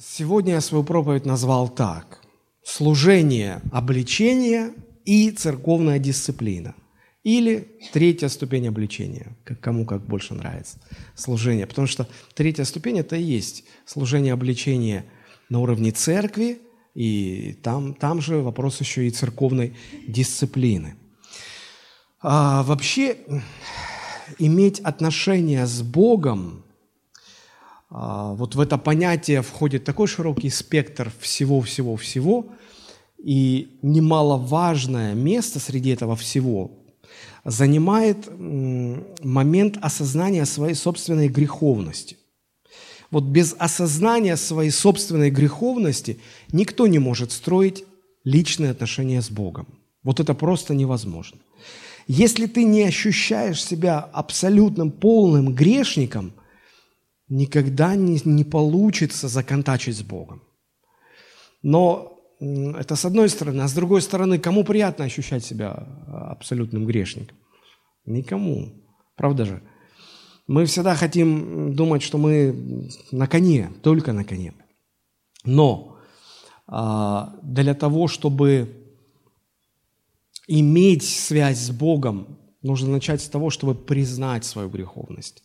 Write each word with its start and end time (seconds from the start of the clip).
Сегодня 0.00 0.54
я 0.54 0.60
свою 0.60 0.82
проповедь 0.82 1.24
назвал 1.24 1.68
так. 1.68 2.20
Служение 2.64 3.60
обличения 3.70 4.72
и 5.04 5.30
церковная 5.30 6.00
дисциплина. 6.00 6.74
Или 7.22 7.68
третья 7.92 8.26
ступень 8.28 8.66
обличения, 8.66 9.36
как 9.44 9.60
кому 9.60 9.86
как 9.86 10.04
больше 10.04 10.34
нравится, 10.34 10.80
служение. 11.14 11.68
Потому 11.68 11.86
что 11.86 12.08
третья 12.34 12.64
ступень– 12.64 12.98
это 12.98 13.14
и 13.14 13.22
есть 13.22 13.64
служение 13.86 14.32
обличения 14.32 15.04
на 15.48 15.60
уровне 15.60 15.92
церкви, 15.92 16.58
и 16.94 17.56
там, 17.62 17.94
там 17.94 18.20
же 18.20 18.38
вопрос 18.38 18.80
еще 18.80 19.06
и 19.06 19.10
церковной 19.10 19.76
дисциплины. 20.08 20.96
А, 22.20 22.64
вообще, 22.64 23.18
иметь 24.40 24.80
отношения 24.80 25.66
с 25.66 25.82
Богом 25.82 26.63
вот 27.94 28.56
в 28.56 28.60
это 28.60 28.76
понятие 28.76 29.42
входит 29.42 29.84
такой 29.84 30.08
широкий 30.08 30.50
спектр 30.50 31.12
всего-всего-всего, 31.20 32.46
и 33.22 33.78
немаловажное 33.82 35.14
место 35.14 35.60
среди 35.60 35.90
этого 35.90 36.16
всего 36.16 36.72
занимает 37.44 38.28
момент 38.36 39.78
осознания 39.80 40.44
своей 40.44 40.74
собственной 40.74 41.28
греховности. 41.28 42.16
Вот 43.12 43.24
без 43.24 43.54
осознания 43.58 44.36
своей 44.36 44.72
собственной 44.72 45.30
греховности 45.30 46.18
никто 46.50 46.88
не 46.88 46.98
может 46.98 47.30
строить 47.30 47.84
личные 48.24 48.72
отношения 48.72 49.22
с 49.22 49.30
Богом. 49.30 49.68
Вот 50.02 50.18
это 50.18 50.34
просто 50.34 50.74
невозможно. 50.74 51.38
Если 52.08 52.46
ты 52.46 52.64
не 52.64 52.82
ощущаешь 52.82 53.64
себя 53.64 54.00
абсолютным 54.00 54.90
полным 54.90 55.54
грешником– 55.54 56.32
никогда 57.28 57.94
не, 57.94 58.20
не 58.24 58.44
получится 58.44 59.28
законтачить 59.28 59.96
с 59.96 60.02
Богом. 60.02 60.42
Но 61.62 62.20
это 62.40 62.96
с 62.96 63.04
одной 63.04 63.28
стороны. 63.28 63.62
А 63.62 63.68
с 63.68 63.74
другой 63.74 64.02
стороны, 64.02 64.38
кому 64.38 64.64
приятно 64.64 65.04
ощущать 65.04 65.44
себя 65.44 65.70
а, 66.06 66.32
абсолютным 66.32 66.84
грешником? 66.84 67.36
Никому. 68.04 68.72
Правда 69.16 69.44
же? 69.44 69.62
Мы 70.46 70.66
всегда 70.66 70.94
хотим 70.94 71.74
думать, 71.74 72.02
что 72.02 72.18
мы 72.18 72.90
на 73.12 73.26
коне, 73.26 73.72
только 73.82 74.12
на 74.12 74.24
коне. 74.24 74.52
Но 75.44 75.96
а, 76.66 77.38
для 77.42 77.74
того, 77.74 78.08
чтобы 78.08 78.68
иметь 80.46 81.04
связь 81.04 81.58
с 81.58 81.70
Богом, 81.70 82.38
нужно 82.60 82.90
начать 82.90 83.22
с 83.22 83.28
того, 83.28 83.48
чтобы 83.48 83.74
признать 83.74 84.44
свою 84.44 84.68
греховность 84.68 85.42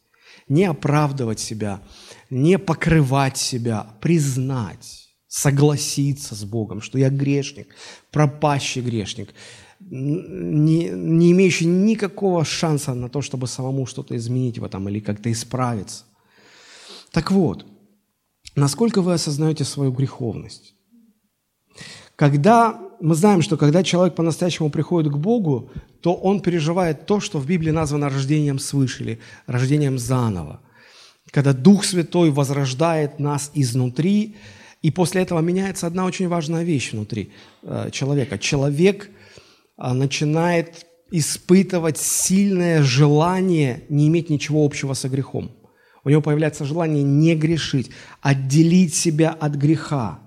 не 0.47 0.65
оправдывать 0.65 1.39
себя, 1.39 1.81
не 2.29 2.57
покрывать 2.57 3.37
себя, 3.37 3.87
признать, 4.01 5.09
согласиться 5.27 6.35
с 6.35 6.43
Богом, 6.43 6.81
что 6.81 6.97
я 6.97 7.09
грешник, 7.09 7.75
пропащий 8.11 8.81
грешник, 8.81 9.33
не, 9.79 10.89
не 10.89 11.31
имеющий 11.31 11.65
никакого 11.65 12.43
шанса 12.43 12.93
на 12.93 13.09
то, 13.09 13.21
чтобы 13.21 13.47
самому 13.47 13.85
что-то 13.85 14.15
изменить 14.17 14.59
в 14.59 14.63
этом 14.63 14.89
или 14.89 14.99
как-то 14.99 15.31
исправиться. 15.31 16.05
Так 17.11 17.31
вот, 17.31 17.65
насколько 18.55 19.01
вы 19.01 19.13
осознаете 19.13 19.63
свою 19.63 19.91
греховность? 19.91 20.75
Когда 22.15 22.88
мы 23.01 23.15
знаем, 23.15 23.41
что 23.41 23.57
когда 23.57 23.83
человек 23.83 24.15
по-настоящему 24.15 24.69
приходит 24.69 25.11
к 25.11 25.17
Богу, 25.17 25.71
то 26.01 26.13
он 26.13 26.41
переживает 26.41 27.05
то, 27.05 27.19
что 27.19 27.39
в 27.39 27.45
Библии 27.45 27.71
названо 27.71 28.09
рождением 28.09 28.59
свыше 28.59 29.03
или 29.03 29.19
рождением 29.47 29.97
заново. 29.97 30.61
Когда 31.31 31.53
Дух 31.53 31.85
Святой 31.85 32.31
возрождает 32.31 33.19
нас 33.19 33.51
изнутри, 33.53 34.35
и 34.81 34.91
после 34.91 35.21
этого 35.21 35.39
меняется 35.41 35.87
одна 35.87 36.05
очень 36.05 36.27
важная 36.27 36.63
вещь 36.63 36.93
внутри 36.93 37.31
э, 37.63 37.89
человека. 37.91 38.37
Человек 38.37 39.09
э, 39.77 39.93
начинает 39.93 40.85
испытывать 41.11 41.97
сильное 41.97 42.81
желание 42.81 43.83
не 43.89 44.07
иметь 44.07 44.29
ничего 44.29 44.65
общего 44.65 44.93
со 44.93 45.09
грехом. 45.09 45.51
У 46.03 46.09
него 46.09 46.21
появляется 46.21 46.65
желание 46.65 47.03
не 47.03 47.35
грешить, 47.35 47.91
отделить 48.21 48.95
себя 48.95 49.31
от 49.31 49.55
греха. 49.55 50.19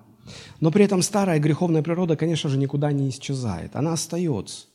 Но 0.63 0.71
при 0.71 0.85
этом 0.85 1.03
старая 1.03 1.41
греховная 1.41 1.83
природа, 1.83 2.17
конечно 2.17 2.49
же, 2.49 2.57
никуда 2.57 2.93
не 2.93 3.09
исчезает. 3.09 3.75
Она 3.75 3.95
остается. 3.95 4.67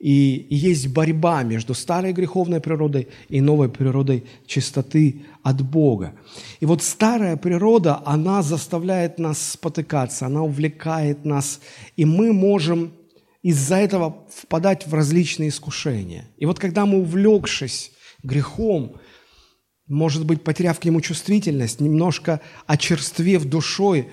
И, 0.00 0.48
есть 0.50 0.88
борьба 0.88 1.44
между 1.44 1.74
старой 1.74 2.12
греховной 2.12 2.60
природой 2.60 3.06
и 3.28 3.40
новой 3.40 3.68
природой 3.68 4.24
чистоты 4.46 5.22
от 5.44 5.62
Бога. 5.62 6.14
И 6.58 6.66
вот 6.66 6.82
старая 6.82 7.36
природа, 7.36 8.02
она 8.04 8.42
заставляет 8.42 9.20
нас 9.20 9.52
спотыкаться, 9.52 10.26
она 10.26 10.42
увлекает 10.42 11.24
нас, 11.24 11.60
и 11.96 12.04
мы 12.04 12.32
можем 12.32 12.90
из-за 13.42 13.76
этого 13.76 14.26
впадать 14.28 14.88
в 14.88 14.92
различные 14.92 15.50
искушения. 15.50 16.26
И 16.36 16.46
вот 16.46 16.58
когда 16.58 16.84
мы, 16.84 16.98
увлекшись 16.98 17.92
грехом, 18.24 18.96
может 19.86 20.26
быть, 20.26 20.42
потеряв 20.42 20.80
к 20.80 20.84
нему 20.84 21.00
чувствительность, 21.00 21.80
немножко 21.80 22.40
очерствев 22.66 23.44
душой, 23.44 24.08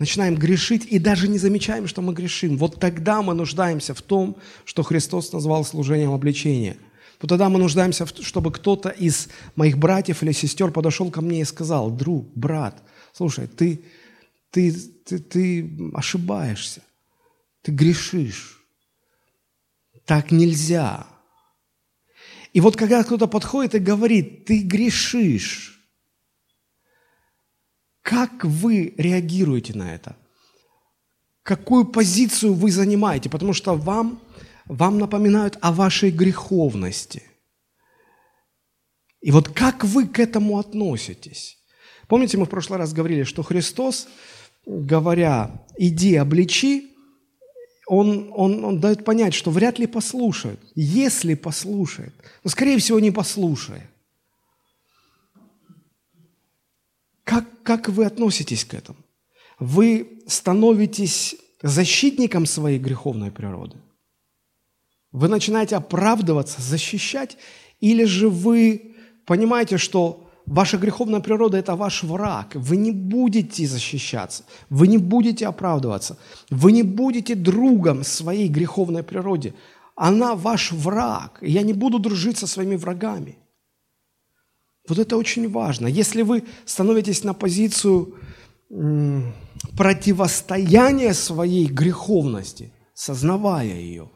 начинаем 0.00 0.34
грешить 0.34 0.86
и 0.86 0.98
даже 0.98 1.28
не 1.28 1.38
замечаем, 1.38 1.86
что 1.86 2.00
мы 2.02 2.14
грешим. 2.14 2.56
Вот 2.56 2.80
тогда 2.80 3.20
мы 3.22 3.34
нуждаемся 3.34 3.94
в 3.94 4.00
том, 4.00 4.36
что 4.64 4.82
Христос 4.82 5.32
назвал 5.32 5.64
служением 5.64 6.12
обличения. 6.12 6.76
Вот 7.20 7.28
тогда 7.28 7.50
мы 7.50 7.58
нуждаемся, 7.58 8.06
чтобы 8.06 8.50
кто-то 8.50 8.88
из 8.88 9.28
моих 9.56 9.76
братьев 9.76 10.22
или 10.22 10.32
сестер 10.32 10.70
подошел 10.70 11.10
ко 11.10 11.20
мне 11.20 11.42
и 11.42 11.44
сказал, 11.44 11.90
друг, 11.90 12.26
брат, 12.34 12.82
слушай, 13.12 13.46
ты, 13.46 13.84
ты, 14.50 14.72
ты, 14.72 15.18
ты 15.18 15.70
ошибаешься, 15.92 16.80
ты 17.60 17.70
грешишь. 17.70 18.58
Так 20.06 20.30
нельзя. 20.30 21.06
И 22.54 22.60
вот 22.62 22.74
когда 22.74 23.04
кто-то 23.04 23.26
подходит 23.26 23.74
и 23.74 23.80
говорит, 23.80 24.46
ты 24.46 24.62
грешишь, 24.62 25.78
как 28.10 28.44
вы 28.44 28.92
реагируете 28.96 29.72
на 29.78 29.94
это? 29.94 30.16
Какую 31.44 31.84
позицию 31.84 32.54
вы 32.54 32.72
занимаете? 32.72 33.30
Потому 33.30 33.52
что 33.52 33.76
вам, 33.76 34.20
вам 34.66 34.98
напоминают 34.98 35.56
о 35.60 35.70
вашей 35.70 36.10
греховности. 36.10 37.22
И 39.20 39.30
вот 39.30 39.48
как 39.50 39.84
вы 39.84 40.08
к 40.08 40.18
этому 40.18 40.58
относитесь? 40.58 41.58
Помните, 42.08 42.36
мы 42.36 42.46
в 42.46 42.48
прошлый 42.48 42.80
раз 42.80 42.92
говорили, 42.92 43.22
что 43.22 43.44
Христос, 43.44 44.08
говоря 44.66 45.64
«иди, 45.78 46.16
обличи», 46.16 46.96
он, 47.86 48.32
он, 48.34 48.64
он 48.64 48.80
дает 48.80 49.04
понять, 49.04 49.34
что 49.34 49.52
вряд 49.52 49.78
ли 49.78 49.86
послушают. 49.86 50.60
Если 50.74 51.34
послушает, 51.34 52.12
но, 52.42 52.50
скорее 52.50 52.78
всего, 52.78 52.98
не 52.98 53.12
послушает. 53.12 53.89
Как, 57.70 57.88
вы 57.88 58.04
относитесь 58.04 58.64
к 58.64 58.74
этому? 58.74 58.98
Вы 59.60 60.18
становитесь 60.26 61.36
защитником 61.62 62.46
своей 62.46 62.80
греховной 62.80 63.30
природы? 63.30 63.76
Вы 65.12 65.28
начинаете 65.28 65.76
оправдываться, 65.76 66.60
защищать? 66.60 67.36
Или 67.78 68.06
же 68.06 68.28
вы 68.28 68.96
понимаете, 69.24 69.78
что 69.78 70.28
ваша 70.46 70.78
греховная 70.78 71.20
природа– 71.20 71.58
это 71.58 71.76
ваш 71.76 72.02
враг? 72.02 72.56
Вы 72.56 72.76
не 72.76 72.90
будете 72.90 73.66
защищаться, 73.68 74.42
вы 74.68 74.88
не 74.88 74.98
будете 74.98 75.46
оправдываться, 75.46 76.16
вы 76.50 76.72
не 76.72 76.82
будете 76.82 77.36
другом 77.36 78.02
своей 78.02 78.48
греховной 78.48 79.04
природе. 79.04 79.54
Она 79.94 80.34
ваш 80.34 80.72
враг. 80.72 81.38
И 81.40 81.52
я 81.52 81.62
не 81.62 81.72
буду 81.72 82.00
дружить 82.00 82.36
со 82.36 82.48
своими 82.48 82.74
врагами. 82.74 83.36
Вот 84.90 84.98
это 84.98 85.16
очень 85.16 85.48
важно. 85.48 85.86
Если 85.86 86.22
вы 86.22 86.44
становитесь 86.64 87.22
на 87.24 87.32
позицию 87.32 88.16
противостояния 89.76 91.14
своей 91.14 91.66
греховности, 91.66 92.72
сознавая 92.92 93.80
ее, 93.80 94.10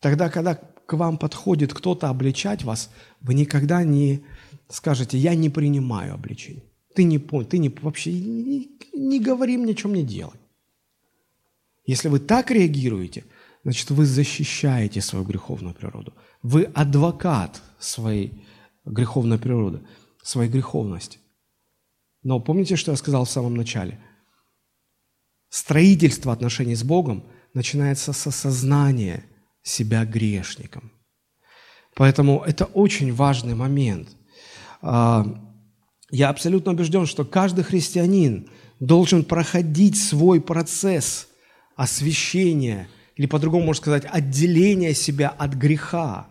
тогда, 0.00 0.28
когда 0.28 0.56
к 0.56 0.92
вам 0.96 1.18
подходит 1.18 1.72
кто-то 1.72 2.08
обличать 2.08 2.64
вас, 2.64 2.90
вы 3.20 3.34
никогда 3.34 3.84
не 3.84 4.24
скажете, 4.68 5.18
я 5.18 5.34
не 5.36 5.50
принимаю 5.50 6.14
обличение. 6.14 6.64
Ты 6.94 7.04
не 7.04 7.18
понял, 7.18 7.46
ты 7.46 7.58
не, 7.58 7.68
вообще 7.68 8.12
не, 8.12 8.68
не 8.92 9.20
говори 9.20 9.56
мне, 9.56 9.76
что 9.76 9.88
мне 9.88 10.02
делать. 10.02 10.40
Если 11.86 12.08
вы 12.08 12.18
так 12.18 12.50
реагируете, 12.50 13.24
значит, 13.62 13.90
вы 13.90 14.04
защищаете 14.04 15.00
свою 15.00 15.24
греховную 15.24 15.74
природу. 15.74 16.12
Вы 16.42 16.64
адвокат 16.74 17.62
своей 17.78 18.43
греховная 18.84 19.38
природа, 19.38 19.82
своей 20.22 20.50
греховности. 20.50 21.18
Но 22.22 22.40
помните, 22.40 22.76
что 22.76 22.90
я 22.90 22.96
сказал 22.96 23.24
в 23.24 23.30
самом 23.30 23.54
начале? 23.54 24.00
Строительство 25.50 26.32
отношений 26.32 26.74
с 26.74 26.82
Богом 26.82 27.24
начинается 27.52 28.12
с 28.12 28.26
осознания 28.26 29.24
себя 29.62 30.04
грешником. 30.04 30.90
Поэтому 31.94 32.42
это 32.44 32.64
очень 32.64 33.12
важный 33.12 33.54
момент. 33.54 34.08
А, 34.82 35.24
я 36.10 36.28
абсолютно 36.28 36.72
убежден, 36.72 37.06
что 37.06 37.24
каждый 37.24 37.64
христианин 37.64 38.50
должен 38.80 39.24
проходить 39.24 39.96
свой 39.96 40.40
процесс 40.40 41.28
освящения, 41.76 42.88
или 43.16 43.26
по-другому 43.26 43.66
можно 43.66 43.80
сказать, 43.80 44.04
отделения 44.10 44.94
себя 44.94 45.28
от 45.28 45.54
греха, 45.54 46.28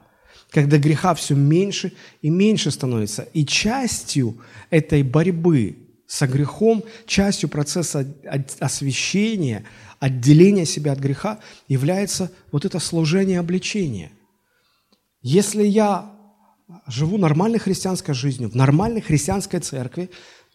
когда 0.53 0.77
греха 0.77 1.15
все 1.15 1.33
меньше 1.33 1.93
и 2.21 2.29
меньше 2.29 2.69
становится. 2.69 3.23
И 3.33 3.43
частью 3.43 4.37
этой 4.69 5.01
борьбы 5.01 5.77
со 6.05 6.27
грехом, 6.27 6.83
частью 7.07 7.49
процесса 7.49 8.07
освящения, 8.59 9.65
отделения 9.99 10.65
себя 10.65 10.91
от 10.91 10.99
греха 10.99 11.39
является 11.67 12.31
вот 12.51 12.65
это 12.65 12.77
служение 12.77 13.39
обличения. 13.39 14.11
Если 15.23 15.63
я 15.63 16.11
живу 16.85 17.17
нормальной 17.17 17.59
христианской 17.59 18.13
жизнью, 18.13 18.49
в 18.49 18.55
нормальной 18.55 19.01
христианской 19.01 19.59
церкви, 19.59 20.11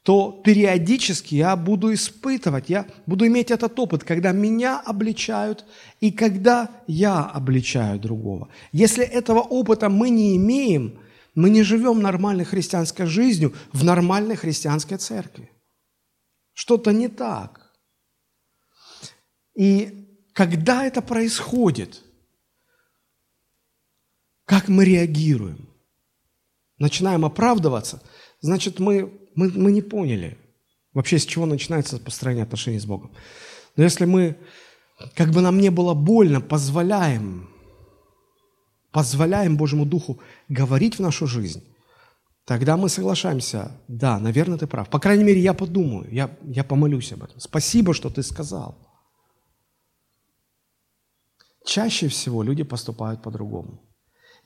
то 0.09 0.33
периодически 0.43 1.35
я 1.35 1.55
буду 1.55 1.93
испытывать, 1.93 2.71
я 2.71 2.87
буду 3.05 3.27
иметь 3.27 3.51
этот 3.51 3.79
опыт, 3.79 4.05
когда 4.05 4.33
меня 4.33 4.81
обличают 4.81 5.67
и 6.01 6.11
когда 6.11 6.71
я 6.87 7.25
обличаю 7.25 8.01
другого. 8.01 8.49
Если 8.73 9.05
этого 9.05 9.41
опыта 9.41 9.91
мы 9.91 10.09
не 10.09 10.35
имеем, 10.39 10.99
мы 11.35 11.51
не 11.51 11.63
живем 11.63 12.01
нормальной 12.01 12.47
христианской 12.47 13.05
жизнью 13.05 13.55
в 13.75 13.85
нормальной 13.85 14.35
христианской 14.35 14.97
церкви. 14.97 15.51
Что-то 16.55 16.93
не 16.93 17.09
так. 17.09 17.71
И 19.55 20.09
когда 20.33 20.87
это 20.87 21.03
происходит, 21.03 22.03
как 24.47 24.69
мы 24.69 24.87
реагируем? 24.87 25.69
Начинаем 26.79 27.27
оправдываться, 27.27 28.01
значит, 28.41 28.79
мы 28.79 29.28
мы, 29.39 29.53
мы 29.55 29.71
не 29.71 29.83
поняли 29.83 30.37
вообще, 30.93 31.19
с 31.19 31.25
чего 31.25 31.47
начинается 31.47 31.99
построение 31.99 32.43
отношений 32.43 32.81
с 32.81 32.87
Богом. 32.87 33.13
Но 33.77 33.85
если 33.85 34.05
мы, 34.05 34.37
как 35.15 35.31
бы 35.31 35.41
нам 35.41 35.61
не 35.61 35.71
было 35.71 35.95
больно, 35.95 36.41
позволяем, 36.41 37.49
позволяем 38.91 39.57
Божьему 39.57 39.87
Духу 39.87 40.19
говорить 40.49 40.97
в 40.97 41.03
нашу 41.03 41.29
жизнь, 41.29 41.63
тогда 42.45 42.77
мы 42.77 42.89
соглашаемся, 42.89 43.81
да, 43.87 44.19
наверное, 44.19 44.59
ты 44.59 44.67
прав. 44.67 44.89
По 44.91 44.99
крайней 44.99 45.25
мере, 45.25 45.41
я 45.41 45.55
подумаю, 45.55 46.13
я, 46.13 46.37
я 46.43 46.65
помолюсь 46.65 47.13
об 47.13 47.23
этом. 47.23 47.39
Спасибо, 47.39 47.95
что 47.95 48.11
ты 48.11 48.25
сказал. 48.25 48.77
Чаще 51.65 52.09
всего 52.09 52.43
люди 52.43 52.65
поступают 52.65 53.23
по-другому. 53.23 53.88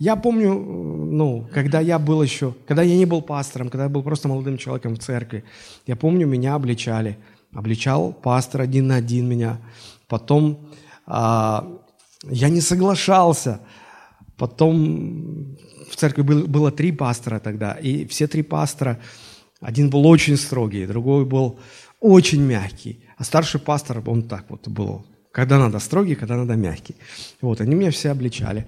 Я 0.02 0.16
помню, 0.16 0.58
ну, 0.58 1.48
когда 1.54 1.78
я 1.78 2.00
был 2.00 2.24
еще, 2.24 2.56
когда 2.66 2.82
я 2.82 2.96
не 2.96 3.06
был 3.06 3.22
пастором, 3.22 3.68
когда 3.68 3.84
я 3.84 3.88
был 3.88 4.02
просто 4.02 4.26
молодым 4.26 4.58
человеком 4.58 4.96
в 4.96 4.98
церкви, 4.98 5.44
я 5.86 5.94
помню, 5.94 6.26
меня 6.26 6.56
обличали. 6.56 7.18
Обличал 7.54 8.12
пастор 8.12 8.62
один 8.62 8.88
на 8.88 8.96
один 8.96 9.28
меня. 9.28 9.58
Потом 10.08 10.58
а, 11.06 11.68
я 12.24 12.48
не 12.48 12.60
соглашался. 12.60 13.60
Потом 14.36 15.56
в 15.88 15.94
церкви 15.94 16.22
был, 16.22 16.48
было 16.48 16.72
три 16.72 16.90
пастора 16.90 17.38
тогда, 17.38 17.74
и 17.74 18.04
все 18.06 18.26
три 18.26 18.42
пастора, 18.42 18.98
один 19.60 19.88
был 19.88 20.04
очень 20.08 20.36
строгий, 20.36 20.86
другой 20.86 21.24
был 21.26 21.60
очень 22.00 22.42
мягкий, 22.42 23.04
а 23.18 23.22
старший 23.22 23.60
пастор, 23.60 24.02
он 24.04 24.24
так 24.24 24.46
вот 24.48 24.66
был, 24.66 25.06
когда 25.30 25.60
надо 25.60 25.78
строгий, 25.78 26.16
когда 26.16 26.36
надо 26.36 26.56
мягкий. 26.56 26.96
Вот, 27.40 27.60
они 27.60 27.76
меня 27.76 27.92
все 27.92 28.10
обличали. 28.10 28.66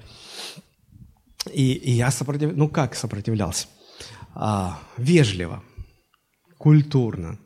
И, 1.53 1.73
и 1.73 1.91
я 1.93 2.11
сопротивлялся, 2.11 2.59
ну 2.59 2.69
как 2.69 2.95
сопротивлялся? 2.95 3.67
А, 4.35 4.79
вежливо, 4.97 5.63
культурно. 6.59 7.39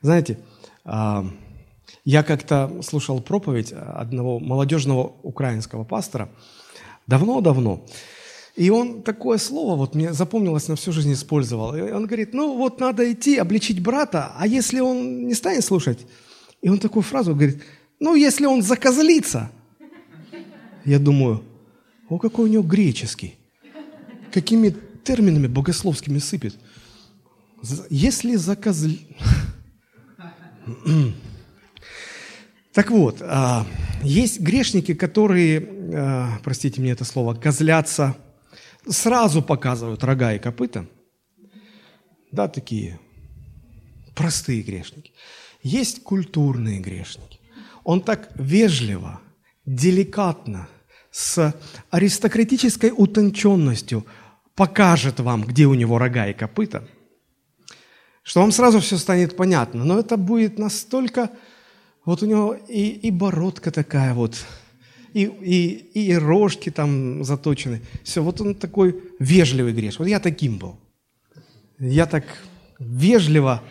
Знаете, 0.00 0.38
а, 0.84 1.26
я 2.04 2.22
как-то 2.22 2.82
слушал 2.82 3.20
проповедь 3.20 3.72
одного 3.72 4.38
молодежного 4.38 5.16
украинского 5.22 5.84
пастора 5.84 6.28
давно-давно. 7.06 7.84
И 8.56 8.70
он 8.70 9.02
такое 9.02 9.38
слово, 9.38 9.76
вот 9.76 9.94
мне 9.94 10.12
запомнилось, 10.12 10.68
на 10.68 10.76
всю 10.76 10.92
жизнь 10.92 11.12
использовал. 11.12 11.74
И 11.74 11.80
он 11.80 12.06
говорит, 12.06 12.34
ну 12.34 12.56
вот 12.56 12.78
надо 12.78 13.10
идти, 13.12 13.36
обличить 13.36 13.82
брата, 13.82 14.32
а 14.36 14.46
если 14.46 14.80
он 14.80 15.26
не 15.26 15.34
станет 15.34 15.64
слушать? 15.64 16.06
И 16.62 16.68
он 16.68 16.78
такую 16.78 17.02
фразу 17.02 17.34
говорит, 17.34 17.62
ну 17.98 18.14
если 18.14 18.46
он 18.46 18.62
закозлится. 18.62 19.50
Я 20.84 20.98
думаю, 20.98 21.42
о, 22.08 22.18
какой 22.18 22.48
у 22.48 22.52
него 22.52 22.62
греческий. 22.62 23.36
Какими 24.32 24.74
терминами 25.04 25.46
богословскими 25.46 26.18
сыпет. 26.18 26.56
Если 27.90 28.36
закозл... 28.36 28.90
Так 32.72 32.90
вот, 32.90 33.22
а, 33.22 33.64
есть 34.02 34.40
грешники, 34.40 34.94
которые, 34.94 35.60
а, 35.94 36.40
простите 36.42 36.80
мне 36.80 36.90
это 36.90 37.04
слово, 37.04 37.34
козлятся, 37.34 38.16
сразу 38.88 39.42
показывают 39.42 40.02
рога 40.02 40.34
и 40.34 40.40
копыта. 40.40 40.84
Да, 42.32 42.48
такие 42.48 42.98
простые 44.16 44.62
грешники. 44.62 45.12
Есть 45.62 46.02
культурные 46.02 46.80
грешники. 46.80 47.38
Он 47.84 48.00
так 48.00 48.32
вежливо, 48.34 49.20
деликатно, 49.66 50.68
с 51.14 51.54
аристократической 51.90 52.92
утонченностью 52.92 54.04
покажет 54.56 55.20
вам, 55.20 55.44
где 55.44 55.66
у 55.66 55.74
него 55.74 55.96
рога 55.98 56.26
и 56.26 56.32
копыта, 56.32 56.88
что 58.24 58.40
вам 58.40 58.50
сразу 58.50 58.80
все 58.80 58.96
станет 58.96 59.36
понятно. 59.36 59.84
Но 59.84 60.00
это 60.00 60.16
будет 60.16 60.58
настолько... 60.58 61.30
Вот 62.04 62.22
у 62.22 62.26
него 62.26 62.54
и, 62.68 62.88
и 62.88 63.12
бородка 63.12 63.70
такая 63.70 64.12
вот, 64.12 64.44
и, 65.12 65.22
и, 65.22 66.08
и 66.08 66.14
рожки 66.16 66.70
там 66.70 67.22
заточены. 67.22 67.80
Все, 68.02 68.20
вот 68.20 68.40
он 68.40 68.56
такой 68.56 69.00
вежливый 69.20 69.72
греш. 69.72 70.00
Вот 70.00 70.08
я 70.08 70.18
таким 70.18 70.58
был. 70.58 70.76
Я 71.78 72.06
так 72.06 72.24
вежливо, 72.80 73.62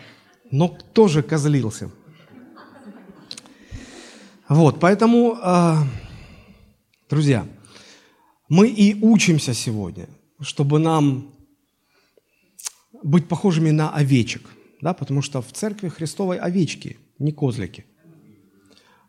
но 0.50 0.68
тоже 0.94 1.22
козлился. 1.22 1.90
Вот, 4.48 4.80
поэтому 4.80 5.38
а, 5.42 5.86
Друзья, 7.14 7.46
мы 8.48 8.66
и 8.66 9.00
учимся 9.00 9.54
сегодня, 9.54 10.08
чтобы 10.40 10.80
нам 10.80 11.28
быть 13.04 13.28
похожими 13.28 13.70
на 13.70 13.90
овечек, 13.90 14.50
да, 14.80 14.94
потому 14.94 15.22
что 15.22 15.40
в 15.40 15.52
церкви 15.52 15.90
Христовой 15.90 16.38
овечки, 16.38 16.96
не 17.20 17.30
козлики. 17.30 17.84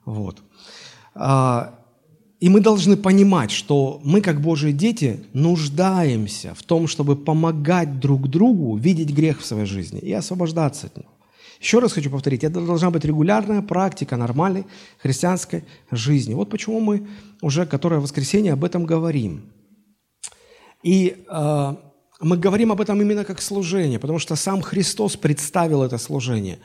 Вот. 0.06 0.44
А, 1.15 1.80
и 2.39 2.48
мы 2.48 2.62
должны 2.62 2.96
понимать, 2.96 3.50
что 3.50 4.00
мы, 4.03 4.22
как 4.22 4.39
Божьи 4.39 4.72
дети, 4.72 5.25
нуждаемся 5.34 6.53
в 6.53 6.62
том, 6.62 6.88
чтобы 6.88 7.15
помогать 7.15 8.00
друг 8.00 8.27
другу 8.27 8.77
видеть 8.77 9.15
грех 9.15 9.41
в 9.41 9.46
своей 9.48 9.65
жизни 9.65 10.00
и 10.00 10.13
освобождаться 10.13 10.86
от 10.86 10.98
него. 10.98 11.14
Еще 11.60 11.80
раз 11.80 11.94
хочу 11.94 12.10
повторить, 12.10 12.44
это 12.44 12.66
должна 12.66 12.90
быть 12.90 13.06
регулярная 13.06 13.62
практика 13.62 14.18
нормальной 14.18 14.66
христианской 14.98 15.64
жизни. 15.92 16.34
Вот 16.34 16.50
почему 16.50 16.80
мы 16.80 17.08
уже 17.42 17.66
которое 17.66 18.00
воскресенье 18.00 18.54
об 18.54 18.64
этом 18.64 18.86
говорим. 18.86 19.52
И 20.84 21.24
э, 21.28 21.76
мы 22.22 22.38
говорим 22.38 22.72
об 22.72 22.82
этом 22.82 23.02
именно 23.02 23.26
как 23.26 23.42
служение, 23.42 24.00
потому 24.00 24.20
что 24.20 24.36
сам 24.36 24.62
Христос 24.62 25.16
представил 25.16 25.84
это 25.84 25.98
служение. 25.98 26.60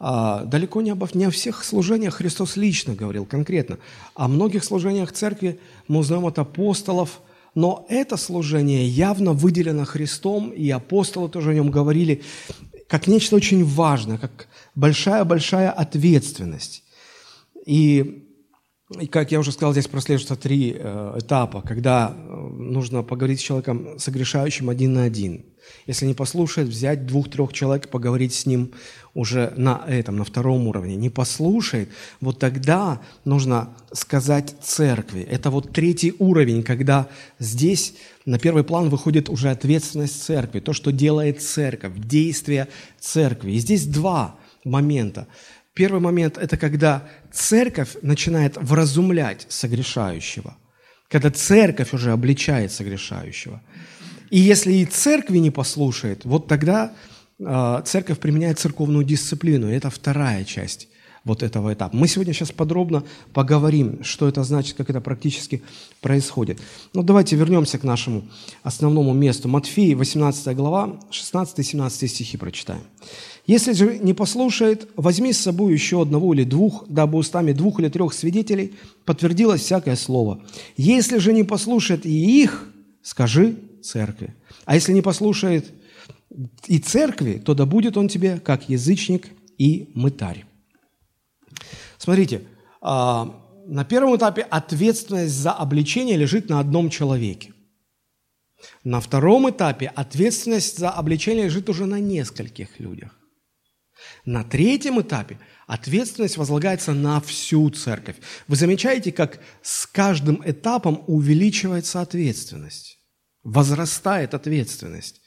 Э, 0.00 0.42
далеко 0.44 0.82
не, 0.82 0.90
обо, 0.90 1.08
не 1.14 1.24
о 1.24 1.30
всех 1.30 1.64
служениях 1.64 2.14
Христос 2.14 2.56
лично 2.56 2.94
говорил 2.94 3.26
конкретно. 3.26 3.78
О 4.14 4.28
многих 4.28 4.64
служениях 4.64 5.12
церкви 5.12 5.58
мы 5.88 6.00
узнаем 6.00 6.24
от 6.26 6.38
апостолов, 6.38 7.20
но 7.54 7.84
это 7.88 8.16
служение 8.16 8.86
явно 8.88 9.32
выделено 9.32 9.84
Христом, 9.84 10.50
и 10.50 10.70
апостолы 10.70 11.28
тоже 11.28 11.50
о 11.50 11.54
нем 11.54 11.70
говорили 11.70 12.22
как 12.92 13.06
нечто 13.06 13.36
очень 13.36 13.64
важное, 13.64 14.18
как 14.18 14.48
большая-большая 14.74 15.70
ответственность. 15.70 16.84
И, 17.64 18.28
и, 19.00 19.06
как 19.06 19.32
я 19.32 19.40
уже 19.40 19.52
сказал, 19.52 19.72
здесь 19.72 19.88
прослеживаются 19.88 20.36
три 20.36 20.76
э, 20.76 21.14
этапа, 21.18 21.62
когда 21.62 22.14
э, 22.14 22.34
нужно 22.34 23.02
поговорить 23.02 23.40
с 23.40 23.42
человеком, 23.42 23.98
согрешающим 23.98 24.70
один 24.70 24.94
на 24.94 25.04
один. 25.04 25.44
Если 25.86 26.06
не 26.06 26.14
послушает, 26.14 26.68
взять 26.68 27.06
двух-трех 27.06 27.52
человек, 27.52 27.88
поговорить 27.88 28.34
с 28.34 28.46
ним 28.46 28.72
уже 29.14 29.52
на 29.56 29.82
этом, 29.86 30.16
на 30.16 30.24
втором 30.24 30.66
уровне. 30.66 30.96
Не 30.96 31.10
послушает, 31.10 31.88
вот 32.20 32.38
тогда 32.38 33.00
нужно 33.24 33.70
сказать 33.92 34.56
церкви. 34.62 35.22
Это 35.22 35.50
вот 35.50 35.72
третий 35.72 36.14
уровень, 36.18 36.62
когда 36.62 37.08
здесь 37.38 37.94
на 38.26 38.38
первый 38.38 38.64
план 38.64 38.88
выходит 38.88 39.28
уже 39.28 39.50
ответственность 39.50 40.22
церкви, 40.22 40.60
то, 40.60 40.72
что 40.72 40.92
делает 40.92 41.42
церковь, 41.42 41.92
действия 41.96 42.68
церкви. 43.00 43.52
И 43.52 43.58
здесь 43.58 43.86
два 43.86 44.36
момента. 44.64 45.26
Первый 45.74 46.00
момент– 46.00 46.36
это 46.40 46.56
когда 46.56 47.08
церковь 47.30 47.96
начинает 48.02 48.56
вразумлять 48.58 49.46
согрешающего, 49.48 50.56
когда 51.08 51.30
церковь 51.30 51.94
уже 51.94 52.12
обличает 52.12 52.72
согрешающего. 52.72 53.62
И 54.30 54.38
если 54.38 54.72
и 54.72 54.84
церкви 54.84 55.38
не 55.38 55.50
послушает, 55.50 56.24
вот 56.24 56.46
тогда 56.46 56.92
э, 57.38 57.82
церковь 57.86 58.18
применяет 58.18 58.58
церковную 58.58 59.04
дисциплину. 59.04 59.68
Это 59.68 59.88
вторая 59.88 60.44
часть 60.44 60.88
вот 61.24 61.42
этого 61.42 61.72
этапа. 61.72 61.96
Мы 61.96 62.08
сегодня 62.08 62.32
сейчас 62.34 62.50
подробно 62.50 63.04
поговорим, 63.32 64.02
что 64.02 64.28
это 64.28 64.42
значит, 64.42 64.76
как 64.76 64.90
это 64.90 65.00
практически 65.00 65.62
происходит. 66.00 66.60
Но 66.92 67.02
давайте 67.02 67.36
вернемся 67.36 67.78
к 67.78 67.84
нашему 67.84 68.24
основному 68.62 69.12
месту. 69.12 69.48
Матфея, 69.48 69.96
18 69.96 70.56
глава, 70.56 70.98
16-17 71.10 72.08
стихи 72.08 72.36
прочитаем. 72.36 72.82
«Если 73.46 73.72
же 73.72 73.98
не 73.98 74.14
послушает, 74.14 74.88
возьми 74.96 75.32
с 75.32 75.40
собой 75.40 75.72
еще 75.72 76.02
одного 76.02 76.32
или 76.34 76.44
двух, 76.44 76.84
дабы 76.88 77.18
устами 77.18 77.52
двух 77.52 77.80
или 77.80 77.88
трех 77.88 78.12
свидетелей 78.12 78.74
подтвердилось 79.04 79.62
всякое 79.62 79.96
слово. 79.96 80.42
Если 80.76 81.18
же 81.18 81.32
не 81.32 81.42
послушает 81.42 82.06
и 82.06 82.42
их, 82.42 82.68
скажи 83.02 83.56
церкви. 83.82 84.34
А 84.64 84.76
если 84.76 84.92
не 84.92 85.02
послушает 85.02 85.72
и 86.66 86.78
церкви, 86.78 87.42
то 87.44 87.54
да 87.54 87.66
будет 87.66 87.96
он 87.96 88.08
тебе 88.08 88.38
как 88.38 88.68
язычник 88.68 89.28
и 89.58 89.90
мытарь». 89.94 90.44
Смотрите, 91.98 92.42
а, 92.80 93.42
на 93.66 93.84
первом 93.84 94.16
этапе 94.16 94.42
ответственность 94.42 95.34
за 95.34 95.52
обличение 95.52 96.16
лежит 96.16 96.48
на 96.48 96.58
одном 96.58 96.90
человеке. 96.90 97.52
На 98.84 99.00
втором 99.00 99.50
этапе 99.50 99.86
ответственность 99.86 100.78
за 100.78 100.90
обличение 100.90 101.44
лежит 101.44 101.68
уже 101.68 101.86
на 101.86 102.00
нескольких 102.00 102.80
людях. 102.80 103.16
На 104.24 104.44
третьем 104.44 105.00
этапе 105.00 105.38
ответственность 105.66 106.36
возлагается 106.36 106.92
на 106.92 107.20
всю 107.20 107.70
церковь. 107.70 108.16
Вы 108.46 108.56
замечаете, 108.56 109.10
как 109.10 109.40
с 109.62 109.86
каждым 109.86 110.40
этапом 110.44 111.02
увеличивается 111.08 112.00
ответственность, 112.00 112.98
возрастает 113.42 114.34
ответственность. 114.34 115.20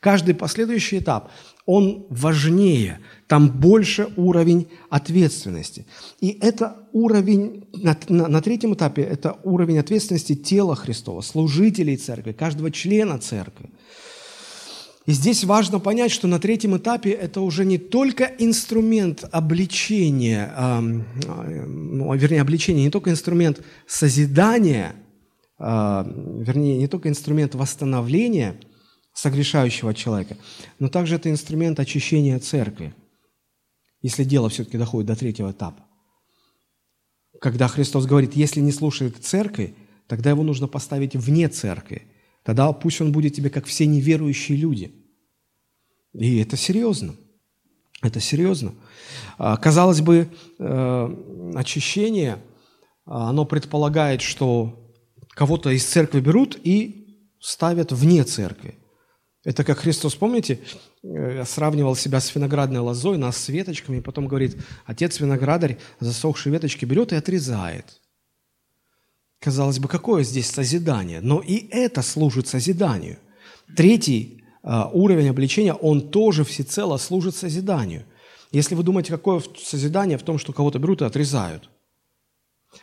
Каждый 0.00 0.34
последующий 0.34 0.98
этап, 0.98 1.30
он 1.64 2.06
важнее, 2.10 3.00
там 3.28 3.48
больше 3.48 4.08
уровень 4.16 4.68
ответственности. 4.90 5.86
И 6.20 6.30
это 6.40 6.88
уровень, 6.92 7.68
на, 7.72 7.96
на, 8.08 8.26
на 8.26 8.42
третьем 8.42 8.74
этапе, 8.74 9.02
это 9.02 9.38
уровень 9.44 9.78
ответственности 9.78 10.34
тела 10.34 10.74
Христова, 10.74 11.20
служителей 11.20 11.96
церкви, 11.96 12.32
каждого 12.32 12.70
члена 12.70 13.18
церкви. 13.18 13.70
И 15.06 15.12
здесь 15.12 15.44
важно 15.44 15.80
понять, 15.80 16.12
что 16.12 16.28
на 16.28 16.38
третьем 16.38 16.76
этапе 16.76 17.10
это 17.10 17.40
уже 17.40 17.64
не 17.64 17.78
только 17.78 18.24
инструмент 18.38 19.24
обличения, 19.32 20.52
э, 20.56 21.02
э, 21.26 22.16
вернее, 22.16 22.40
обличения, 22.40 22.84
не 22.84 22.90
только 22.90 23.10
инструмент 23.10 23.60
созидания, 23.86 24.94
э, 25.58 25.64
вернее, 25.64 26.78
не 26.78 26.86
только 26.86 27.08
инструмент 27.08 27.54
восстановления– 27.54 28.56
согрешающего 29.14 29.94
человека, 29.94 30.36
но 30.78 30.88
также 30.88 31.16
это 31.16 31.30
инструмент 31.30 31.78
очищения 31.80 32.38
церкви, 32.38 32.94
если 34.00 34.24
дело 34.24 34.48
все-таки 34.48 34.78
доходит 34.78 35.08
до 35.08 35.16
третьего 35.16 35.50
этапа. 35.50 35.84
Когда 37.40 37.68
Христос 37.68 38.06
говорит, 38.06 38.34
если 38.34 38.60
не 38.60 38.72
слушает 38.72 39.24
церкви, 39.24 39.74
тогда 40.06 40.30
его 40.30 40.42
нужно 40.42 40.68
поставить 40.68 41.14
вне 41.16 41.48
церкви. 41.48 42.06
Тогда 42.42 42.72
пусть 42.72 43.00
он 43.00 43.12
будет 43.12 43.34
тебе, 43.34 43.50
как 43.50 43.66
все 43.66 43.86
неверующие 43.86 44.58
люди. 44.58 44.92
И 46.12 46.38
это 46.38 46.56
серьезно. 46.56 47.14
Это 48.02 48.20
серьезно. 48.20 48.74
А, 49.38 49.56
казалось 49.56 50.00
бы, 50.00 50.28
э, 50.58 51.52
очищение, 51.54 52.38
а, 53.06 53.30
оно 53.30 53.44
предполагает, 53.44 54.22
что 54.22 54.90
кого-то 55.28 55.70
из 55.70 55.84
церкви 55.84 56.20
берут 56.20 56.58
и 56.62 57.30
ставят 57.40 57.92
вне 57.92 58.24
церкви. 58.24 58.78
Это 59.44 59.64
как 59.64 59.78
Христос, 59.78 60.16
помните, 60.16 60.60
э, 61.02 61.44
сравнивал 61.44 61.94
себя 61.94 62.20
с 62.20 62.34
виноградной 62.34 62.80
лозой, 62.80 63.18
нас 63.18 63.36
с 63.36 63.48
веточками, 63.48 63.98
и 63.98 64.00
потом 64.00 64.26
говорит, 64.26 64.60
отец 64.84 65.20
виноградарь 65.20 65.78
засохшие 66.00 66.52
веточки 66.52 66.84
берет 66.84 67.12
и 67.12 67.16
отрезает. 67.16 68.01
Казалось 69.42 69.80
бы, 69.80 69.88
какое 69.88 70.22
здесь 70.22 70.48
созидание? 70.48 71.20
Но 71.20 71.40
и 71.40 71.66
это 71.70 72.00
служит 72.02 72.46
созиданию. 72.46 73.18
Третий 73.76 74.44
э, 74.62 74.84
уровень 74.92 75.30
обличения, 75.30 75.74
он 75.74 76.10
тоже 76.10 76.44
всецело 76.44 76.96
служит 76.96 77.34
созиданию. 77.34 78.04
Если 78.52 78.76
вы 78.76 78.84
думаете, 78.84 79.10
какое 79.10 79.42
созидание 79.58 80.16
в 80.16 80.22
том, 80.22 80.38
что 80.38 80.52
кого-то 80.52 80.78
берут 80.78 81.02
и 81.02 81.06
отрезают. 81.06 81.68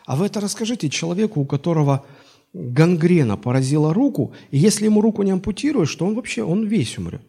А 0.04 0.16
вы 0.16 0.26
это 0.26 0.40
расскажите 0.40 0.90
человеку, 0.90 1.40
у 1.40 1.46
которого 1.46 2.04
гангрена 2.52 3.38
поразила 3.38 3.94
руку, 3.94 4.34
и 4.50 4.58
если 4.58 4.84
ему 4.84 5.00
руку 5.00 5.22
не 5.22 5.30
ампутируешь, 5.30 5.94
то 5.94 6.04
он 6.04 6.14
вообще, 6.14 6.42
он 6.42 6.66
весь 6.66 6.98
умрет. 6.98 7.22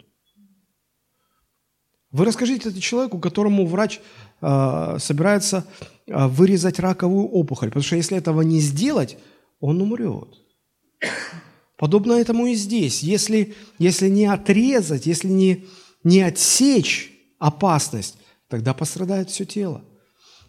Вы 2.11 2.25
расскажите 2.25 2.67
это 2.67 2.81
человеку, 2.81 3.17
которому 3.19 3.65
врач 3.65 4.01
собирается 4.99 5.65
э, 6.07 6.27
вырезать 6.27 6.79
раковую 6.79 7.27
опухоль, 7.27 7.69
потому 7.69 7.83
что 7.83 7.95
если 7.95 8.17
этого 8.17 8.41
не 8.41 8.59
сделать, 8.59 9.17
он 9.59 9.81
умрет. 9.81 10.29
Подобно 11.77 12.13
этому 12.13 12.47
и 12.47 12.55
здесь. 12.55 13.03
Если, 13.03 13.55
если 13.79 14.09
не 14.09 14.25
отрезать, 14.25 15.05
если 15.05 15.29
не, 15.29 15.65
не 16.03 16.21
отсечь 16.21 17.11
опасность, 17.39 18.17
тогда 18.47 18.73
пострадает 18.73 19.29
все 19.29 19.45
тело. 19.45 19.83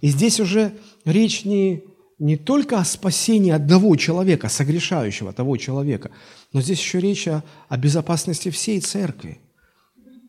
И 0.00 0.08
здесь 0.08 0.40
уже 0.40 0.72
речь 1.04 1.44
не 1.44 1.84
не 2.22 2.36
только 2.36 2.78
о 2.78 2.84
спасении 2.84 3.50
одного 3.50 3.96
человека, 3.96 4.48
согрешающего 4.48 5.32
того 5.32 5.56
человека, 5.56 6.12
но 6.52 6.60
здесь 6.60 6.78
еще 6.78 7.00
речь 7.00 7.26
о, 7.26 7.42
о 7.68 7.76
безопасности 7.76 8.50
всей 8.50 8.78
церкви. 8.78 9.40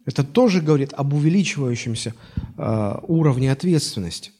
Это 0.05 0.23
тоже 0.23 0.61
говорит 0.61 0.93
об 0.93 1.13
увеличивающемся 1.13 2.13
э, 2.57 2.95
уровне 3.07 3.51
ответственности. 3.51 4.31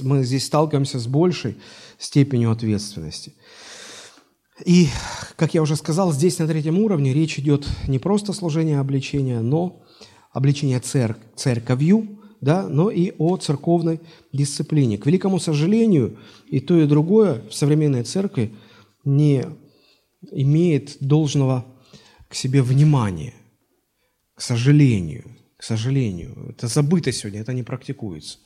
Мы 0.00 0.24
здесь 0.24 0.46
сталкиваемся 0.46 0.98
с 0.98 1.06
большей 1.06 1.56
степенью 1.98 2.50
ответственности. 2.50 3.34
И, 4.64 4.88
как 5.36 5.54
я 5.54 5.62
уже 5.62 5.76
сказал, 5.76 6.12
здесь 6.12 6.38
на 6.38 6.46
третьем 6.46 6.78
уровне 6.78 7.12
речь 7.12 7.38
идет 7.38 7.66
не 7.86 7.98
просто 7.98 8.32
служение 8.32 8.80
обличения, 8.80 9.40
но 9.40 9.82
обличение 10.32 10.80
церк 10.80 11.18
церковью, 11.36 12.18
да, 12.40 12.68
но 12.68 12.90
и 12.90 13.12
о 13.18 13.36
церковной 13.36 14.00
дисциплине. 14.32 14.98
К 14.98 15.06
великому 15.06 15.38
сожалению, 15.38 16.18
и 16.48 16.58
то, 16.58 16.76
и 16.76 16.86
другое 16.86 17.42
в 17.48 17.54
современной 17.54 18.02
церкви 18.02 18.52
не 19.04 19.46
имеет 20.30 20.96
должного 21.00 21.64
к 22.28 22.34
себе 22.34 22.62
внимания. 22.62 23.34
К 24.42 24.44
сожалению, 24.44 25.24
к 25.56 25.62
сожалению. 25.62 26.48
Это 26.50 26.66
забыто 26.66 27.12
сегодня, 27.12 27.42
это 27.42 27.52
не 27.52 27.62
практикуется. 27.62 28.38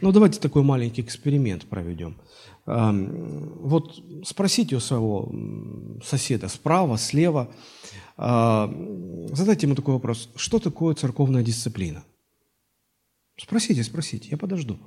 Ну, 0.00 0.12
давайте 0.12 0.38
такой 0.38 0.62
маленький 0.62 1.02
эксперимент 1.02 1.64
проведем. 1.64 2.20
Вот 2.66 4.00
спросите 4.24 4.76
у 4.76 4.80
своего 4.80 5.28
соседа 6.04 6.46
справа, 6.46 6.96
слева, 6.98 7.52
а, 8.16 8.72
задайте 9.32 9.66
ему 9.66 9.74
такой 9.74 9.94
вопрос. 9.94 10.30
Что 10.36 10.60
такое 10.60 10.94
церковная 10.94 11.42
дисциплина? 11.42 12.04
Спросите, 13.36 13.82
спросите, 13.82 14.28
я 14.30 14.36
подожду. 14.36 14.78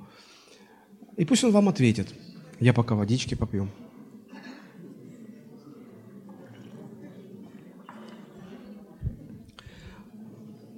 И 1.18 1.26
пусть 1.26 1.44
он 1.44 1.52
вам 1.52 1.68
ответит. 1.68 2.08
Я 2.58 2.72
пока 2.72 2.94
водички 2.94 3.34
попью. 3.34 3.68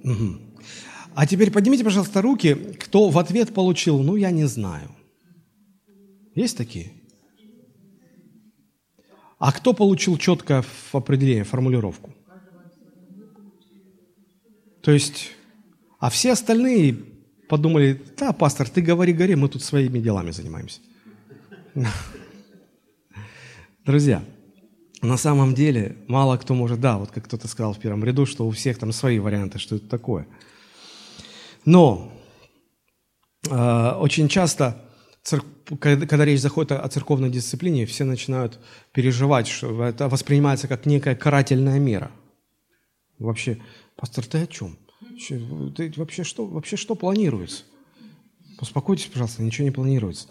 Угу. 0.07 0.39
А 1.15 1.27
теперь 1.27 1.51
поднимите, 1.51 1.83
пожалуйста, 1.83 2.21
руки, 2.21 2.53
кто 2.53 3.09
в 3.09 3.17
ответ 3.17 3.53
получил, 3.53 3.99
ну, 3.99 4.15
я 4.15 4.31
не 4.31 4.45
знаю. 4.45 4.91
Есть 6.35 6.57
такие? 6.57 6.93
А 9.39 9.51
кто 9.51 9.73
получил 9.73 10.17
четкое 10.17 10.63
определение, 10.93 11.43
формулировку? 11.43 12.13
То 14.81 14.91
есть, 14.91 15.31
а 15.99 16.09
все 16.09 16.31
остальные 16.31 16.97
подумали, 17.49 18.01
да, 18.17 18.31
пастор, 18.31 18.69
ты 18.69 18.81
говори, 18.81 19.13
гори, 19.13 19.35
мы 19.35 19.49
тут 19.49 19.63
своими 19.63 19.99
делами 19.99 20.31
занимаемся. 20.31 20.79
Друзья, 23.85 24.23
на 25.01 25.17
самом 25.17 25.53
деле 25.53 25.97
мало 26.07 26.37
кто 26.37 26.53
может, 26.53 26.79
да, 26.79 26.97
вот 26.97 27.11
как 27.11 27.25
кто-то 27.25 27.47
сказал 27.47 27.73
в 27.73 27.79
первом 27.79 28.03
ряду, 28.03 28.25
что 28.25 28.47
у 28.47 28.51
всех 28.51 28.77
там 28.77 28.91
свои 28.91 29.19
варианты, 29.19 29.59
что 29.59 29.75
это 29.75 29.87
такое. 29.87 30.27
Но 31.65 32.11
э, 33.49 33.91
очень 33.99 34.27
часто, 34.27 34.81
церк... 35.23 35.45
когда, 35.79 36.05
когда 36.07 36.25
речь 36.25 36.41
заходит 36.41 36.71
о 36.71 36.87
церковной 36.87 37.29
дисциплине, 37.29 37.85
все 37.85 38.05
начинают 38.05 38.59
переживать, 38.91 39.47
что 39.47 39.83
это 39.83 40.09
воспринимается 40.09 40.67
как 40.67 40.85
некая 40.85 41.15
карательная 41.15 41.79
мера. 41.79 42.11
Вообще, 43.19 43.59
пастор, 43.95 44.25
ты 44.25 44.39
о 44.39 44.47
чем? 44.47 44.77
Ты 45.75 45.91
вообще 45.97 46.23
что, 46.23 46.45
вообще 46.45 46.77
что 46.77 46.95
планируется? 46.95 47.63
Успокойтесь, 48.59 49.07
пожалуйста, 49.07 49.43
ничего 49.43 49.65
не 49.65 49.71
планируется. 49.71 50.27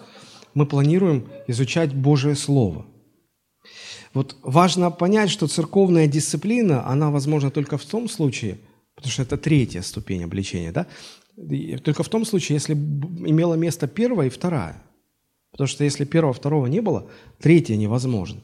Мы 0.55 0.67
планируем 0.67 1.29
изучать 1.47 1.95
Божие 1.95 2.35
Слово. 2.35 2.87
Вот 4.17 4.37
важно 4.43 4.91
понять, 4.91 5.31
что 5.31 5.47
церковная 5.47 6.07
дисциплина, 6.07 6.87
она 6.87 7.11
возможна 7.11 7.51
только 7.51 7.77
в 7.77 7.85
том 7.85 8.09
случае, 8.09 8.59
Потому 8.97 9.13
что 9.13 9.23
это 9.23 9.37
третья 9.37 9.83
ступень 9.83 10.25
обличения, 10.25 10.73
да? 10.73 10.87
Только 11.85 12.03
в 12.03 12.09
том 12.09 12.25
случае, 12.25 12.57
если 12.57 12.73
имело 12.73 13.55
место 13.55 13.87
первая 13.87 14.29
и 14.29 14.31
вторая. 14.31 14.83
Потому 15.53 15.69
что 15.69 15.85
если 15.85 16.07
первого, 16.07 16.33
второго 16.33 16.67
не 16.67 16.81
было, 16.81 17.07
третье 17.39 17.77
невозможно. 17.77 18.41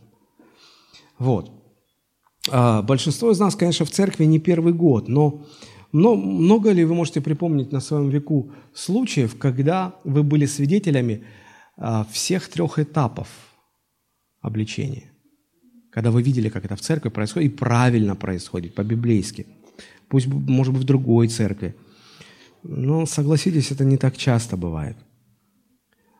Вот. 1.19 1.51
А 2.51 2.83
большинство 2.83 3.31
из 3.31 3.39
нас, 3.39 3.57
конечно, 3.57 3.87
в 3.87 3.91
церкви 3.91 4.25
не 4.25 4.39
первый 4.39 4.75
год, 4.75 5.09
но, 5.09 5.47
но 5.93 6.17
много 6.17 6.71
ли 6.71 6.85
вы 6.85 6.95
можете 6.95 7.23
припомнить 7.23 7.73
на 7.73 7.81
своем 7.81 8.11
веку 8.11 8.53
случаев, 8.75 9.39
когда 9.39 9.97
вы 10.05 10.23
были 10.23 10.45
свидетелями 10.45 11.25
а, 11.79 12.05
всех 12.11 12.49
трех 12.49 12.79
этапов 12.79 13.29
обличения? 14.43 15.12
Когда 15.93 16.11
вы 16.11 16.23
видели, 16.23 16.49
как 16.49 16.65
это 16.65 16.75
в 16.75 16.81
церкви 16.81 17.11
происходит, 17.11 17.53
и 17.53 17.57
правильно 17.57 18.17
происходит, 18.17 18.75
по-библейски. 18.75 19.47
Пусть, 20.09 20.27
может 20.27 20.73
быть, 20.73 20.83
в 20.83 20.87
другой 20.87 21.29
церкви. 21.29 21.75
Но, 22.63 23.07
согласитесь, 23.07 23.73
это 23.73 23.85
не 23.85 23.97
так 23.97 24.17
часто 24.17 24.57
бывает. 24.57 24.97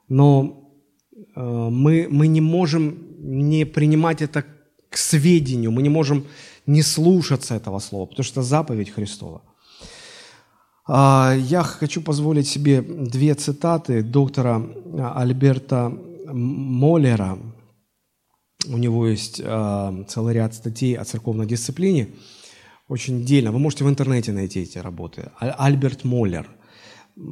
Но 0.09 0.69
э, 1.37 1.69
мы, 1.71 2.09
мы 2.11 2.27
не 2.27 2.41
можем 2.41 2.97
не 3.19 3.65
принимать 3.65 4.23
это 4.23 4.45
к 4.91 4.97
сведению, 4.97 5.71
мы 5.71 5.83
не 5.83 5.89
можем 5.89 6.25
не 6.67 6.83
слушаться 6.83 7.55
этого 7.55 7.81
слова, 7.81 8.07
потому 8.07 8.25
что 8.25 8.43
заповедь 8.43 8.91
Христова. 8.91 9.43
А, 10.87 11.35
я 11.35 11.63
хочу 11.63 12.03
позволить 12.03 12.49
себе 12.49 12.83
две 12.83 13.35
цитаты 13.35 14.03
доктора 14.03 14.63
Альберта 15.15 15.93
Моллера. 16.33 17.39
У 18.69 18.79
него 18.79 19.07
есть 19.07 19.41
а, 19.45 20.05
целый 20.09 20.35
ряд 20.35 20.55
статей 20.55 20.97
о 20.97 21.05
церковной 21.05 21.47
дисциплине. 21.47 22.09
Очень 22.89 23.25
дельно. 23.25 23.53
Вы 23.53 23.59
можете 23.59 23.85
в 23.85 23.89
интернете 23.89 24.33
найти 24.33 24.61
эти 24.61 24.79
работы. 24.79 25.31
Альберт 25.39 26.05
Моллер. 26.05 26.49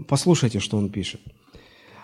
Послушайте, 0.09 0.61
что 0.61 0.77
он 0.77 0.91
пишет. 0.91 1.21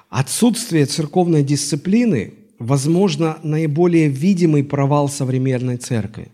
Отсутствие 0.08 0.86
церковной 0.86 1.42
дисциплины 1.42 2.34
возможно, 2.58 3.38
наиболее 3.42 4.08
видимый 4.08 4.64
провал 4.64 5.08
современной 5.08 5.76
церкви. 5.76 6.30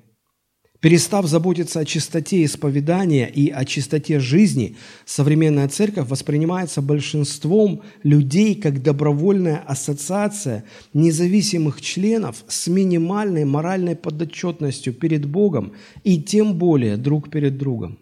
Перестав 0.83 1.27
заботиться 1.27 1.79
о 1.79 1.85
чистоте 1.85 2.45
исповедания 2.45 3.31
и 3.31 3.51
о 3.51 3.65
чистоте 3.65 4.19
жизни, 4.19 4.77
современная 5.05 5.69
церковь 5.69 6.09
воспринимается 6.09 6.83
большинством 6.83 7.85
людей 8.03 8.57
как 8.57 8.83
добровольная 8.83 9.59
ассоциация 9.59 10.65
независимых 10.93 11.81
членов 11.81 12.45
с 12.49 12.67
минимальной 12.67 13.45
моральной 13.45 13.95
подотчетностью 13.95 14.93
перед 14.93 15.25
Богом 15.25 15.73
и 16.03 16.21
тем 16.21 16.59
более 16.59 16.97
друг 16.97 17.31
перед 17.31 17.59
другом. 17.59 18.01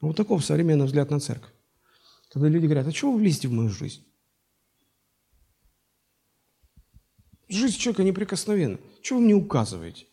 Вот 0.00 0.16
таков 0.16 0.42
современный 0.42 0.86
взгляд 0.86 1.10
на 1.10 1.20
церковь. 1.20 1.52
Когда 2.32 2.48
люди 2.48 2.64
говорят, 2.64 2.86
а 2.86 2.92
чего 2.92 3.12
вы 3.12 3.18
влезете 3.18 3.48
в 3.48 3.52
мою 3.52 3.68
жизнь? 3.68 4.06
Жизнь 7.50 7.76
человека 7.76 8.04
неприкосновенна. 8.04 8.78
Чего 9.02 9.18
вы 9.18 9.26
мне 9.26 9.34
указываете? 9.34 10.06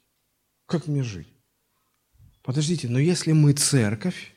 Как 0.68 0.88
мне 0.88 1.02
жить? 1.02 1.28
Подождите, 2.44 2.88
но 2.88 3.00
если 3.00 3.32
мы 3.32 3.54
церковь, 3.54 4.34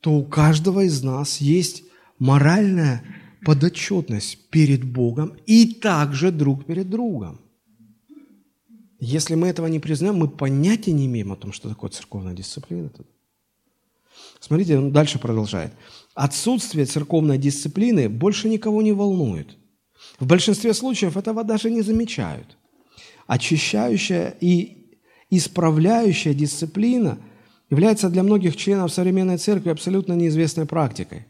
то 0.00 0.12
у 0.12 0.24
каждого 0.24 0.84
из 0.84 1.02
нас 1.02 1.38
есть 1.38 1.84
моральная 2.18 3.02
подотчетность 3.44 4.48
перед 4.50 4.84
Богом 4.84 5.36
и 5.46 5.74
также 5.74 6.30
друг 6.30 6.66
перед 6.66 6.88
другом. 6.88 7.40
Если 8.98 9.34
мы 9.34 9.48
этого 9.48 9.66
не 9.66 9.80
признаем, 9.80 10.16
мы 10.16 10.28
понятия 10.28 10.92
не 10.92 11.06
имеем 11.06 11.32
о 11.32 11.36
том, 11.36 11.52
что 11.52 11.70
такое 11.70 11.90
церковная 11.90 12.34
дисциплина. 12.34 12.90
Смотрите, 14.40 14.78
он 14.78 14.92
дальше 14.92 15.18
продолжает. 15.18 15.72
Отсутствие 16.14 16.84
церковной 16.84 17.38
дисциплины 17.38 18.10
больше 18.10 18.48
никого 18.48 18.82
не 18.82 18.92
волнует. 18.92 19.56
В 20.18 20.26
большинстве 20.26 20.74
случаев 20.74 21.16
этого 21.16 21.44
даже 21.44 21.70
не 21.70 21.80
замечают. 21.80 22.58
Очищающая 23.30 24.34
и 24.40 24.90
исправляющая 25.30 26.34
дисциплина 26.34 27.16
является 27.70 28.10
для 28.10 28.24
многих 28.24 28.56
членов 28.56 28.92
современной 28.92 29.38
церкви 29.38 29.70
абсолютно 29.70 30.14
неизвестной 30.14 30.66
практикой. 30.66 31.26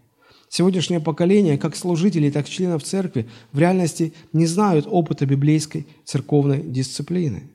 Сегодняшнее 0.49 1.01
поколение, 1.01 1.59
как 1.59 1.77
служителей, 1.77 2.31
так 2.31 2.49
и 2.49 2.51
членов 2.51 2.85
церкви, 2.85 3.29
в 3.53 3.59
реальности 3.59 4.15
не 4.33 4.47
знают 4.47 4.87
опыта 4.89 5.27
библейской 5.27 5.87
церковной 6.07 6.63
дисциплины. 6.63 7.51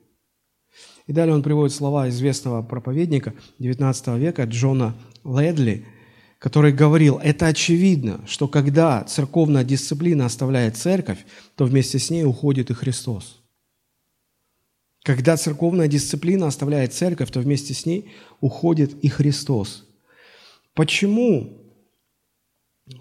И 1.07 1.11
далее 1.11 1.33
он 1.33 1.41
приводит 1.41 1.75
слова 1.75 2.07
известного 2.09 2.61
проповедника 2.61 3.33
XIX 3.59 4.19
века 4.19 4.43
Джона 4.43 4.93
Ледли, 5.23 5.87
который 6.37 6.71
говорил, 6.71 7.17
это 7.17 7.47
очевидно, 7.47 8.21
что 8.27 8.47
когда 8.47 9.05
церковная 9.05 9.63
дисциплина 9.63 10.27
оставляет 10.27 10.77
церковь, 10.77 11.25
то 11.55 11.65
вместе 11.65 11.97
с 11.97 12.11
ней 12.11 12.25
уходит 12.25 12.69
и 12.69 12.75
Христос. 12.75 13.41
Когда 15.05 15.37
церковная 15.37 15.87
дисциплина 15.87 16.47
оставляет 16.47 16.91
церковь, 16.91 17.29
то 17.29 17.39
вместе 17.39 17.75
с 17.75 17.85
ней 17.85 18.11
уходит 18.41 18.95
и 19.03 19.07
Христос. 19.07 19.87
Почему? 20.73 21.61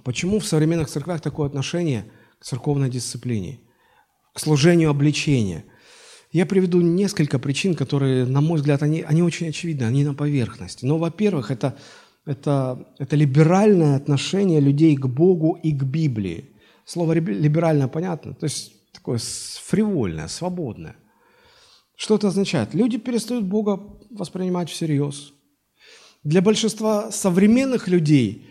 Почему 0.04 0.38
в 0.38 0.44
современных 0.44 0.90
церквях 0.90 1.22
такое 1.22 1.46
отношение 1.46 2.04
к 2.38 2.44
церковной 2.44 2.90
дисциплине, 2.90 3.58
к 4.34 4.38
служению 4.38 4.90
обличения? 4.90 5.64
Я 6.30 6.44
приведу 6.44 6.82
несколько 6.82 7.38
причин, 7.38 7.74
которые, 7.74 8.26
на 8.26 8.42
мой 8.42 8.58
взгляд, 8.58 8.82
они, 8.82 9.00
они 9.00 9.22
очень 9.22 9.48
очевидны, 9.48 9.84
они 9.84 10.04
на 10.04 10.12
поверхности. 10.12 10.84
Но, 10.84 10.98
во-первых, 10.98 11.50
это 11.50 11.78
это, 12.26 12.86
это 12.98 13.16
либеральное 13.16 13.96
отношение 13.96 14.60
людей 14.60 14.94
к 14.96 15.06
Богу 15.06 15.58
и 15.62 15.72
к 15.72 15.84
Библии. 15.84 16.50
Слово 16.84 17.14
либерально 17.14 17.88
понятно, 17.88 18.34
то 18.34 18.44
есть 18.44 18.92
такое 18.92 19.18
фривольное, 19.18 20.28
свободное. 20.28 20.96
Что 21.96 22.16
это 22.16 22.28
означает? 22.28 22.74
Люди 22.74 22.98
перестают 22.98 23.44
Бога 23.44 23.80
воспринимать 24.10 24.70
всерьез. 24.70 25.32
Для 26.22 26.40
большинства 26.40 27.12
современных 27.12 27.86
людей 27.88 28.46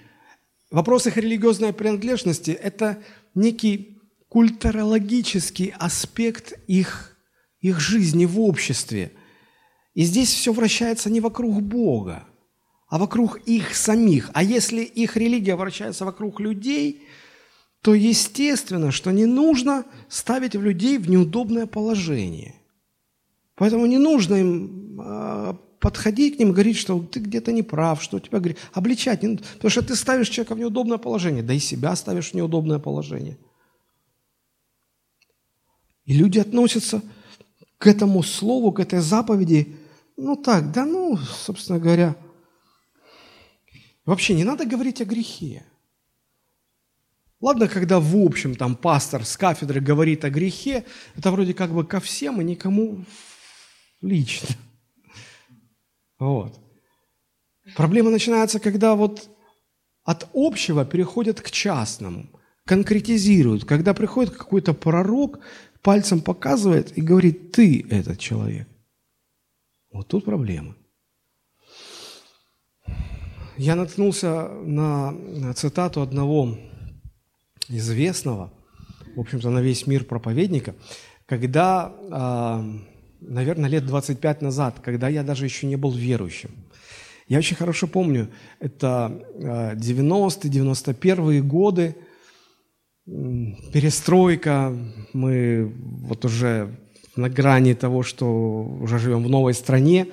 вопрос 0.72 1.08
их 1.08 1.18
религиозной 1.18 1.74
принадлежности– 1.74 2.52
это 2.52 3.02
некий 3.36 4.00
культурологический 4.30 5.74
аспект 5.78 6.54
их, 6.68 7.18
их 7.60 7.80
жизни 7.80 8.26
в 8.26 8.40
обществе. 8.40 9.12
И 9.94 10.04
здесь 10.04 10.30
все 10.30 10.54
вращается 10.54 11.10
не 11.10 11.20
вокруг 11.20 11.62
Бога, 11.62 12.26
а 12.88 12.98
вокруг 12.98 13.40
их 13.46 13.76
самих. 13.76 14.30
А 14.34 14.44
если 14.44 14.82
их 14.82 15.18
религия 15.18 15.56
вращается 15.56 16.06
вокруг 16.06 16.40
людей, 16.40 17.04
то 17.82 17.94
естественно, 17.94 18.92
что 18.92 19.12
не 19.12 19.26
нужно 19.26 19.86
ставить 20.10 20.56
людей 20.56 20.98
в 20.98 21.10
неудобное 21.10 21.66
положение. 21.66 22.56
Поэтому 23.64 23.86
не 23.86 23.98
нужно 23.98 24.36
им 24.36 25.00
э, 25.00 25.54
подходить 25.80 26.36
к 26.36 26.40
ним 26.40 26.50
и 26.50 26.52
говорить, 26.52 26.76
что 26.76 27.00
ты 27.00 27.22
где-то 27.22 27.54
не 27.54 27.64
прав, 27.64 28.04
что 28.04 28.18
у 28.18 28.20
тебя 28.20 28.40
говорит, 28.40 28.58
обличать, 28.74 29.22
потому 29.22 29.70
что 29.70 29.82
ты 29.82 29.96
ставишь 29.96 30.28
человека 30.28 30.56
в 30.56 30.60
неудобное 30.60 30.98
положение, 30.98 31.44
да 31.44 31.54
и 31.54 31.60
себя 31.60 31.96
ставишь 31.96 32.32
в 32.32 32.34
неудобное 32.34 32.80
положение. 32.80 33.38
И 36.04 36.14
люди 36.14 36.40
относятся 36.40 37.02
к 37.78 37.88
этому 37.88 38.22
слову, 38.22 38.74
к 38.74 38.82
этой 38.82 39.00
заповеди, 39.00 39.78
ну 40.18 40.36
так, 40.36 40.74
да 40.74 40.84
ну, 40.86 41.16
собственно 41.16 41.80
говоря, 41.80 42.18
Вообще 44.06 44.34
не 44.34 44.44
надо 44.44 44.66
говорить 44.66 45.00
о 45.00 45.06
грехе. 45.06 45.64
Ладно, 47.40 47.70
когда 47.70 48.02
в 48.02 48.18
общем 48.18 48.56
там 48.56 48.76
пастор 48.76 49.26
с 49.26 49.38
кафедры 49.38 49.80
говорит 49.80 50.26
о 50.26 50.30
грехе, 50.30 50.86
это 51.16 51.32
вроде 51.32 51.54
как 51.54 51.72
бы 51.72 51.86
ко 51.86 52.02
всем 52.02 52.42
и 52.42 52.44
никому 52.44 53.06
лично. 54.04 54.50
Вот. 56.20 56.60
Проблема 57.76 58.12
начинается, 58.12 58.60
когда 58.60 58.96
вот 58.96 59.30
от 60.04 60.30
общего 60.34 60.86
переходят 60.86 61.42
к 61.42 61.50
частному, 61.50 62.28
конкретизируют. 62.66 63.66
Когда 63.66 63.94
приходит 63.94 64.36
какой-то 64.36 64.74
пророк, 64.74 65.40
пальцем 65.82 66.22
показывает 66.22 66.98
и 66.98 67.02
говорит, 67.02 67.52
ты 67.52 67.86
этот 67.90 68.20
человек. 68.20 68.68
Вот 69.92 70.08
тут 70.08 70.26
проблема 70.26 70.76
я 73.58 73.76
наткнулся 73.76 74.50
на 74.50 75.54
цитату 75.54 76.02
одного 76.02 76.58
известного, 77.70 78.52
в 79.16 79.20
общем-то, 79.20 79.50
на 79.50 79.60
весь 79.60 79.86
мир 79.88 80.06
проповедника, 80.06 80.76
когда, 81.26 81.94
а, 82.12 82.66
наверное, 83.28 83.70
лет 83.70 83.86
25 83.86 84.42
назад, 84.42 84.80
когда 84.82 85.10
я 85.10 85.24
даже 85.24 85.46
еще 85.46 85.68
не 85.68 85.76
был 85.76 85.92
верующим. 85.92 86.52
Я 87.28 87.38
очень 87.40 87.56
хорошо 87.56 87.88
помню, 87.88 88.30
это 88.60 89.22
90-е, 89.76 90.52
91-е 90.52 91.42
годы, 91.42 91.96
перестройка, 93.06 94.76
мы 95.14 95.74
вот 96.08 96.26
уже 96.26 96.76
на 97.16 97.30
грани 97.30 97.74
того, 97.74 98.04
что 98.04 98.64
уже 98.82 99.00
живем 99.00 99.24
в 99.24 99.30
новой 99.30 99.54
стране, 99.54 100.08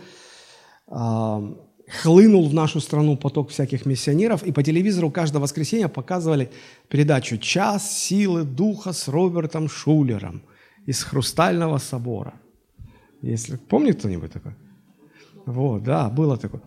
а, 0.87 1.43
хлынул 1.89 2.49
в 2.49 2.55
нашу 2.55 2.81
страну 2.81 3.17
поток 3.17 3.51
всяких 3.51 3.87
миссионеров, 3.87 4.43
и 4.43 4.53
по 4.53 4.63
телевизору 4.63 5.11
каждое 5.11 5.39
воскресенье 5.39 5.89
показывали 5.89 6.51
передачу 6.89 7.39
«Час 7.39 7.91
силы 7.99 8.45
духа» 8.45 8.93
с 8.93 9.09
Робертом 9.09 9.69
Шулером 9.69 10.43
из 10.87 11.03
Хрустального 11.03 11.79
собора. 11.79 12.35
Если 13.23 13.57
помнит 13.57 13.99
кто-нибудь 13.99 14.33
такое? 14.33 14.57
Вот, 15.47 15.83
да, 15.83 16.09
было 16.09 16.37
такое. 16.37 16.63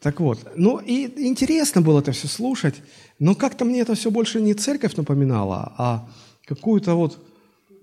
Так 0.00 0.20
вот, 0.20 0.38
ну 0.54 0.78
и 0.78 1.26
интересно 1.26 1.82
было 1.82 2.00
это 2.00 2.12
все 2.12 2.28
слушать, 2.28 2.76
но 3.18 3.34
как-то 3.34 3.64
мне 3.64 3.80
это 3.80 3.94
все 3.94 4.10
больше 4.10 4.40
не 4.40 4.54
церковь 4.54 4.96
напоминало, 4.96 5.74
а 5.76 6.08
какую-то 6.46 6.94
вот 6.94 7.18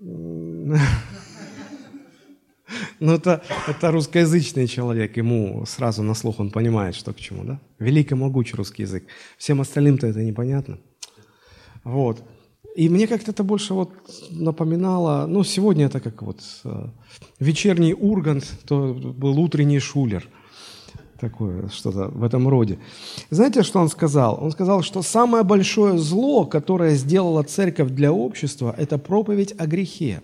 ну, 3.00 3.12
это, 3.12 3.42
это 3.66 3.90
русскоязычный 3.90 4.66
человек, 4.66 5.16
ему 5.16 5.64
сразу 5.66 6.02
на 6.02 6.14
слух 6.14 6.40
он 6.40 6.50
понимает, 6.50 6.94
что 6.94 7.12
к 7.12 7.16
чему, 7.18 7.44
да? 7.44 7.60
Великий, 7.78 8.14
могучий 8.14 8.56
русский 8.56 8.82
язык. 8.82 9.04
Всем 9.38 9.60
остальным-то 9.60 10.06
это 10.06 10.22
непонятно. 10.22 10.78
Вот. 11.84 12.22
И 12.76 12.90
мне 12.90 13.06
как-то 13.06 13.30
это 13.30 13.42
больше 13.42 13.72
вот 13.72 13.90
напоминало, 14.30 15.26
ну, 15.26 15.44
сегодня 15.44 15.86
это 15.86 15.98
как 15.98 16.20
вот 16.20 16.40
э, 16.64 16.88
вечерний 17.40 17.94
Ургант, 17.94 18.44
то 18.66 18.92
был 18.92 19.40
утренний 19.40 19.78
Шулер. 19.80 20.28
Такое 21.18 21.70
что-то 21.70 22.08
в 22.08 22.22
этом 22.22 22.46
роде. 22.46 22.78
Знаете, 23.30 23.62
что 23.62 23.80
он 23.80 23.88
сказал? 23.88 24.38
Он 24.42 24.50
сказал, 24.50 24.82
что 24.82 25.00
самое 25.00 25.42
большое 25.42 25.96
зло, 25.96 26.44
которое 26.44 26.96
сделала 26.96 27.42
церковь 27.44 27.92
для 27.92 28.12
общества, 28.12 28.74
это 28.76 28.98
проповедь 28.98 29.54
о 29.56 29.66
грехе. 29.66 30.20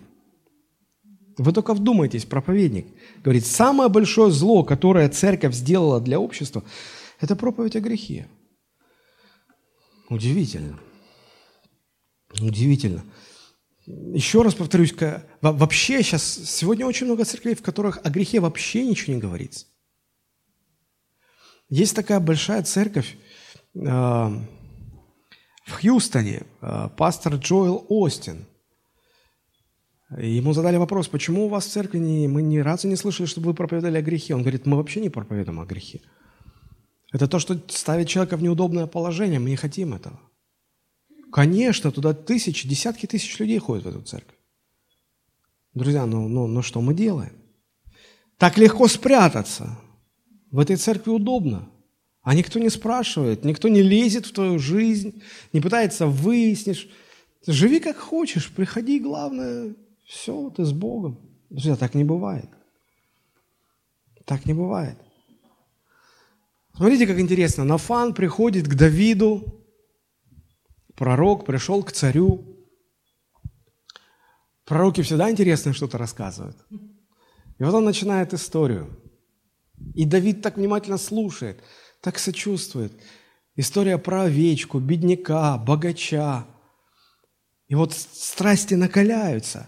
Вы 1.38 1.52
только 1.52 1.72
вдумайтесь, 1.72 2.26
проповедник 2.26 2.86
говорит, 3.24 3.46
самое 3.46 3.88
большое 3.88 4.30
зло, 4.30 4.62
которое 4.62 5.08
церковь 5.08 5.54
сделала 5.54 6.02
для 6.02 6.20
общества, 6.20 6.62
это 7.18 7.34
проповедь 7.34 7.76
о 7.76 7.80
грехе. 7.80 8.26
Удивительно. 10.10 10.78
Удивительно. 12.40 13.04
Еще 13.86 14.42
раз 14.42 14.54
повторюсь, 14.54 14.94
вообще 15.40 16.02
сейчас, 16.02 16.22
сегодня 16.24 16.86
очень 16.86 17.06
много 17.06 17.24
церквей, 17.24 17.54
в 17.54 17.62
которых 17.62 17.98
о 18.04 18.10
грехе 18.10 18.40
вообще 18.40 18.86
ничего 18.86 19.14
не 19.14 19.20
говорится. 19.20 19.66
Есть 21.68 21.96
такая 21.96 22.20
большая 22.20 22.62
церковь 22.62 23.16
э, 23.74 23.80
в 23.80 24.40
Хьюстоне, 25.68 26.42
э, 26.60 26.88
пастор 26.96 27.34
Джоэл 27.34 27.86
Остин– 27.88 28.46
Ему 30.18 30.52
задали 30.52 30.76
вопрос, 30.76 31.08
почему 31.08 31.46
у 31.46 31.48
вас 31.48 31.66
в 31.66 31.70
церкви 31.70 31.98
не, 31.98 32.28
мы 32.28 32.42
ни 32.42 32.58
разу 32.58 32.88
не 32.88 32.96
слышали, 32.96 33.26
чтобы 33.26 33.48
вы 33.48 33.54
проповедовали 33.54 33.98
о 33.98 34.02
грехе. 34.02 34.34
Он 34.34 34.42
говорит, 34.42 34.66
мы 34.66 34.76
вообще 34.76 35.00
не 35.00 35.08
проповедуем 35.08 35.60
о 35.60 35.64
грехе. 35.64 36.00
Это 37.12 37.26
то, 37.26 37.38
что 37.38 37.58
ставит 37.68 38.08
человека 38.08 38.36
в 38.36 38.42
неудобное 38.42 38.86
положение, 38.86 39.38
мы 39.38 39.50
не 39.50 39.56
хотим 39.56 39.94
этого. 39.94 40.20
Конечно, 41.32 41.90
туда 41.90 42.12
тысячи, 42.12 42.68
десятки 42.68 43.06
тысяч 43.06 43.38
людей 43.38 43.58
ходят 43.58 43.84
в 43.84 43.88
эту 43.88 44.02
церковь. 44.02 44.36
Друзья, 45.72 46.04
ну, 46.04 46.28
ну, 46.28 46.46
ну 46.46 46.60
что 46.60 46.82
мы 46.82 46.92
делаем? 46.92 47.32
Так 48.36 48.58
легко 48.58 48.86
спрятаться. 48.86 49.78
В 50.50 50.58
этой 50.58 50.76
церкви 50.76 51.10
удобно. 51.10 51.70
А 52.20 52.34
никто 52.34 52.58
не 52.58 52.68
спрашивает, 52.68 53.44
никто 53.44 53.68
не 53.68 53.80
лезет 53.80 54.26
в 54.26 54.32
твою 54.32 54.58
жизнь, 54.58 55.22
не 55.54 55.60
пытается 55.60 56.06
выяснить. 56.06 56.90
Живи 57.46 57.80
как 57.80 57.96
хочешь, 57.96 58.50
приходи, 58.50 59.00
главное, 59.00 59.74
все, 60.04 60.50
ты 60.50 60.66
с 60.66 60.72
Богом. 60.72 61.18
Друзья, 61.48 61.76
так 61.76 61.94
не 61.94 62.04
бывает. 62.04 62.50
Так 64.26 64.44
не 64.44 64.52
бывает. 64.52 64.98
Смотрите, 66.76 67.06
как 67.06 67.18
интересно. 67.18 67.64
Нафан 67.64 68.12
приходит 68.12 68.68
к 68.68 68.74
Давиду, 68.74 69.61
пророк 71.02 71.44
пришел 71.44 71.82
к 71.82 71.90
царю. 71.90 72.44
Пророки 74.64 75.02
всегда 75.02 75.32
интересно 75.32 75.72
что-то 75.72 75.98
рассказывают. 75.98 76.56
И 76.70 77.64
вот 77.64 77.74
он 77.74 77.84
начинает 77.84 78.32
историю. 78.32 78.88
И 79.96 80.04
Давид 80.04 80.42
так 80.42 80.58
внимательно 80.58 80.98
слушает, 80.98 81.60
так 82.02 82.20
сочувствует. 82.20 82.92
История 83.56 83.98
про 83.98 84.22
овечку, 84.22 84.78
бедняка, 84.78 85.58
богача. 85.58 86.46
И 87.66 87.74
вот 87.74 87.92
страсти 87.94 88.74
накаляются. 88.74 89.66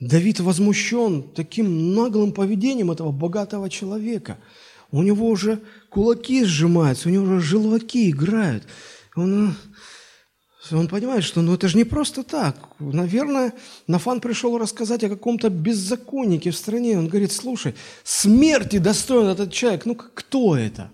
Давид 0.00 0.40
возмущен 0.40 1.22
таким 1.36 1.94
наглым 1.94 2.32
поведением 2.32 2.90
этого 2.90 3.12
богатого 3.12 3.70
человека. 3.70 4.38
У 4.90 5.04
него 5.04 5.28
уже 5.28 5.62
кулаки 5.88 6.44
сжимаются, 6.44 7.08
у 7.08 7.12
него 7.12 7.26
уже 7.26 7.40
желваки 7.40 8.10
играют. 8.10 8.66
Он, 9.14 9.54
он 10.70 10.88
понимает, 10.88 11.24
что 11.24 11.42
ну, 11.42 11.54
это 11.54 11.68
же 11.68 11.76
не 11.76 11.84
просто 11.84 12.22
так. 12.22 12.56
Наверное, 12.78 13.52
Нафан 13.86 14.20
пришел 14.20 14.56
рассказать 14.56 15.04
о 15.04 15.08
каком-то 15.08 15.50
беззаконнике 15.50 16.50
в 16.50 16.56
стране. 16.56 16.98
Он 16.98 17.08
говорит, 17.08 17.32
слушай, 17.32 17.74
смерти 18.02 18.78
достоин 18.78 19.28
этот 19.28 19.52
человек. 19.52 19.84
Ну, 19.84 19.94
кто 19.94 20.56
это? 20.56 20.90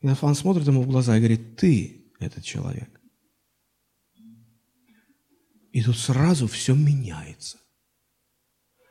И 0.00 0.06
Нафан 0.06 0.34
смотрит 0.34 0.66
ему 0.66 0.82
в 0.82 0.88
глаза 0.88 1.16
и 1.16 1.20
говорит, 1.20 1.56
ты 1.56 2.12
этот 2.20 2.44
человек. 2.44 2.88
И 5.72 5.82
тут 5.82 5.98
сразу 5.98 6.48
все 6.48 6.74
меняется. 6.74 7.58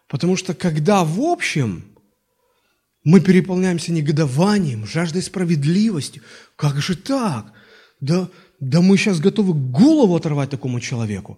Потому 0.08 0.36
что 0.36 0.54
когда 0.54 1.04
в 1.04 1.20
общем 1.20 1.98
мы 3.04 3.22
переполняемся 3.22 3.91
негодованием, 3.91 4.86
жаждой 4.86 5.22
справедливости, 5.22 6.22
как 6.56 6.78
же 6.78 6.96
так? 6.96 7.54
Да, 8.00 8.30
да 8.60 8.82
мы 8.82 8.98
сейчас 8.98 9.20
готовы 9.20 9.54
голову 9.54 10.15
оторвать 10.15 10.50
такому 10.50 10.80
человеку. 10.80 11.38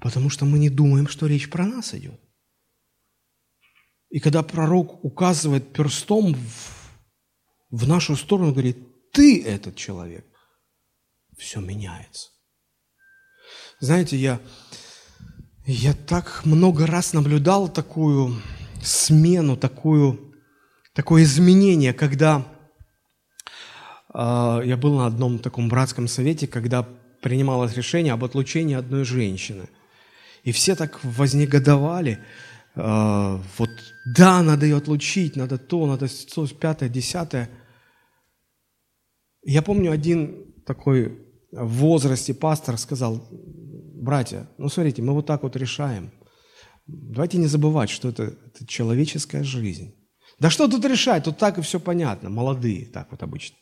Потому 0.00 0.28
что 0.28 0.44
мы 0.44 0.58
не 0.58 0.68
думаем, 0.68 1.08
что 1.08 1.26
речь 1.26 1.48
про 1.48 1.66
нас 1.66 1.94
идет. 1.94 2.20
И 4.10 4.20
когда 4.20 4.42
пророк 4.42 5.04
указывает 5.04 5.72
перстом 5.72 6.34
в, 6.34 6.90
в 7.70 7.88
нашу 7.88 8.16
сторону, 8.16 8.52
говорит, 8.52 8.76
ты 9.12 9.42
этот 9.42 9.76
человек, 9.76 10.26
все 11.36 11.60
меняется. 11.60 12.28
Знаете, 13.80 14.16
я 14.16 14.40
я 15.66 15.94
так 15.94 16.44
много 16.44 16.86
раз 16.86 17.14
наблюдал 17.14 17.68
такую 17.68 18.40
смену, 18.82 19.56
такую, 19.56 20.34
такое 20.92 21.22
изменение, 21.22 21.94
когда 21.94 22.46
я 24.14 24.78
был 24.80 24.96
на 24.96 25.06
одном 25.06 25.40
таком 25.40 25.68
братском 25.68 26.06
совете, 26.06 26.46
когда 26.46 26.86
принималось 27.24 27.74
решение 27.74 28.12
об 28.12 28.22
отлучении 28.22 28.76
одной 28.76 29.04
женщины. 29.04 29.68
И 30.44 30.52
все 30.52 30.76
так 30.76 31.02
вознегодовали, 31.02 32.18
э, 32.76 33.38
вот 33.58 33.70
да, 34.16 34.42
надо 34.42 34.66
ее 34.66 34.76
отлучить, 34.76 35.36
надо 35.36 35.56
то, 35.56 35.86
надо 35.86 36.06
то, 36.08 36.46
пятое, 36.48 36.90
десятое. 36.90 37.48
Я 39.42 39.62
помню, 39.62 39.90
один 39.90 40.52
такой 40.66 41.18
в 41.50 41.78
возрасте 41.78 42.34
пастор 42.34 42.76
сказал, 42.76 43.26
братья, 43.30 44.46
ну 44.58 44.68
смотрите, 44.68 45.00
мы 45.00 45.14
вот 45.14 45.26
так 45.26 45.42
вот 45.42 45.56
решаем. 45.56 46.12
Давайте 46.86 47.38
не 47.38 47.46
забывать, 47.46 47.88
что 47.88 48.10
это, 48.10 48.22
это 48.22 48.66
человеческая 48.66 49.42
жизнь. 49.42 49.94
Да 50.38 50.50
что 50.50 50.68
тут 50.68 50.84
решать? 50.84 51.24
Тут 51.24 51.38
так 51.38 51.56
и 51.56 51.62
все 51.62 51.80
понятно. 51.80 52.28
Молодые, 52.28 52.86
так 52.86 53.10
вот 53.10 53.22
обычно. 53.22 53.56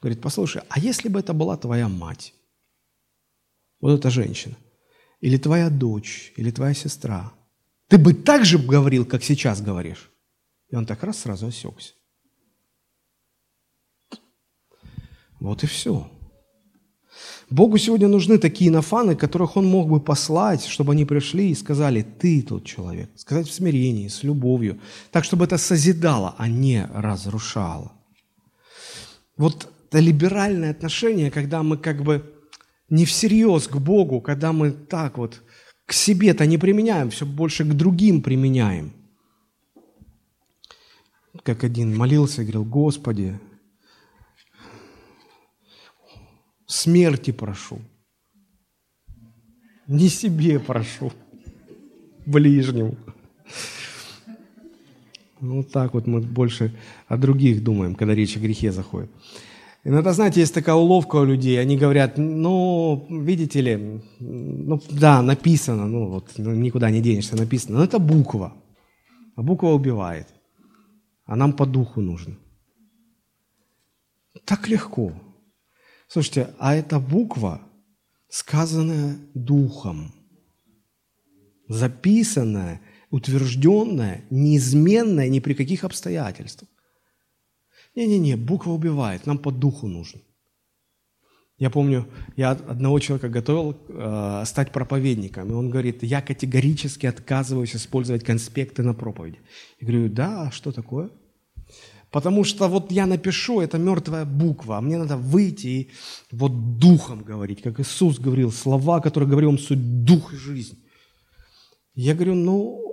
Говорит, 0.00 0.22
послушай, 0.22 0.62
а 0.68 0.78
если 0.78 1.08
бы 1.08 1.20
это 1.20 1.32
была 1.32 1.56
твоя 1.56 1.88
мать? 1.88 2.34
Вот 3.80 3.98
эта 3.98 4.10
женщина. 4.10 4.56
Или 5.20 5.36
твоя 5.36 5.68
дочь, 5.68 6.32
или 6.36 6.50
твоя 6.50 6.74
сестра. 6.74 7.32
Ты 7.88 7.98
бы 7.98 8.14
так 8.14 8.44
же 8.44 8.58
говорил, 8.58 9.04
как 9.04 9.22
сейчас 9.22 9.60
говоришь. 9.60 10.10
И 10.70 10.76
он 10.76 10.86
так 10.86 11.02
раз 11.02 11.18
сразу 11.18 11.48
осекся. 11.48 11.92
Вот 15.38 15.64
и 15.64 15.66
все. 15.66 16.10
Богу 17.50 17.78
сегодня 17.78 18.06
нужны 18.08 18.38
такие 18.38 18.70
нафаны, 18.70 19.16
которых 19.16 19.56
Он 19.56 19.66
мог 19.66 19.88
бы 19.88 20.00
послать, 20.00 20.64
чтобы 20.64 20.92
они 20.92 21.04
пришли 21.04 21.50
и 21.50 21.54
сказали, 21.54 22.02
ты 22.02 22.42
тот 22.42 22.64
человек. 22.64 23.10
Сказать 23.16 23.48
в 23.48 23.52
смирении, 23.52 24.08
с 24.08 24.22
любовью. 24.22 24.80
Так, 25.10 25.24
чтобы 25.24 25.44
это 25.44 25.58
созидало, 25.58 26.34
а 26.38 26.48
не 26.48 26.86
разрушало. 26.86 27.92
Вот 29.36 29.68
это 29.90 29.98
либеральное 29.98 30.70
отношение, 30.70 31.32
когда 31.32 31.64
мы 31.64 31.76
как 31.76 32.04
бы 32.04 32.32
не 32.88 33.04
всерьез 33.04 33.66
к 33.66 33.76
Богу, 33.76 34.20
когда 34.20 34.52
мы 34.52 34.70
так 34.70 35.18
вот 35.18 35.42
к 35.84 35.92
себе-то 35.92 36.46
не 36.46 36.58
применяем, 36.58 37.10
все 37.10 37.26
больше 37.26 37.64
к 37.64 37.74
другим 37.74 38.22
применяем. 38.22 38.92
Как 41.42 41.64
один 41.64 41.96
молился 41.96 42.42
и 42.42 42.44
говорил, 42.44 42.64
Господи, 42.64 43.40
смерти 46.66 47.32
прошу. 47.32 47.80
Не 49.88 50.08
себе 50.08 50.60
прошу, 50.60 51.12
ближнему. 52.26 52.96
Вот 55.40 55.72
так 55.72 55.94
вот 55.94 56.06
мы 56.06 56.20
больше 56.20 56.72
о 57.08 57.16
других 57.16 57.64
думаем, 57.64 57.96
когда 57.96 58.14
речь 58.14 58.36
о 58.36 58.40
грехе 58.40 58.70
заходит. 58.70 59.10
Иногда, 59.84 60.12
знаете, 60.12 60.40
есть 60.40 60.54
такая 60.54 60.74
уловка 60.74 61.16
у 61.16 61.24
людей, 61.24 61.58
они 61.58 61.78
говорят, 61.78 62.18
ну, 62.18 63.06
видите 63.08 63.62
ли, 63.62 64.02
ну, 64.18 64.80
да, 64.90 65.22
написано, 65.22 65.86
ну, 65.86 66.06
вот, 66.08 66.32
ну, 66.36 66.54
никуда 66.54 66.90
не 66.90 67.00
денешься, 67.00 67.36
написано, 67.36 67.78
но 67.78 67.84
это 67.84 67.98
буква, 67.98 68.52
а 69.36 69.42
буква 69.42 69.68
убивает, 69.68 70.28
а 71.24 71.34
нам 71.34 71.54
по 71.54 71.64
духу 71.64 72.02
нужно. 72.02 72.36
Так 74.44 74.68
легко. 74.68 75.12
Слушайте, 76.08 76.54
а 76.58 76.74
эта 76.74 77.00
буква, 77.00 77.62
сказанная 78.28 79.16
духом, 79.34 80.12
записанная, 81.68 82.80
утвержденная, 83.10 84.24
неизменная 84.30 85.28
ни 85.28 85.40
при 85.40 85.54
каких 85.54 85.84
обстоятельствах. 85.84 86.68
Не-не-не, 87.96 88.36
буква 88.36 88.72
убивает, 88.72 89.26
нам 89.26 89.38
по 89.38 89.50
духу 89.50 89.88
нужно. 89.88 90.20
Я 91.58 91.68
помню, 91.68 92.06
я 92.36 92.52
одного 92.52 92.98
человека 93.00 93.28
готовил 93.28 93.76
э, 93.88 94.44
стать 94.46 94.72
проповедником, 94.72 95.50
и 95.50 95.52
он 95.52 95.68
говорит, 95.68 96.02
я 96.02 96.22
категорически 96.22 97.06
отказываюсь 97.06 97.76
использовать 97.76 98.24
конспекты 98.24 98.82
на 98.82 98.94
проповеди. 98.94 99.38
Я 99.78 99.86
говорю, 99.86 100.08
да, 100.08 100.48
а 100.48 100.50
что 100.50 100.72
такое? 100.72 101.10
Потому 102.10 102.44
что 102.44 102.66
вот 102.68 102.90
я 102.90 103.06
напишу, 103.06 103.60
это 103.60 103.78
мертвая 103.78 104.24
буква, 104.24 104.78
а 104.78 104.80
мне 104.80 104.98
надо 104.98 105.18
выйти 105.18 105.66
и 105.66 105.90
вот 106.32 106.78
духом 106.78 107.22
говорить, 107.22 107.62
как 107.62 107.78
Иисус 107.78 108.18
говорил, 108.18 108.50
слова, 108.50 109.00
которые 109.00 109.28
говорил, 109.28 109.50
он 109.50 109.58
суть 109.58 110.04
дух 110.04 110.32
и 110.32 110.36
жизнь. 110.36 110.82
Я 111.94 112.14
говорю, 112.14 112.34
ну, 112.34 112.89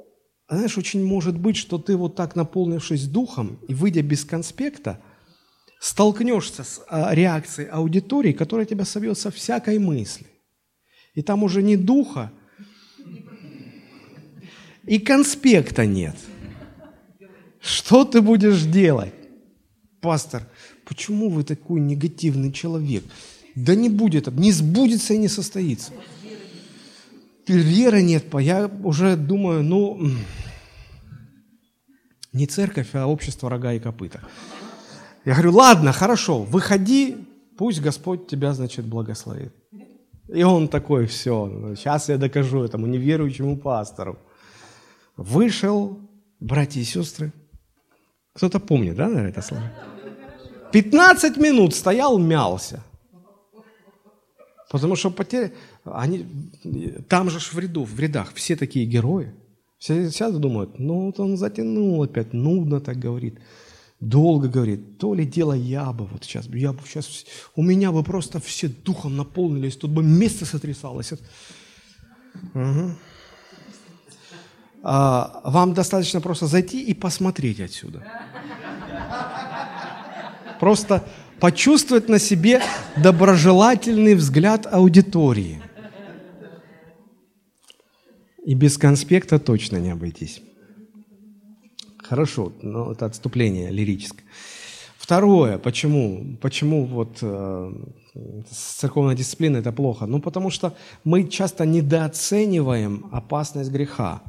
знаешь, 0.55 0.77
очень 0.77 1.05
может 1.05 1.37
быть, 1.37 1.57
что 1.57 1.77
ты 1.77 1.97
вот 1.97 2.15
так 2.15 2.35
наполнившись 2.35 3.07
духом 3.07 3.59
и 3.67 3.73
выйдя 3.73 4.01
без 4.01 4.23
конспекта, 4.23 5.01
столкнешься 5.79 6.63
с 6.63 6.81
а, 6.89 7.13
реакцией 7.13 7.67
аудитории, 7.67 8.31
которая 8.31 8.65
тебя 8.65 8.85
собьет 8.85 9.17
со 9.17 9.29
всякой 9.29 9.77
мысли. 9.77 10.27
И 11.13 11.21
там 11.21 11.43
уже 11.43 11.61
не 11.61 11.75
духа, 11.75 12.31
и 14.85 14.99
конспекта 14.99 15.85
нет. 15.85 16.15
Что 17.59 18.05
ты 18.05 18.21
будешь 18.21 18.61
делать? 18.61 19.13
Пастор, 19.99 20.47
почему 20.85 21.29
вы 21.29 21.43
такой 21.43 21.81
негативный 21.81 22.53
человек? 22.53 23.03
Да 23.55 23.75
не 23.75 23.89
будет, 23.89 24.27
не 24.27 24.51
сбудется 24.53 25.13
и 25.13 25.17
не 25.17 25.27
состоится 25.27 25.91
веры 27.55 28.01
нет, 28.01 28.25
я 28.39 28.69
уже 28.83 29.15
думаю, 29.15 29.63
ну, 29.63 29.99
не 32.33 32.45
церковь, 32.47 32.89
а 32.93 33.07
общество 33.07 33.49
рога 33.49 33.73
и 33.73 33.79
копыта. 33.79 34.21
Я 35.25 35.33
говорю, 35.33 35.53
ладно, 35.53 35.91
хорошо, 35.91 36.43
выходи, 36.43 37.17
пусть 37.57 37.81
Господь 37.81 38.27
тебя, 38.27 38.53
значит, 38.53 38.85
благословит. 38.85 39.53
И 40.27 40.43
он 40.43 40.67
такой, 40.67 41.05
все, 41.05 41.73
сейчас 41.75 42.09
я 42.09 42.17
докажу 42.17 42.63
этому 42.63 42.85
неверующему 42.85 43.57
пастору. 43.57 44.17
Вышел, 45.15 45.99
братья 46.39 46.81
и 46.81 46.83
сестры, 46.83 47.31
кто-то 48.33 48.59
помнит, 48.59 48.95
да, 48.95 49.07
наверное, 49.07 49.31
это 49.31 49.41
слово? 49.41 49.63
15 50.71 51.37
минут 51.37 51.73
стоял, 51.73 52.19
мялся. 52.19 52.83
Потому 54.69 54.95
что 54.95 55.09
потеря... 55.09 55.51
Они, 55.93 56.25
там 57.07 57.29
же 57.29 57.39
в 57.39 57.57
ряду, 57.59 57.83
в 57.83 57.99
рядах 57.99 58.33
все 58.33 58.55
такие 58.55 58.85
герои. 58.85 59.33
Все 59.77 60.09
сейчас 60.09 60.35
думают, 60.35 60.79
ну 60.79 61.05
вот 61.05 61.19
он 61.19 61.37
затянул 61.37 62.01
опять, 62.01 62.33
нудно 62.33 62.79
так 62.79 62.97
говорит, 62.97 63.39
долго 63.99 64.47
говорит. 64.47 64.97
То 64.97 65.13
ли 65.13 65.23
дело 65.23 65.53
я 65.53 65.91
бы 65.93 66.05
вот 66.05 66.23
сейчас, 66.23 66.47
я 66.47 66.73
бы 66.73 66.79
сейчас, 66.85 67.25
у 67.55 67.61
меня 67.61 67.91
бы 67.91 68.03
просто 68.03 68.39
все 68.39 68.69
духом 68.69 69.15
наполнились, 69.15 69.77
тут 69.77 69.91
бы 69.91 70.03
место 70.03 70.45
сотрясалось. 70.45 71.13
Угу. 72.53 72.91
А, 74.83 75.41
вам 75.43 75.73
достаточно 75.73 76.21
просто 76.21 76.47
зайти 76.47 76.81
и 76.81 76.93
посмотреть 76.93 77.59
отсюда. 77.59 78.03
Просто 80.59 81.07
почувствовать 81.39 82.09
на 82.09 82.17
себе 82.17 82.61
доброжелательный 82.95 84.15
взгляд 84.15 84.65
аудитории. 84.65 85.61
И 88.47 88.53
без 88.53 88.77
конспекта 88.77 89.39
точно 89.39 89.75
не 89.75 89.89
обойтись. 89.89 90.41
Хорошо, 91.97 92.53
но 92.61 92.93
это 92.93 93.05
отступление 93.05 93.71
лирическое. 93.71 94.23
Второе, 94.97 95.57
почему, 95.57 96.37
почему 96.41 96.85
вот 96.85 97.17
э, 97.21 97.73
церковная 98.49 99.15
дисциплина 99.15 99.57
это 99.57 99.73
плохо? 99.73 100.05
Ну, 100.05 100.21
потому 100.21 100.49
что 100.49 100.73
мы 101.03 101.27
часто 101.27 101.65
недооцениваем 101.65 103.09
опасность 103.11 103.69
греха. 103.69 104.21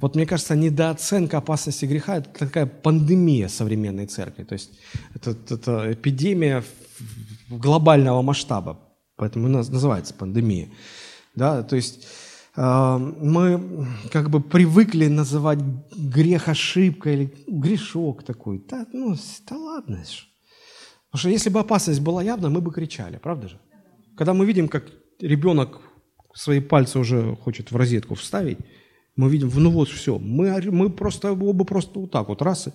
Вот 0.00 0.16
мне 0.16 0.26
кажется, 0.26 0.56
недооценка 0.56 1.38
опасности 1.38 1.84
греха– 1.84 2.16
это 2.18 2.30
такая 2.36 2.66
пандемия 2.66 3.46
современной 3.46 4.06
церкви. 4.06 4.42
То 4.42 4.54
есть 4.54 4.72
это, 5.14 5.36
это 5.50 5.92
эпидемия 5.92 6.64
глобального 7.48 8.22
масштаба, 8.22 8.80
поэтому 9.14 9.46
называется 9.46 10.14
пандемия. 10.14 10.68
Да? 11.36 11.62
То 11.62 11.76
есть 11.76 12.04
мы 12.54 13.86
как 14.10 14.28
бы 14.28 14.40
привыкли 14.40 15.08
называть 15.08 15.58
грех 15.96 16.48
ошибкой 16.48 17.14
или 17.14 17.34
грешок 17.48 18.24
такой. 18.24 18.62
Да, 18.68 18.86
ну, 18.92 19.16
да 19.48 19.56
ладно. 19.56 20.04
Потому 21.10 21.20
что 21.20 21.28
если 21.30 21.50
бы 21.50 21.60
опасность 21.60 22.00
была 22.00 22.22
явна, 22.22 22.50
мы 22.50 22.60
бы 22.60 22.72
кричали, 22.72 23.18
правда 23.18 23.48
же? 23.48 23.58
Когда 24.16 24.34
мы 24.34 24.44
видим, 24.44 24.68
как 24.68 24.84
ребенок 25.20 25.80
свои 26.34 26.60
пальцы 26.60 26.98
уже 26.98 27.36
хочет 27.36 27.70
в 27.72 27.76
розетку 27.76 28.14
вставить, 28.14 28.58
мы 29.16 29.30
видим, 29.30 29.50
ну 29.54 29.70
вот 29.70 29.88
все, 29.88 30.18
мы, 30.18 30.60
мы 30.70 30.90
просто 30.90 31.32
оба 31.32 31.64
просто 31.64 32.00
вот 32.00 32.10
так 32.10 32.28
вот, 32.28 32.42
раз. 32.42 32.68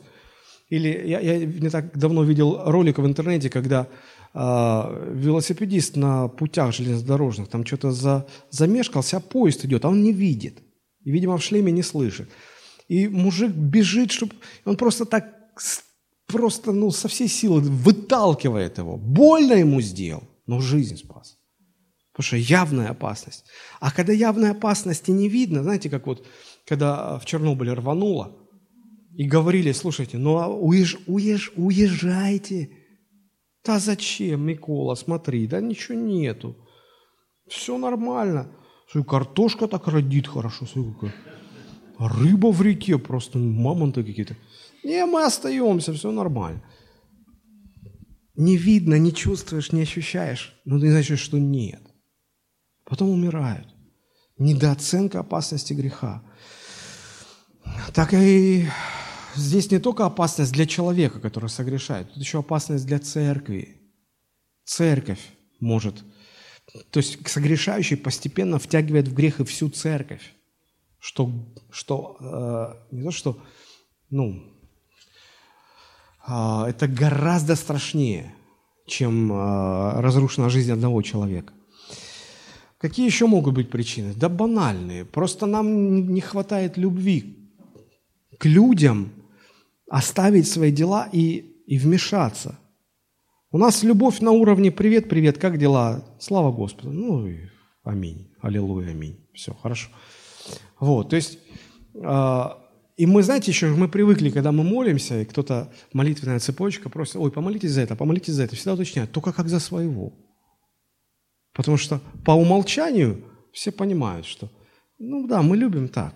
Или 0.70 0.90
я, 1.08 1.20
я 1.20 1.46
не 1.46 1.70
так 1.70 1.98
давно 1.98 2.24
видел 2.24 2.62
ролик 2.66 2.98
в 2.98 3.06
интернете, 3.06 3.50
когда 3.50 3.88
э, 4.34 5.14
велосипедист 5.14 5.96
на 5.96 6.28
путях 6.28 6.74
железнодорожных 6.74 7.48
там 7.48 7.66
что-то 7.66 7.92
за, 7.92 8.28
замешкался, 8.50 9.18
а 9.18 9.20
поезд 9.20 9.66
идет, 9.66 9.86
а 9.86 9.90
он 9.90 10.04
не 10.04 10.12
видит. 10.12 10.60
И, 11.06 11.12
видимо, 11.12 11.38
в 11.38 11.44
шлеме 11.44 11.72
не 11.72 11.84
слышит. 11.84 12.30
И 12.90 13.08
мужик 13.08 13.52
бежит, 13.52 14.12
чтобы... 14.12 14.34
Он 14.66 14.76
просто 14.76 15.06
так, 15.06 15.26
просто, 16.26 16.74
ну, 16.74 16.92
со 16.92 17.08
всей 17.08 17.30
силы 17.30 17.62
выталкивает 17.62 18.78
его. 18.78 18.98
Больно 18.98 19.54
ему 19.54 19.82
сделал, 19.82 20.24
но 20.48 20.60
жизнь 20.60 20.98
спас. 20.98 21.38
Потому 22.12 22.28
что 22.28 22.38
явная 22.38 22.90
опасность. 22.90 23.46
А 23.80 23.92
когда 23.92 24.12
явной 24.12 24.52
опасности 24.52 25.12
не 25.12 25.30
видно, 25.30 25.64
знаете, 25.64 25.90
как 25.90 26.08
вот, 26.08 26.26
когда 26.66 27.20
в 27.20 27.26
Чернобыле 27.26 27.74
рвануло, 27.74 28.36
и 29.18 29.26
говорили, 29.26 29.72
слушайте, 29.74 30.18
ну 30.18 30.38
а 30.38 30.48
уезж, 30.48 30.98
уезж, 31.08 31.52
уезжайте. 31.56 32.70
Да 33.66 33.80
зачем, 33.80 34.46
Микола, 34.46 34.96
смотри, 34.96 35.48
да 35.48 35.60
ничего 35.60 35.98
нету. 35.98 36.56
Все 37.50 37.78
нормально. 37.78 38.50
Смотри, 38.90 39.10
картошка 39.10 39.68
так 39.68 39.88
родит 39.88 40.28
хорошо, 40.28 40.66
смотри, 40.66 40.94
какая. 40.94 41.16
Рыба 42.00 42.52
в 42.52 42.62
реке, 42.62 42.98
просто 42.98 43.40
мамонты 43.40 44.04
какие-то. 44.04 44.38
Не, 44.84 45.06
мы 45.06 45.26
остаемся, 45.26 45.94
все 45.94 46.12
нормально. 46.12 46.64
Не 48.36 48.56
видно, 48.56 49.00
не 49.00 49.12
чувствуешь, 49.12 49.72
не 49.72 49.82
ощущаешь, 49.82 50.56
но 50.64 50.80
ты 50.80 50.92
значит, 50.92 51.20
что 51.20 51.40
нет 51.40 51.82
потом 52.88 53.10
умирают. 53.10 53.68
Недооценка 54.38 55.20
опасности 55.20 55.74
греха. 55.74 56.24
Так 57.94 58.14
и 58.14 58.68
здесь 59.38 59.72
не 59.72 59.80
только 59.80 60.06
опасность 60.06 60.52
для 60.52 60.66
человека, 60.66 61.20
который 61.20 61.50
согрешает, 61.50 62.14
тут 62.14 62.24
еще 62.24 62.40
опасность 62.40 62.86
для 62.86 63.00
церкви. 63.00 63.82
Церковь 64.66 65.22
может, 65.60 66.04
то 66.92 67.00
есть 67.00 67.28
согрешающий 67.28 67.98
постепенно 67.98 68.60
втягивает 68.60 69.08
в 69.08 69.14
грех 69.14 69.40
и 69.40 69.46
всю 69.46 69.70
церковь, 69.70 70.34
что, 71.00 71.32
что 71.72 72.18
э, 72.20 72.96
не 72.96 73.04
то 73.04 73.12
что, 73.12 73.38
ну, 74.10 74.44
э, 76.28 76.64
это 76.68 76.88
гораздо 76.88 77.56
страшнее, 77.56 78.36
чем 78.86 79.32
э, 79.32 80.02
разрушена 80.02 80.50
жизнь 80.50 80.72
одного 80.72 81.02
человека. 81.02 81.54
Какие 82.78 83.08
еще 83.08 83.26
могут 83.26 83.56
быть 83.56 83.72
причины? 83.72 84.14
Да 84.14 84.30
банальные. 84.30 85.04
Просто 85.04 85.46
нам 85.48 86.14
не 86.14 86.22
хватает 86.22 86.78
любви 86.78 87.50
к 88.38 88.46
людям, 88.46 89.12
оставить 89.90 90.48
свои 90.48 90.72
дела 90.72 91.10
и, 91.12 91.64
и 91.66 91.78
вмешаться. 91.78 92.60
У 93.52 93.58
нас 93.58 93.84
любовь 93.84 94.20
на 94.20 94.32
уровне 94.32 94.72
«привет, 94.72 95.10
привет, 95.10 95.38
как 95.38 95.58
дела?» 95.58 96.04
Слава 96.20 96.52
Господу. 96.52 96.92
Ну 96.92 97.28
и 97.28 97.50
аминь. 97.84 98.34
Аллилуйя, 98.42 98.92
аминь. 98.92 99.28
Все, 99.34 99.54
хорошо. 99.54 99.90
Вот, 100.80 101.10
то 101.10 101.16
есть, 101.16 101.40
э, 101.96 102.44
И 102.98 103.06
мы, 103.06 103.22
знаете, 103.24 103.52
еще 103.52 103.68
мы 103.68 103.88
привыкли, 103.88 104.32
когда 104.32 104.52
мы 104.52 104.64
молимся, 104.64 105.22
и 105.22 105.26
кто-то, 105.26 105.72
молитвенная 105.94 106.40
цепочка, 106.40 106.90
просит, 106.90 107.16
ой, 107.16 107.32
помолитесь 107.32 107.72
за 107.72 107.82
это, 107.82 107.96
помолитесь 107.96 108.34
за 108.34 108.44
это, 108.44 108.56
всегда 108.56 108.74
уточняют, 108.74 109.12
только 109.12 109.32
как 109.32 109.48
за 109.48 109.60
своего. 109.60 110.14
Потому 111.54 111.78
что 111.78 112.00
по 112.26 112.32
умолчанию 112.32 113.24
все 113.54 113.72
понимают, 113.72 114.26
что, 114.26 114.50
ну 115.00 115.28
да, 115.28 115.42
мы 115.42 115.58
любим 115.58 115.90
так. 115.90 116.14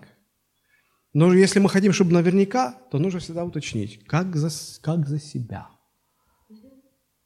Но 1.12 1.32
если 1.34 1.58
мы 1.58 1.68
хотим, 1.68 1.92
чтобы 1.92 2.12
наверняка, 2.12 2.72
то 2.90 2.98
нужно 2.98 3.20
всегда 3.20 3.44
уточнить, 3.44 4.04
как 4.06 4.34
за, 4.34 4.50
как 4.80 5.06
за 5.06 5.20
себя. 5.20 5.68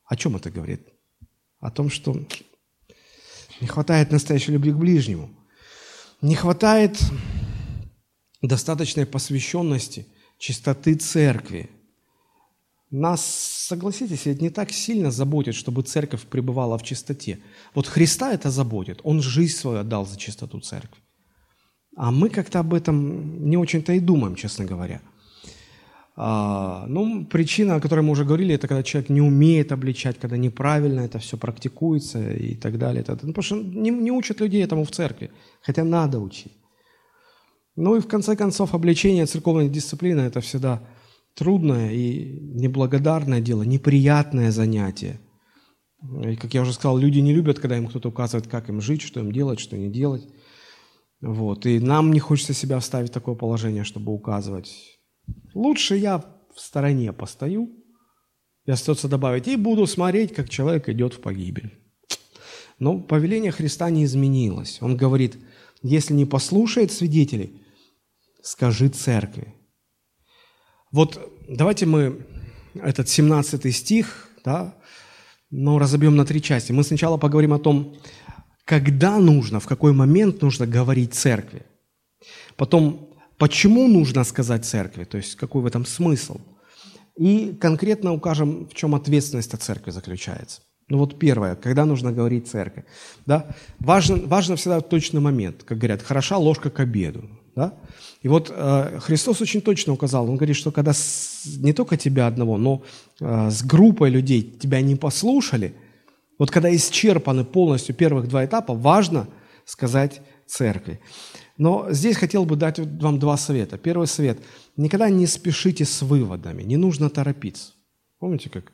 О 0.04 0.16
чем 0.16 0.36
это 0.36 0.50
говорит? 0.50 0.88
О 1.60 1.70
том, 1.70 1.90
что 1.90 2.26
не 3.60 3.66
хватает 3.66 4.10
настоящей 4.10 4.52
любви 4.52 4.72
к 4.72 4.76
ближнему. 4.76 5.30
Не 6.20 6.34
хватает 6.34 6.98
достаточной 8.42 9.06
посвященности, 9.06 10.06
чистоты 10.38 10.94
церкви. 10.94 11.70
Нас, 12.90 13.24
согласитесь, 13.24 14.26
это 14.26 14.42
не 14.42 14.50
так 14.50 14.72
сильно 14.72 15.10
заботит, 15.10 15.54
чтобы 15.54 15.82
церковь 15.82 16.22
пребывала 16.22 16.78
в 16.78 16.82
чистоте. 16.82 17.40
Вот 17.74 17.86
Христа 17.86 18.32
это 18.32 18.50
заботит, 18.50 19.00
Он 19.02 19.20
жизнь 19.20 19.56
свою 19.56 19.78
отдал 19.78 20.06
за 20.06 20.16
чистоту 20.16 20.60
церкви. 20.60 21.00
А 21.96 22.10
мы 22.10 22.28
как-то 22.28 22.60
об 22.60 22.74
этом 22.74 23.48
не 23.48 23.56
очень-то 23.56 23.92
и 23.92 24.00
думаем, 24.00 24.34
честно 24.34 24.66
говоря. 24.66 25.00
А, 26.14 26.86
ну, 26.88 27.24
причина, 27.26 27.76
о 27.76 27.80
которой 27.80 28.00
мы 28.00 28.12
уже 28.12 28.24
говорили, 28.24 28.54
это 28.54 28.68
когда 28.68 28.82
человек 28.82 29.10
не 29.10 29.22
умеет 29.22 29.72
обличать, 29.72 30.18
когда 30.18 30.36
неправильно 30.36 31.00
это 31.00 31.18
все 31.18 31.36
практикуется 31.36 32.32
и 32.32 32.54
так 32.54 32.78
далее. 32.78 33.02
Это, 33.02 33.18
ну, 33.22 33.32
потому 33.32 33.42
что 33.42 33.56
не, 33.56 33.90
не 33.90 34.10
учат 34.10 34.40
людей 34.40 34.62
этому 34.62 34.84
в 34.84 34.90
церкви, 34.90 35.30
хотя 35.62 35.84
надо 35.84 36.18
учить. 36.20 36.52
Ну 37.76 37.96
и 37.96 38.00
в 38.00 38.06
конце 38.06 38.36
концов, 38.36 38.74
обличение 38.74 39.26
церковной 39.26 39.68
дисциплины– 39.68 40.20
это 40.22 40.40
всегда 40.40 40.82
трудное 41.34 41.92
и 41.92 42.40
неблагодарное 42.54 43.40
дело, 43.40 43.62
неприятное 43.62 44.50
занятие. 44.50 45.20
И, 46.24 46.36
как 46.36 46.54
я 46.54 46.62
уже 46.62 46.72
сказал, 46.72 46.98
люди 46.98 47.18
не 47.20 47.34
любят, 47.34 47.58
когда 47.58 47.76
им 47.76 47.88
кто-то 47.88 48.08
указывает, 48.08 48.46
как 48.46 48.68
им 48.68 48.80
жить, 48.80 49.02
что 49.02 49.20
им 49.20 49.32
делать, 49.32 49.60
что 49.60 49.76
не 49.76 49.90
делать. 49.90 50.26
Вот. 51.20 51.66
И 51.66 51.80
нам 51.80 52.12
не 52.12 52.20
хочется 52.20 52.52
себя 52.54 52.78
вставить 52.78 53.10
в 53.10 53.14
такое 53.14 53.34
положение, 53.34 53.84
чтобы 53.84 54.12
указывать. 54.12 54.98
Лучше 55.54 55.96
я 55.96 56.18
в 56.54 56.60
стороне 56.60 57.12
постою, 57.12 57.70
и 58.64 58.70
остается 58.70 59.08
добавить, 59.08 59.48
и 59.48 59.56
буду 59.56 59.86
смотреть, 59.86 60.34
как 60.34 60.48
человек 60.48 60.88
идет 60.88 61.14
в 61.14 61.20
погибель. 61.20 61.72
Но 62.78 63.00
повеление 63.00 63.52
Христа 63.52 63.88
не 63.90 64.04
изменилось. 64.04 64.78
Он 64.82 64.96
говорит, 64.96 65.38
если 65.82 66.14
не 66.14 66.26
послушает 66.26 66.92
свидетелей, 66.92 67.62
скажи 68.42 68.88
церкви. 68.88 69.54
Вот 70.92 71.18
давайте 71.48 71.86
мы 71.86 72.26
этот 72.74 73.08
17 73.08 73.74
стих, 73.74 74.28
да, 74.44 74.74
но 75.50 75.78
разобьем 75.78 76.16
на 76.16 76.24
три 76.24 76.42
части. 76.42 76.72
Мы 76.72 76.82
сначала 76.82 77.16
поговорим 77.16 77.52
о 77.52 77.58
том, 77.58 77.96
когда 78.66 79.18
нужно, 79.18 79.60
в 79.60 79.66
какой 79.66 79.92
момент 79.92 80.42
нужно 80.42 80.66
говорить 80.66 81.14
церкви. 81.14 81.62
Потом, 82.56 83.08
почему 83.38 83.88
нужно 83.88 84.24
сказать 84.24 84.64
церкви, 84.64 85.04
то 85.04 85.16
есть 85.16 85.36
какой 85.36 85.62
в 85.62 85.66
этом 85.66 85.86
смысл. 85.86 86.40
И 87.16 87.56
конкретно 87.60 88.12
укажем, 88.12 88.68
в 88.68 88.74
чем 88.74 88.94
ответственность 88.94 89.54
от 89.54 89.62
церкви 89.62 89.92
заключается. 89.92 90.60
Ну 90.88 90.98
вот 90.98 91.18
первое, 91.18 91.54
когда 91.54 91.84
нужно 91.84 92.12
говорить 92.12 92.48
церкви. 92.48 92.84
Да? 93.24 93.46
Важно, 93.78 94.16
важно 94.26 94.56
всегда 94.56 94.80
точный 94.80 95.20
момент, 95.20 95.62
как 95.62 95.78
говорят, 95.78 96.02
хороша 96.02 96.36
ложка 96.36 96.68
к 96.68 96.80
обеду. 96.80 97.30
Да? 97.54 97.72
И 98.22 98.28
вот 98.28 98.52
э, 98.54 98.98
Христос 99.00 99.40
очень 99.40 99.60
точно 99.60 99.92
указал, 99.92 100.28
Он 100.28 100.36
говорит, 100.36 100.56
что 100.56 100.72
когда 100.72 100.92
с, 100.92 101.44
не 101.58 101.72
только 101.72 101.96
тебя 101.96 102.26
одного, 102.26 102.58
но 102.58 102.82
э, 103.20 103.50
с 103.50 103.62
группой 103.62 104.10
людей 104.10 104.42
тебя 104.42 104.80
не 104.80 104.96
послушали, 104.96 105.74
вот 106.38 106.50
когда 106.50 106.74
исчерпаны 106.74 107.44
полностью 107.44 107.94
первых 107.94 108.28
два 108.28 108.44
этапа, 108.44 108.74
важно 108.74 109.28
сказать 109.64 110.22
церкви. 110.46 111.00
Но 111.56 111.90
здесь 111.90 112.16
хотел 112.16 112.44
бы 112.44 112.56
дать 112.56 112.78
вам 112.78 113.18
два 113.18 113.36
совета. 113.36 113.78
Первый 113.78 114.06
совет– 114.06 114.38
никогда 114.76 115.08
не 115.08 115.26
спешите 115.26 115.84
с 115.84 116.02
выводами, 116.02 116.62
не 116.62 116.76
нужно 116.76 117.08
торопиться. 117.08 117.72
Помните, 118.18 118.50
как 118.50 118.72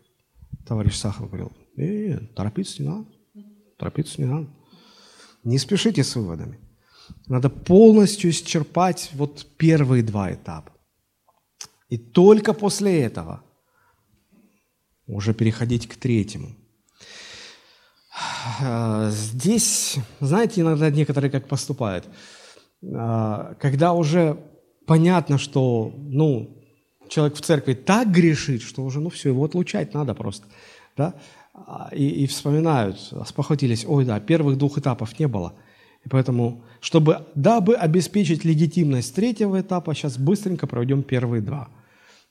товарищ 0.66 0.96
Сахаров 0.96 1.31
говорил? 1.31 1.53
Э, 1.77 2.18
торопиться 2.35 2.83
не 2.83 2.88
надо, 2.88 3.07
торопиться 3.79 4.20
не 4.20 4.27
надо. 4.27 4.48
Не 5.44 5.59
спешите 5.59 6.05
с 6.05 6.14
выводами. 6.14 6.59
Надо 7.27 7.51
полностью 7.51 8.31
исчерпать 8.31 9.11
вот 9.14 9.46
первые 9.57 10.03
два 10.03 10.33
этапа. 10.33 10.72
И 11.88 11.98
только 11.98 12.53
после 12.53 13.03
этого 13.03 13.44
уже 15.07 15.35
переходить 15.35 15.88
к 15.88 15.96
третьему. 15.96 16.57
Здесь, 19.11 19.96
знаете, 20.20 20.61
иногда 20.61 20.90
некоторые 20.90 21.30
как 21.30 21.48
поступают. 21.48 22.08
Когда 22.80 23.92
уже 23.92 24.38
понятно, 24.87 25.38
что 25.38 25.92
ну, 25.96 26.62
человек 27.08 27.37
в 27.37 27.40
церкви 27.40 27.74
так 27.74 28.11
грешит, 28.11 28.62
что 28.62 28.82
уже 28.82 29.00
ну 29.00 29.11
все, 29.11 29.28
его 29.30 29.44
отлучать 29.44 29.94
надо 29.94 30.14
просто. 30.14 30.46
Да? 30.96 31.14
И, 31.92 32.24
и 32.24 32.26
вспоминают, 32.26 32.98
спохватились, 33.26 33.85
ой, 33.87 34.04
да, 34.04 34.18
первых 34.20 34.58
двух 34.58 34.78
этапов 34.78 35.18
не 35.18 35.28
было– 35.28 35.54
и 36.04 36.08
поэтому, 36.08 36.64
чтобы, 36.80 37.26
дабы 37.35 37.74
обеспечить 37.74 38.44
легитимность 38.44 39.14
третьего 39.14 39.61
этапа, 39.61 39.94
сейчас 39.94 40.18
быстренько 40.18 40.66
проведем 40.66 41.02
первые 41.02 41.42
два. 41.42 41.68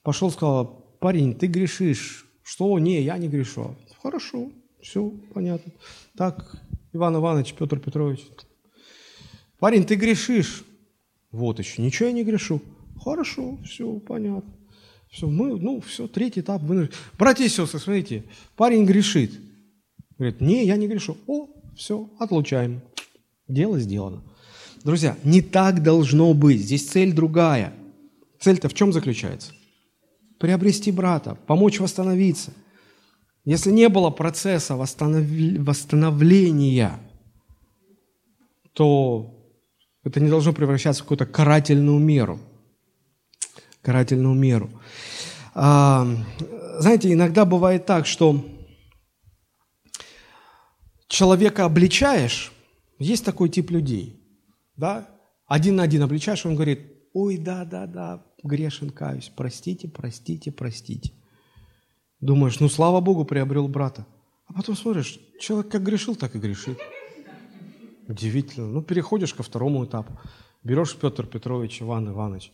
Пошел, 0.03 0.29
сказал, 0.29 0.65
парень, 0.99 1.35
ты 1.35 1.47
грешишь. 1.47 2.25
Что? 2.43 2.77
Не, 2.79 3.01
я 3.01 3.17
не 3.17 3.27
грешу. 3.27 3.75
Хорошо, 4.01 4.49
все 4.81 5.09
понятно. 5.33 5.71
Так, 6.15 6.61
Иван 6.93 7.15
Иванович, 7.15 7.53
Петр 7.53 7.79
Петрович. 7.79 8.21
Парень, 9.59 9.85
ты 9.85 9.95
грешишь. 9.95 10.63
Вот 11.31 11.59
еще, 11.59 11.81
ничего 11.81 12.09
я 12.09 12.13
не 12.13 12.23
грешу. 12.23 12.61
Хорошо, 13.03 13.57
все 13.63 13.99
понятно. 13.99 14.53
Все, 15.09 15.27
мы, 15.27 15.59
ну, 15.59 15.81
все, 15.81 16.07
третий 16.07 16.39
этап. 16.39 16.61
Вы... 16.61 16.89
Братья 17.17 17.43
и 17.43 17.49
сестры, 17.49 17.79
смотрите, 17.79 18.23
парень 18.55 18.85
грешит. 18.85 19.31
Говорит, 20.17 20.41
не, 20.41 20.65
я 20.65 20.77
не 20.77 20.87
грешу. 20.87 21.17
О, 21.27 21.47
все, 21.75 22.09
отлучаем. 22.19 22.81
Дело 23.47 23.79
сделано. 23.79 24.23
Друзья, 24.83 25.17
не 25.23 25.41
так 25.41 25.83
должно 25.83 26.33
быть. 26.33 26.61
Здесь 26.61 26.87
цель 26.87 27.13
другая. 27.13 27.73
Цель-то 28.39 28.69
в 28.69 28.73
чем 28.73 28.93
заключается? 28.93 29.51
Приобрести 30.39 30.91
брата, 30.91 31.37
помочь 31.45 31.79
восстановиться. 31.79 32.53
Если 33.43 33.71
не 33.71 33.89
было 33.89 34.11
процесса 34.11 34.75
восстановления, 34.75 36.99
то 38.73 39.35
это 40.03 40.19
не 40.19 40.29
должно 40.29 40.53
превращаться 40.53 41.01
в 41.01 41.05
какую-то 41.05 41.25
карательную 41.25 41.99
меру. 41.99 42.39
Карательную 43.81 44.35
меру. 44.35 44.69
А, 45.53 46.07
знаете, 46.79 47.11
иногда 47.11 47.45
бывает 47.45 47.85
так, 47.85 48.05
что 48.05 48.45
человека 51.07 51.65
обличаешь, 51.65 52.53
есть 52.99 53.25
такой 53.25 53.49
тип 53.49 53.71
людей, 53.71 54.23
да? 54.77 55.09
Один 55.47 55.77
на 55.77 55.83
один 55.83 56.03
обличаешь, 56.03 56.45
он 56.45 56.55
говорит, 56.55 56.81
ой, 57.13 57.37
да, 57.37 57.65
да, 57.65 57.87
да, 57.87 58.23
грешен, 58.43 58.91
каюсь, 58.91 59.31
простите, 59.35 59.87
простите, 59.87 60.51
простите. 60.51 61.11
Думаешь, 62.21 62.59
ну, 62.59 62.69
слава 62.69 63.01
Богу, 63.01 63.25
приобрел 63.25 63.67
брата. 63.67 64.05
А 64.47 64.53
потом 64.53 64.75
смотришь, 64.75 65.19
человек 65.39 65.71
как 65.71 65.83
грешил, 65.83 66.15
так 66.15 66.35
и 66.35 66.39
грешит. 66.39 66.79
Удивительно. 68.07 68.67
Ну, 68.67 68.81
переходишь 68.81 69.33
ко 69.33 69.43
второму 69.43 69.85
этапу. 69.85 70.19
Берешь 70.63 70.95
Петр 70.95 71.25
Петрович, 71.25 71.81
Иван 71.81 72.09
Иванович, 72.09 72.51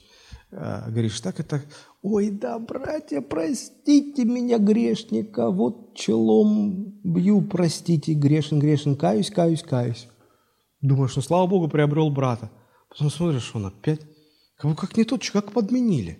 э, 0.52 0.90
говоришь, 0.90 1.20
так 1.20 1.42
это, 1.42 1.62
ой, 2.02 2.30
да, 2.30 2.58
братья, 2.58 3.20
простите 3.20 4.24
меня, 4.24 4.60
грешника, 4.60 5.52
вот 5.52 5.94
челом 5.94 7.02
бью, 7.04 7.42
простите, 7.42 8.14
грешен, 8.14 8.60
грешен, 8.60 8.96
каюсь, 8.96 9.30
каюсь, 9.30 9.62
каюсь. 9.62 10.08
Думаешь, 10.80 11.18
ну 11.18 11.22
слава 11.22 11.48
Богу, 11.48 11.68
приобрел 11.68 12.10
брата. 12.10 12.50
Потом 12.90 13.10
смотришь, 13.10 13.52
он 13.54 13.66
опять, 13.66 14.00
как, 14.56 14.80
как 14.80 14.96
не 14.96 15.04
тот, 15.04 15.30
как 15.30 15.52
подменили. 15.52 16.20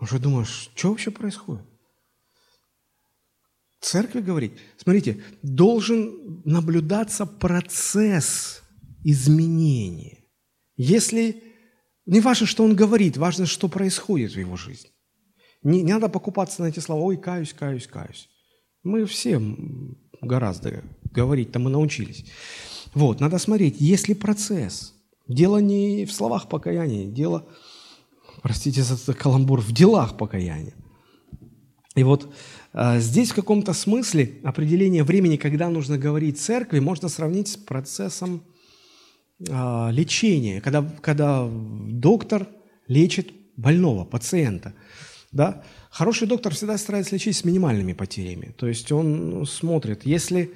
Уже 0.00 0.18
думаешь, 0.18 0.70
что 0.74 0.88
вообще 0.88 1.10
происходит? 1.10 1.67
Церкви 3.80 4.20
говорит, 4.20 4.58
смотрите, 4.76 5.22
должен 5.42 6.42
наблюдаться 6.44 7.26
процесс 7.26 8.62
изменения. 9.04 10.24
Если 10.76 11.42
не 12.06 12.20
важно, 12.20 12.46
что 12.46 12.64
он 12.64 12.74
говорит, 12.74 13.16
важно, 13.16 13.46
что 13.46 13.68
происходит 13.68 14.32
в 14.32 14.38
его 14.38 14.56
жизни. 14.56 14.90
Не, 15.62 15.82
не 15.82 15.92
надо 15.92 16.08
покупаться 16.08 16.62
на 16.62 16.68
эти 16.68 16.80
слова, 16.80 17.02
ой, 17.02 17.16
каюсь, 17.16 17.52
каюсь, 17.52 17.86
каюсь. 17.86 18.28
Мы 18.82 19.04
все 19.06 19.40
гораздо 20.20 20.82
говорить-то 21.12 21.58
мы 21.58 21.70
научились. 21.70 22.24
Вот, 22.94 23.20
надо 23.20 23.38
смотреть, 23.38 23.80
есть 23.80 24.08
ли 24.08 24.14
процесс. 24.14 24.94
Дело 25.26 25.58
не 25.58 26.04
в 26.06 26.12
словах 26.12 26.48
покаяния, 26.48 27.06
дело 27.06 27.46
простите 28.42 28.82
за 28.82 29.14
каламбур, 29.14 29.60
в 29.60 29.72
делах 29.72 30.16
покаяния. 30.16 30.74
И 31.94 32.02
вот 32.02 32.32
здесь 32.98 33.32
в 33.32 33.34
каком-то 33.34 33.72
смысле 33.72 34.40
определение 34.44 35.02
времени, 35.02 35.36
когда 35.36 35.68
нужно 35.68 35.98
говорить 35.98 36.40
церкви, 36.40 36.78
можно 36.78 37.08
сравнить 37.08 37.48
с 37.48 37.56
процессом 37.56 38.44
э, 39.40 39.88
лечения, 39.90 40.60
когда, 40.60 40.82
когда 41.00 41.48
доктор 41.50 42.46
лечит 42.86 43.32
больного, 43.56 44.04
пациента. 44.04 44.74
Да? 45.32 45.64
Хороший 45.90 46.28
доктор 46.28 46.54
всегда 46.54 46.78
старается 46.78 47.16
лечить 47.16 47.36
с 47.36 47.44
минимальными 47.44 47.94
потерями. 47.94 48.54
То 48.56 48.68
есть 48.68 48.92
он 48.92 49.30
ну, 49.30 49.44
смотрит, 49.44 50.06
если, 50.06 50.52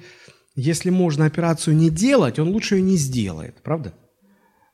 если 0.55 0.91
можно 0.91 1.25
операцию 1.25 1.75
не 1.75 1.89
делать, 1.89 2.39
он 2.39 2.49
лучше 2.49 2.75
ее 2.75 2.83
не 2.83 2.95
сделает, 2.95 3.61
правда? 3.63 3.93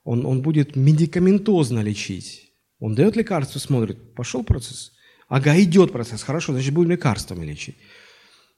Он, 0.03 0.23
он 0.25 0.43
будет 0.43 0.75
медикаментозно 0.75 1.79
лечить. 1.79 2.51
Он 2.79 2.93
дает 2.93 3.15
лекарство, 3.15 3.57
смотрит, 3.57 4.13
пошел 4.13 4.43
процесс– 4.43 4.91
Ага, 5.29 5.59
идет 5.61 5.91
процесс, 5.91 6.23
хорошо, 6.23 6.53
значит, 6.53 6.73
будем 6.73 6.91
лекарствами 6.91 7.45
лечить. 7.45 7.77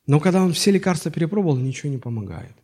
Но 0.07 0.19
когда 0.19 0.41
он 0.41 0.53
все 0.53 0.71
лекарства 0.71 1.11
перепробовал, 1.11 1.57
ничего 1.57 1.91
не 1.91 1.97
помогает. 1.97 2.55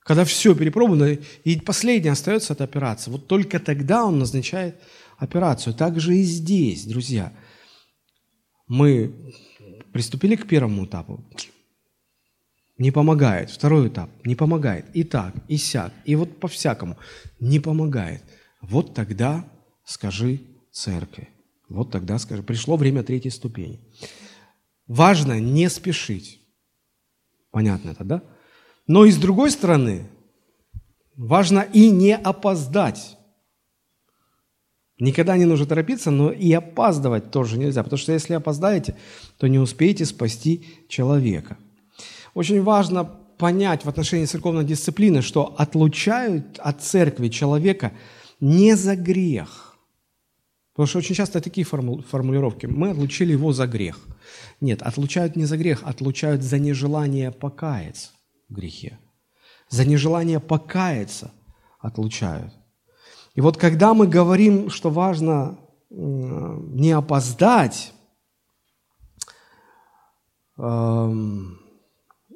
Когда 0.00 0.24
все 0.24 0.54
перепробовано, 0.54 1.18
и 1.44 1.60
последнее 1.60 2.12
остается 2.12 2.54
от 2.54 2.60
операции, 2.60 3.10
вот 3.10 3.28
только 3.28 3.60
тогда 3.60 4.04
он 4.04 4.18
назначает 4.18 4.80
операцию. 5.18 5.74
Так 5.74 6.00
же 6.00 6.16
и 6.16 6.22
здесь, 6.22 6.86
друзья. 6.86 7.32
Мы 8.66 9.14
приступили 9.92 10.34
к 10.34 10.48
первому 10.48 10.86
этапу. 10.86 11.24
Не 12.78 12.90
помогает. 12.90 13.50
Второй 13.50 13.88
этап. 13.88 14.10
Не 14.24 14.34
помогает. 14.34 14.86
И 14.94 15.04
так, 15.04 15.34
и 15.46 15.56
сяк. 15.56 15.92
И 16.04 16.16
вот 16.16 16.40
по-всякому. 16.40 16.96
Не 17.38 17.60
помогает. 17.60 18.24
Вот 18.60 18.94
тогда 18.94 19.44
скажи 19.84 20.40
церкви. 20.72 21.28
Вот 21.72 21.90
тогда, 21.90 22.18
скажем, 22.18 22.44
пришло 22.44 22.76
время 22.76 23.02
третьей 23.02 23.30
ступени. 23.30 23.80
Важно 24.86 25.40
не 25.40 25.68
спешить. 25.70 26.40
Понятно 27.50 27.90
это, 27.90 28.04
да? 28.04 28.22
Но 28.86 29.04
и 29.04 29.10
с 29.10 29.16
другой 29.16 29.50
стороны, 29.50 30.06
важно 31.16 31.60
и 31.60 31.90
не 31.90 32.14
опоздать. 32.14 33.16
Никогда 34.98 35.36
не 35.36 35.46
нужно 35.46 35.66
торопиться, 35.66 36.10
но 36.10 36.30
и 36.30 36.52
опаздывать 36.52 37.30
тоже 37.30 37.58
нельзя, 37.58 37.82
потому 37.82 37.98
что 37.98 38.12
если 38.12 38.34
опоздаете, 38.34 38.96
то 39.38 39.46
не 39.46 39.58
успеете 39.58 40.04
спасти 40.04 40.64
человека. 40.88 41.56
Очень 42.34 42.62
важно 42.62 43.04
понять 43.04 43.84
в 43.84 43.88
отношении 43.88 44.26
церковной 44.26 44.64
дисциплины, 44.64 45.22
что 45.22 45.54
отлучают 45.58 46.58
от 46.58 46.82
церкви 46.82 47.28
человека 47.28 47.92
не 48.40 48.76
за 48.76 48.94
грех– 48.94 49.70
Потому 50.72 50.86
что 50.86 50.98
очень 50.98 51.14
часто 51.14 51.40
такие 51.40 51.64
формулировки. 51.64 52.66
Мы 52.66 52.90
отлучили 52.90 53.32
его 53.32 53.52
за 53.52 53.66
грех. 53.66 53.98
Нет, 54.60 54.80
отлучают 54.82 55.36
не 55.36 55.44
за 55.44 55.58
грех, 55.58 55.82
отлучают 55.84 56.42
за 56.42 56.58
нежелание 56.58 57.30
покаяться 57.30 58.10
в 58.48 58.54
грехе. 58.54 58.98
За 59.68 59.84
нежелание 59.84 60.40
покаяться 60.40 61.30
отлучают. 61.78 62.54
И 63.34 63.42
вот 63.42 63.58
когда 63.58 63.92
мы 63.92 64.06
говорим, 64.06 64.70
что 64.70 64.90
важно 64.90 65.58
не 65.90 66.92
опоздать, 66.92 67.92
эм, 70.56 71.58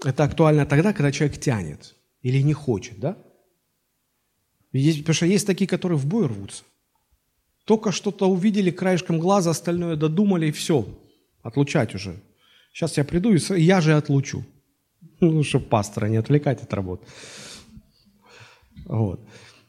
это 0.05 0.25
актуально 0.25 0.67
тогда, 0.67 0.93
когда 0.93 1.11
человек 1.11 1.41
тянет 1.41 1.97
или 2.21 2.43
не 2.43 2.53
хочет, 2.53 2.99
да? 3.01 3.17
Потому 4.73 5.15
что 5.15 5.25
есть 5.25 5.47
такие, 5.47 5.67
которые 5.67 5.99
в 5.99 6.05
бой 6.07 6.27
рвутся. 6.27 6.65
Только 7.67 7.91
что-то 7.91 8.31
увидели 8.31 8.71
краешком 8.71 9.19
глаза, 9.19 9.51
остальное 9.51 9.97
додумали, 9.97 10.47
и 10.47 10.53
все, 10.53 10.87
отлучать 11.43 11.97
уже. 11.97 12.23
Сейчас 12.73 12.97
я 12.97 13.05
приду, 13.05 13.35
и 13.35 13.61
я 13.61 13.81
же 13.81 13.95
отлучу. 13.95 14.47
Ну, 15.21 15.43
чтобы 15.43 15.65
пастора 15.65 16.07
не 16.07 16.17
отвлекать 16.17 16.63
от 16.63 16.73
работы. 16.73 17.05
Вот. 18.85 19.21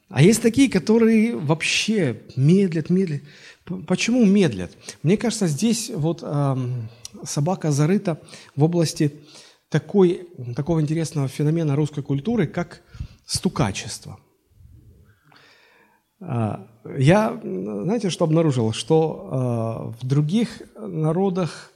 А 0.10 0.22
есть 0.22 0.44
такие, 0.44 0.70
которые 0.70 1.36
вообще 1.36 2.22
медлят, 2.36 2.92
медлят. 2.92 3.22
Почему 3.88 4.24
медлят? 4.26 4.72
Мне 5.02 5.18
кажется, 5.18 5.48
здесь 5.48 5.90
вот 5.90 6.20
э, 6.22 6.56
собака 7.24 7.72
зарыта 7.72 8.22
в 8.56 8.64
области 8.64 9.12
такой, 9.70 10.28
такого 10.56 10.82
интересного 10.82 11.28
феномена 11.28 11.76
русской 11.76 12.04
культуры, 12.04 12.46
как 12.46 12.84
стукачество– 13.26 14.20
я, 16.20 17.40
знаете, 17.44 18.10
что 18.10 18.26
обнаружил? 18.26 18.74
Что 18.74 19.30
а, 19.32 19.94
в 20.00 20.06
других 20.06 20.62
народах, 20.76 21.72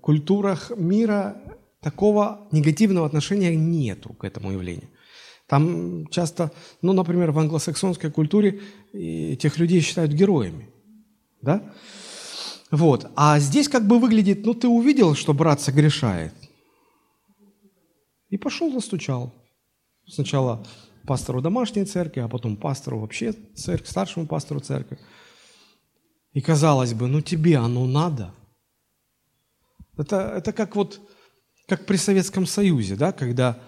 культурах 0.00 0.72
мира 0.76 1.36
такого 1.80 2.48
негативного 2.52 3.06
отношения 3.06 3.54
нету 3.54 4.14
к 4.14 4.24
этому 4.24 4.52
явлению. 4.52 4.88
Там 5.46 6.06
часто, 6.08 6.50
ну, 6.80 6.92
например, 6.92 7.32
в 7.32 7.38
англосаксонской 7.38 8.10
культуре 8.10 8.60
этих 8.92 9.58
людей 9.58 9.80
считают 9.80 10.12
героями. 10.12 10.70
Да? 11.42 11.62
Вот. 12.70 13.10
А 13.16 13.38
здесь 13.38 13.68
как 13.68 13.86
бы 13.86 13.98
выглядит, 13.98 14.46
ну, 14.46 14.54
ты 14.54 14.68
увидел, 14.68 15.14
что 15.14 15.34
брат 15.34 15.60
согрешает, 15.60 16.32
и 18.30 18.38
пошел 18.38 18.70
настучал. 18.70 19.34
Сначала 20.06 20.64
пастору 21.06 21.40
домашней 21.40 21.84
церкви, 21.84 22.20
а 22.20 22.28
потом 22.28 22.56
пастору 22.56 22.98
вообще 22.98 23.34
церкви, 23.54 23.86
старшему 23.86 24.26
пастору 24.26 24.60
церкви. 24.60 24.98
И 26.32 26.40
казалось 26.40 26.94
бы, 26.94 27.08
ну 27.08 27.20
тебе 27.20 27.58
оно 27.58 27.86
надо. 27.86 28.34
Это, 29.96 30.16
это 30.36 30.52
как 30.52 30.76
вот, 30.76 31.00
как 31.68 31.84
при 31.86 31.96
Советском 31.96 32.46
Союзе, 32.46 32.96
да, 32.96 33.12
когда, 33.12 33.58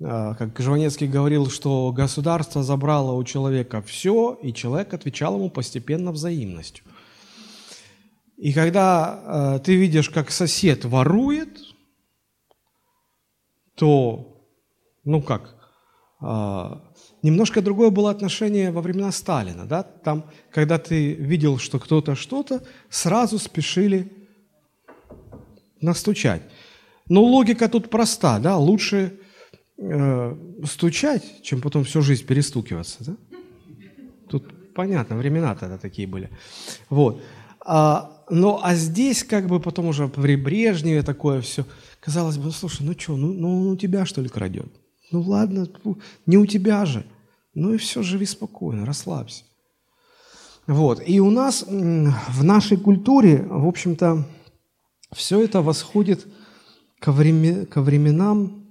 а, 0.00 0.34
как 0.34 0.58
Жванецкий 0.58 1.06
говорил, 1.06 1.48
что 1.48 1.92
государство 1.92 2.62
забрало 2.62 3.12
у 3.12 3.24
человека 3.24 3.80
все, 3.82 4.38
и 4.42 4.52
человек 4.52 4.92
отвечал 4.92 5.36
ему 5.36 5.50
постепенно 5.50 6.10
взаимностью. 6.10 6.84
И 8.36 8.52
когда 8.52 9.56
э, 9.56 9.64
ты 9.64 9.74
видишь, 9.74 10.10
как 10.10 10.30
сосед 10.30 10.84
ворует, 10.84 11.58
то, 13.74 14.44
ну 15.02 15.20
как, 15.20 15.56
а, 15.56 15.57
немножко 16.20 17.62
другое 17.62 17.90
было 17.90 18.10
отношение 18.10 18.70
во 18.70 18.80
времена 18.80 19.12
Сталина. 19.12 19.64
Да? 19.66 19.82
Там, 19.82 20.24
когда 20.50 20.78
ты 20.78 21.14
видел, 21.14 21.58
что 21.58 21.78
кто-то 21.78 22.14
что-то, 22.14 22.62
сразу 22.90 23.38
спешили 23.38 24.12
настучать. 25.80 26.42
Но 27.08 27.22
логика 27.22 27.68
тут 27.68 27.90
проста. 27.90 28.38
Да? 28.38 28.56
Лучше 28.56 29.18
э, 29.78 30.36
стучать, 30.64 31.42
чем 31.42 31.60
потом 31.60 31.84
всю 31.84 32.02
жизнь 32.02 32.26
перестукиваться. 32.26 33.04
Да? 33.04 33.16
Тут 34.28 34.74
понятно, 34.74 35.16
времена 35.16 35.54
тогда 35.54 35.78
такие 35.78 36.08
были. 36.08 36.30
Вот. 36.90 37.22
А, 37.64 38.24
ну, 38.30 38.58
а 38.62 38.74
здесь 38.74 39.24
как 39.24 39.46
бы 39.46 39.60
потом 39.60 39.86
уже 39.86 40.08
при 40.08 40.36
Брежневе 40.36 41.02
такое 41.02 41.40
все. 41.40 41.64
Казалось 42.00 42.38
бы, 42.38 42.44
ну 42.44 42.50
слушай, 42.50 42.82
ну 42.82 42.92
что, 42.98 43.16
ну, 43.16 43.32
ну 43.32 43.70
у 43.70 43.76
тебя 43.76 44.06
что 44.06 44.20
ли 44.20 44.28
крадет? 44.28 44.72
Ну 45.10 45.20
ладно, 45.22 45.66
не 46.26 46.36
у 46.36 46.46
тебя 46.46 46.84
же. 46.86 47.06
Ну 47.54 47.74
и 47.74 47.76
все, 47.76 48.02
живи 48.02 48.26
спокойно, 48.26 48.86
расслабься. 48.86 49.44
Вот. 50.66 51.02
И 51.06 51.18
у 51.18 51.30
нас 51.30 51.64
в 51.66 52.44
нашей 52.44 52.76
культуре, 52.76 53.42
в 53.42 53.66
общем-то, 53.66 54.24
все 55.12 55.42
это 55.42 55.62
восходит 55.62 56.26
ко, 57.00 57.10
време, 57.10 57.64
ко 57.64 57.80
временам, 57.80 58.66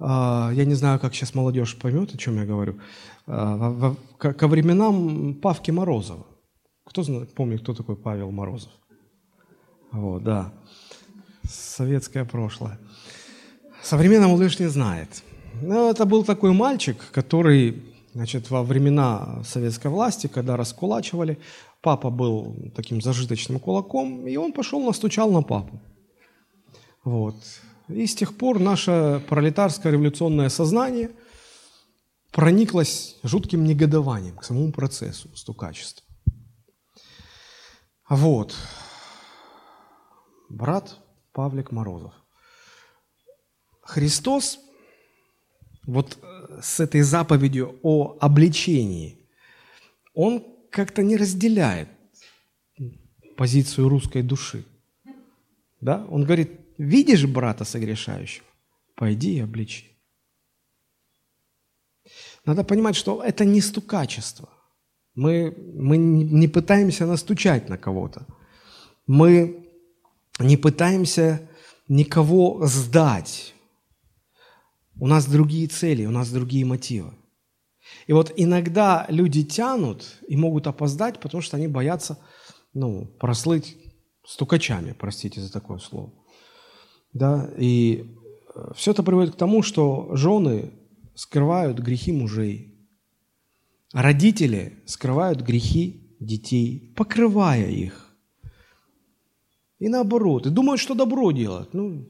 э, 0.00 0.04
я 0.04 0.64
не 0.64 0.74
знаю, 0.74 0.98
как 0.98 1.14
сейчас 1.14 1.34
молодежь 1.34 1.78
поймет, 1.78 2.12
о 2.14 2.18
чем 2.18 2.36
я 2.36 2.44
говорю, 2.44 2.80
э, 3.28 3.94
ко 4.18 4.48
временам 4.48 5.34
Павки 5.34 5.70
Морозова. 5.70 6.26
Кто 6.84 7.02
знает, 7.04 7.32
помнит, 7.34 7.62
кто 7.62 7.74
такой 7.74 7.96
Павел 7.96 8.30
Морозов? 8.32 8.72
Вот, 9.92 10.24
да. 10.24 10.52
Советское 11.48 12.24
прошлое. 12.24 12.78
Современная 13.82 14.28
молодежь 14.28 14.58
не 14.58 14.66
знает. 14.66 15.22
Ну, 15.60 15.90
это 15.90 16.04
был 16.04 16.24
такой 16.24 16.52
мальчик, 16.52 16.96
который, 17.12 17.82
значит, 18.12 18.50
во 18.50 18.62
времена 18.62 19.42
советской 19.44 19.88
власти, 19.88 20.26
когда 20.26 20.56
раскулачивали, 20.56 21.38
папа 21.80 22.10
был 22.10 22.56
таким 22.74 23.00
зажиточным 23.00 23.60
кулаком, 23.60 24.26
и 24.26 24.36
он 24.36 24.52
пошел 24.52 24.82
настучал 24.82 25.30
на 25.30 25.42
папу. 25.42 25.80
Вот. 27.04 27.36
И 27.88 28.06
с 28.06 28.14
тех 28.14 28.36
пор 28.36 28.58
наше 28.58 29.22
пролетарское 29.28 29.92
революционное 29.92 30.48
сознание 30.48 31.10
прониклось 32.32 33.16
жутким 33.22 33.64
негодованием 33.64 34.36
к 34.36 34.44
самому 34.44 34.72
процессу 34.72 35.28
стукачества. 35.36 36.04
Вот. 38.08 38.54
Брат 40.48 40.98
Павлик 41.32 41.70
Морозов. 41.72 42.12
Христос 43.82 44.58
вот 45.86 46.18
э, 46.22 46.60
с 46.62 46.80
этой 46.80 47.02
заповедью 47.02 47.78
о 47.82 48.16
обличении, 48.20 49.18
он 50.14 50.44
как-то 50.70 51.02
не 51.02 51.16
разделяет 51.16 51.88
позицию 53.36 53.88
русской 53.88 54.22
души. 54.22 54.64
Да? 55.80 56.06
Он 56.10 56.24
говорит, 56.24 56.50
видишь 56.78 57.26
брата 57.26 57.64
согрешающего? 57.64 58.46
Пойди 58.94 59.36
и 59.36 59.40
обличи. 59.40 59.90
Надо 62.44 62.64
понимать, 62.64 62.96
что 62.96 63.22
это 63.22 63.44
не 63.44 63.60
стукачество. 63.60 64.48
Мы, 65.14 65.54
мы 65.74 65.96
не 65.96 66.48
пытаемся 66.48 67.06
настучать 67.06 67.68
на 67.68 67.78
кого-то. 67.78 68.26
Мы 69.06 69.68
не 70.38 70.56
пытаемся 70.56 71.48
никого 71.88 72.66
сдать. 72.66 73.54
У 74.98 75.06
нас 75.06 75.26
другие 75.26 75.66
цели, 75.66 76.06
у 76.06 76.10
нас 76.10 76.30
другие 76.30 76.64
мотивы. 76.64 77.12
И 78.06 78.12
вот 78.12 78.32
иногда 78.36 79.06
люди 79.08 79.44
тянут 79.44 80.18
и 80.26 80.36
могут 80.36 80.66
опоздать, 80.66 81.20
потому 81.20 81.42
что 81.42 81.56
они 81.56 81.68
боятся 81.68 82.18
ну, 82.72 83.06
прослыть 83.18 83.76
стукачами, 84.26 84.94
простите 84.98 85.40
за 85.40 85.52
такое 85.52 85.78
слово. 85.78 86.12
Да? 87.12 87.50
И 87.58 88.06
э, 88.54 88.72
все 88.74 88.92
это 88.92 89.02
приводит 89.02 89.34
к 89.34 89.38
тому, 89.38 89.62
что 89.62 90.14
жены 90.16 90.72
скрывают 91.14 91.78
грехи 91.78 92.12
мужей, 92.12 92.74
родители 93.92 94.82
скрывают 94.86 95.40
грехи 95.40 96.16
детей, 96.20 96.92
покрывая 96.96 97.68
их. 97.68 98.00
И 99.78 99.88
наоборот. 99.88 100.46
И 100.46 100.50
думают, 100.50 100.80
что 100.80 100.94
добро 100.94 101.30
делать. 101.32 101.74
Ну, 101.74 102.08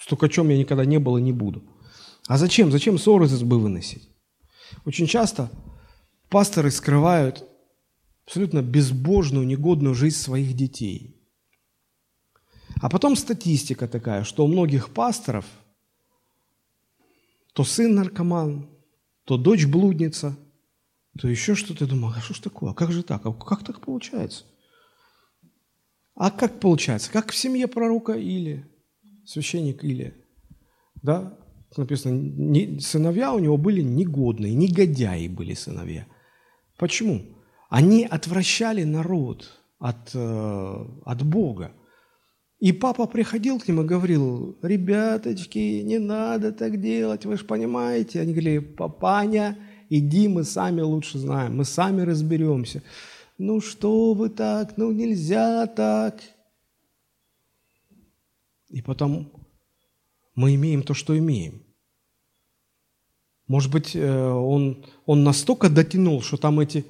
стукачом 0.00 0.48
я 0.48 0.58
никогда 0.58 0.84
не 0.84 0.98
был 0.98 1.16
и 1.16 1.22
не 1.22 1.32
буду. 1.32 1.62
А 2.26 2.38
зачем? 2.38 2.70
Зачем 2.70 2.98
ссоры 2.98 3.26
из 3.26 3.34
избы 3.34 3.58
выносить? 3.58 4.08
Очень 4.84 5.06
часто 5.06 5.50
пасторы 6.28 6.70
скрывают 6.70 7.44
абсолютно 8.24 8.62
безбожную, 8.62 9.46
негодную 9.46 9.94
жизнь 9.94 10.16
своих 10.16 10.54
детей. 10.54 11.16
А 12.80 12.88
потом 12.88 13.16
статистика 13.16 13.88
такая, 13.88 14.24
что 14.24 14.44
у 14.44 14.48
многих 14.48 14.90
пасторов 14.90 15.44
то 17.52 17.64
сын 17.64 17.94
наркоман, 17.94 18.70
то 19.24 19.36
дочь 19.36 19.66
блудница, 19.66 20.36
то 21.18 21.28
еще 21.28 21.54
что-то. 21.54 21.84
Я 21.84 21.90
думаю, 21.90 22.14
а 22.16 22.20
что 22.20 22.34
ж 22.34 22.38
такое? 22.38 22.70
А 22.70 22.74
как 22.74 22.92
же 22.92 23.02
так? 23.02 23.26
А 23.26 23.32
как 23.32 23.64
так 23.64 23.80
получается? 23.80 24.44
А 26.14 26.30
как 26.30 26.60
получается? 26.60 27.10
Как 27.10 27.32
в 27.32 27.36
семье 27.36 27.66
пророка 27.66 28.12
Или, 28.12 28.70
священник 29.24 29.84
Или. 29.84 30.14
Да? 31.02 31.38
Написано, 31.76 32.14
не, 32.14 32.80
сыновья 32.80 33.32
у 33.32 33.38
него 33.38 33.56
были 33.56 33.80
негодные, 33.80 34.54
негодяи 34.54 35.28
были 35.28 35.54
сыновья. 35.54 36.06
Почему? 36.78 37.22
Они 37.68 38.04
отвращали 38.04 38.82
народ 38.82 39.60
от, 39.78 40.10
э, 40.14 40.86
от 41.04 41.22
Бога. 41.22 41.72
И 42.58 42.72
папа 42.72 43.06
приходил 43.06 43.58
к 43.60 43.68
ним 43.68 43.80
и 43.80 43.84
говорил, 43.84 44.58
ребяточки, 44.62 45.82
не 45.82 45.98
надо 45.98 46.52
так 46.52 46.80
делать, 46.80 47.24
вы 47.24 47.36
же 47.36 47.44
понимаете. 47.44 48.20
Они 48.20 48.32
говорили, 48.32 48.58
папаня, 48.58 49.56
иди, 49.88 50.28
мы 50.28 50.42
сами 50.44 50.80
лучше 50.80 51.18
знаем, 51.18 51.56
мы 51.56 51.64
сами 51.64 52.02
разберемся 52.02 52.82
ну 53.40 53.62
что 53.62 54.12
вы 54.12 54.28
так, 54.28 54.76
ну 54.76 54.92
нельзя 54.92 55.66
так. 55.66 56.20
И 58.70 58.80
потом 58.82 59.32
мы 60.34 60.54
имеем 60.54 60.82
то, 60.82 60.94
что 60.94 61.16
имеем. 61.18 61.62
Может 63.46 63.70
быть, 63.70 63.94
э, 63.94 64.28
он, 64.28 64.86
он 65.06 65.24
настолько 65.24 65.68
дотянул, 65.68 66.22
что 66.22 66.36
там 66.36 66.60
эти 66.60 66.86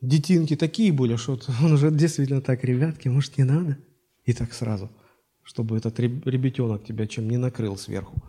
детинки 0.00 0.56
такие 0.56 0.92
были, 0.92 1.16
что 1.16 1.38
он 1.62 1.72
уже 1.72 1.90
действительно 1.90 2.40
так, 2.40 2.64
ребятки, 2.64 3.08
может, 3.08 3.38
не 3.38 3.44
надо? 3.44 3.76
И 4.24 4.32
так 4.32 4.52
сразу, 4.52 4.90
чтобы 5.42 5.76
этот 5.76 5.98
ребятенок 5.98 6.84
тебя 6.84 7.06
чем 7.06 7.28
не 7.28 7.36
накрыл 7.36 7.76
сверху. 7.76 8.22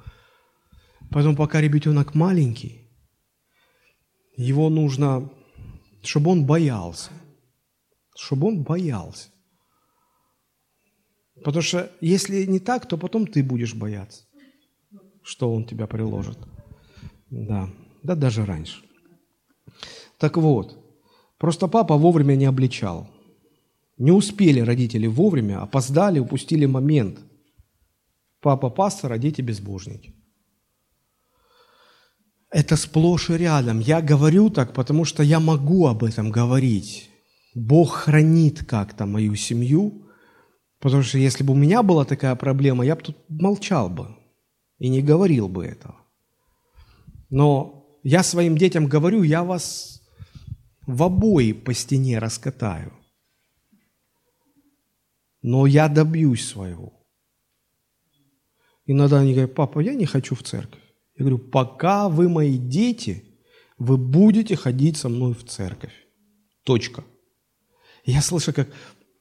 Поэтому 1.11 1.35
пока 1.35 1.61
ребятенок 1.61 2.15
маленький, 2.15 2.89
его 4.35 4.69
нужно, 4.69 5.29
чтобы 6.01 6.31
он 6.31 6.45
боялся 6.45 7.11
чтобы 8.21 8.49
он 8.49 8.61
боялся. 8.61 9.30
Потому 11.43 11.61
что 11.63 11.91
если 12.01 12.45
не 12.45 12.59
так, 12.59 12.87
то 12.87 12.97
потом 12.97 13.25
ты 13.25 13.43
будешь 13.43 13.73
бояться, 13.73 14.23
что 15.23 15.53
он 15.53 15.65
тебя 15.65 15.87
приложит. 15.87 16.37
Да, 17.29 17.69
да 18.03 18.15
даже 18.15 18.45
раньше. 18.45 18.83
Так 20.17 20.37
вот, 20.37 20.77
просто 21.37 21.67
папа 21.67 21.97
вовремя 21.97 22.35
не 22.35 22.45
обличал. 22.45 23.09
Не 23.97 24.11
успели 24.11 24.59
родители 24.59 25.07
вовремя, 25.07 25.61
опоздали, 25.61 26.19
упустили 26.19 26.65
момент. 26.65 27.19
Папа 28.39 28.69
пастор, 28.69 29.13
а 29.13 29.17
дети 29.17 29.41
безбожники. 29.41 30.15
Это 32.51 32.75
сплошь 32.75 33.29
и 33.29 33.37
рядом. 33.37 33.79
Я 33.79 34.01
говорю 34.01 34.49
так, 34.49 34.73
потому 34.73 35.05
что 35.05 35.23
я 35.23 35.39
могу 35.39 35.87
об 35.87 36.03
этом 36.03 36.31
говорить. 36.31 37.09
Бог 37.55 37.91
хранит 37.91 38.65
как-то 38.65 39.05
мою 39.05 39.35
семью, 39.35 40.07
потому 40.81 41.03
что 41.03 41.17
если 41.17 41.43
бы 41.43 41.53
у 41.53 41.57
меня 41.57 41.83
была 41.83 42.05
такая 42.05 42.35
проблема, 42.35 42.85
я 42.85 42.95
бы 42.95 43.01
тут 43.01 43.17
молчал 43.29 43.89
бы 43.89 44.17
и 44.79 44.89
не 44.89 45.01
говорил 45.01 45.47
бы 45.47 45.65
этого. 45.65 45.95
Но 47.29 47.99
я 48.03 48.23
своим 48.23 48.57
детям 48.57 48.87
говорю, 48.87 49.23
я 49.23 49.43
вас 49.43 50.01
в 50.87 51.03
обои 51.03 51.53
по 51.53 51.73
стене 51.73 52.19
раскатаю. 52.19 52.91
Но 55.41 55.65
я 55.67 55.87
добьюсь 55.87 56.45
своего. 56.45 56.93
Иногда 58.85 59.19
они 59.19 59.33
говорят, 59.33 59.55
папа, 59.55 59.79
я 59.79 59.93
не 59.93 60.05
хочу 60.05 60.35
в 60.35 60.43
церковь. 60.43 60.81
Я 61.15 61.25
говорю, 61.25 61.37
пока 61.37 62.09
вы 62.09 62.27
мои 62.27 62.57
дети, 62.57 63.23
вы 63.77 63.97
будете 63.97 64.55
ходить 64.55 64.97
со 64.97 65.09
мной 65.09 65.33
в 65.33 65.45
церковь. 65.45 65.93
Точка. 66.63 67.03
Я 68.03 68.21
слышу, 68.21 68.53
как, 68.53 68.69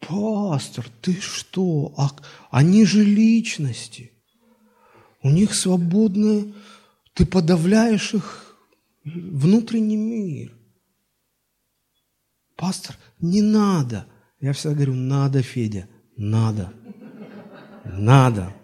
пастор, 0.01 0.87
ты 1.01 1.15
что? 1.21 1.93
А, 1.97 2.11
они 2.51 2.85
же 2.85 3.05
личности. 3.05 4.13
У 5.23 5.31
них 5.31 5.55
свободное, 5.55 6.53
ты 7.15 7.27
подавляешь 7.27 8.15
их 8.15 8.57
внутренний 9.05 9.97
мир. 9.97 10.53
Пастор, 12.57 12.97
не 13.21 13.43
надо. 13.43 14.07
Я 14.41 14.53
всегда 14.53 14.75
говорю, 14.75 14.95
надо, 14.95 15.43
Федя, 15.43 15.89
надо. 16.17 16.73
Надо. 17.85 18.55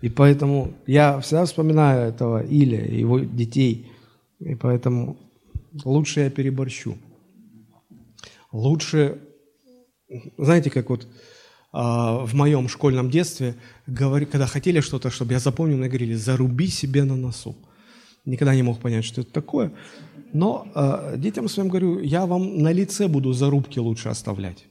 И 0.00 0.08
поэтому 0.08 0.74
я 0.86 1.18
всегда 1.20 1.44
вспоминаю 1.44 2.08
этого 2.08 2.44
Иля, 2.44 2.84
его 2.84 3.18
детей. 3.18 3.90
И 4.38 4.54
поэтому 4.54 5.16
лучше 5.84 6.20
я 6.20 6.30
переборщу 6.30 6.96
лучше, 8.52 9.20
знаете, 10.36 10.70
как 10.70 10.90
вот 10.90 11.06
а, 11.72 12.24
в 12.24 12.34
моем 12.34 12.68
школьном 12.68 13.10
детстве, 13.10 13.54
говори, 13.86 14.26
когда 14.26 14.46
хотели 14.46 14.80
что-то, 14.80 15.10
чтобы 15.10 15.32
я 15.32 15.38
запомнил, 15.38 15.76
мне 15.76 15.88
говорили, 15.88 16.14
заруби 16.14 16.68
себе 16.68 17.04
на 17.04 17.16
носу. 17.16 17.56
Никогда 18.24 18.54
не 18.54 18.62
мог 18.62 18.80
понять, 18.80 19.04
что 19.04 19.20
это 19.20 19.32
такое. 19.32 19.72
Но 20.32 20.70
э, 20.74 21.14
детям 21.16 21.48
своим 21.48 21.70
говорю, 21.70 22.00
я 22.00 22.26
вам 22.26 22.58
на 22.58 22.72
лице 22.72 23.08
буду 23.08 23.32
зарубки 23.32 23.78
лучше 23.78 24.10
оставлять. 24.10 24.66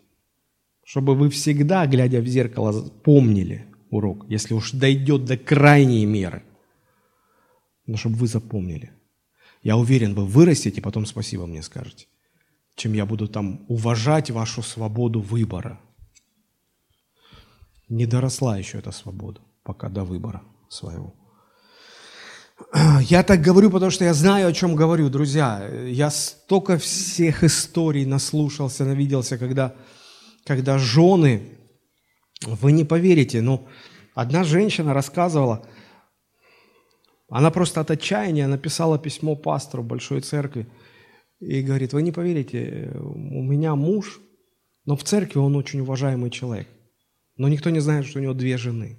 Чтобы 0.84 1.16
вы 1.16 1.30
всегда, 1.30 1.88
глядя 1.88 2.22
в 2.22 2.28
зеркало, 2.28 2.88
помнили 3.04 3.66
урок, 3.90 4.26
если 4.30 4.54
уж 4.54 4.72
дойдет 4.72 5.26
до 5.26 5.38
крайней 5.38 6.06
меры. 6.06 6.44
Но 7.88 7.98
чтобы 7.98 8.18
вы 8.18 8.28
запомнили. 8.28 8.92
Я 9.64 9.78
уверен, 9.78 10.14
вы 10.14 10.26
вырастете, 10.26 10.82
потом 10.82 11.06
спасибо 11.08 11.48
мне 11.48 11.64
скажете 11.64 12.08
чем 12.78 12.94
я 12.94 13.06
буду 13.06 13.28
там 13.28 13.66
уважать 13.68 14.30
вашу 14.30 14.62
свободу 14.62 15.20
выбора. 15.20 15.80
Не 17.90 18.06
доросла 18.06 18.58
еще 18.58 18.78
эта 18.78 18.92
свобода, 18.92 19.42
пока 19.64 19.90
до 19.90 20.04
выбора 20.04 20.44
своего. 20.70 21.16
Я 23.02 23.24
так 23.24 23.42
говорю, 23.42 23.72
потому 23.72 23.92
что 23.92 24.06
я 24.06 24.14
знаю, 24.14 24.48
о 24.48 24.54
чем 24.54 24.76
говорю, 24.76 25.10
друзья. 25.10 25.68
Я 25.88 26.12
столько 26.12 26.78
всех 26.78 27.44
историй 27.44 28.06
наслушался, 28.06 28.86
навиделся, 28.86 29.38
когда, 29.38 29.74
когда 30.46 30.78
жены, 30.78 31.58
вы 32.46 32.72
не 32.72 32.84
поверите, 32.84 33.42
но 33.42 33.68
одна 34.14 34.44
женщина 34.44 34.94
рассказывала, 34.94 35.66
она 37.30 37.50
просто 37.50 37.82
от 37.82 37.90
отчаяния 37.90 38.48
написала 38.48 39.00
письмо 39.00 39.36
пастору 39.36 39.82
Большой 39.82 40.22
Церкви– 40.22 40.68
и 41.40 41.62
говорит, 41.62 41.94
вы 41.94 42.02
не 42.02 42.12
поверите, 42.12 42.92
у 43.00 43.44
меня 43.44 43.76
муж, 43.76 44.20
но 44.86 44.96
в 44.96 45.04
церкви 45.04 45.40
он 45.40 45.56
очень 45.56 45.82
уважаемый 45.82 46.30
человек. 46.30 46.68
Но 47.36 47.48
никто 47.48 47.70
не 47.70 47.80
знает, 47.80 48.06
что 48.06 48.20
у 48.20 48.22
него 48.22 48.34
две 48.34 48.58
жены. 48.58 48.98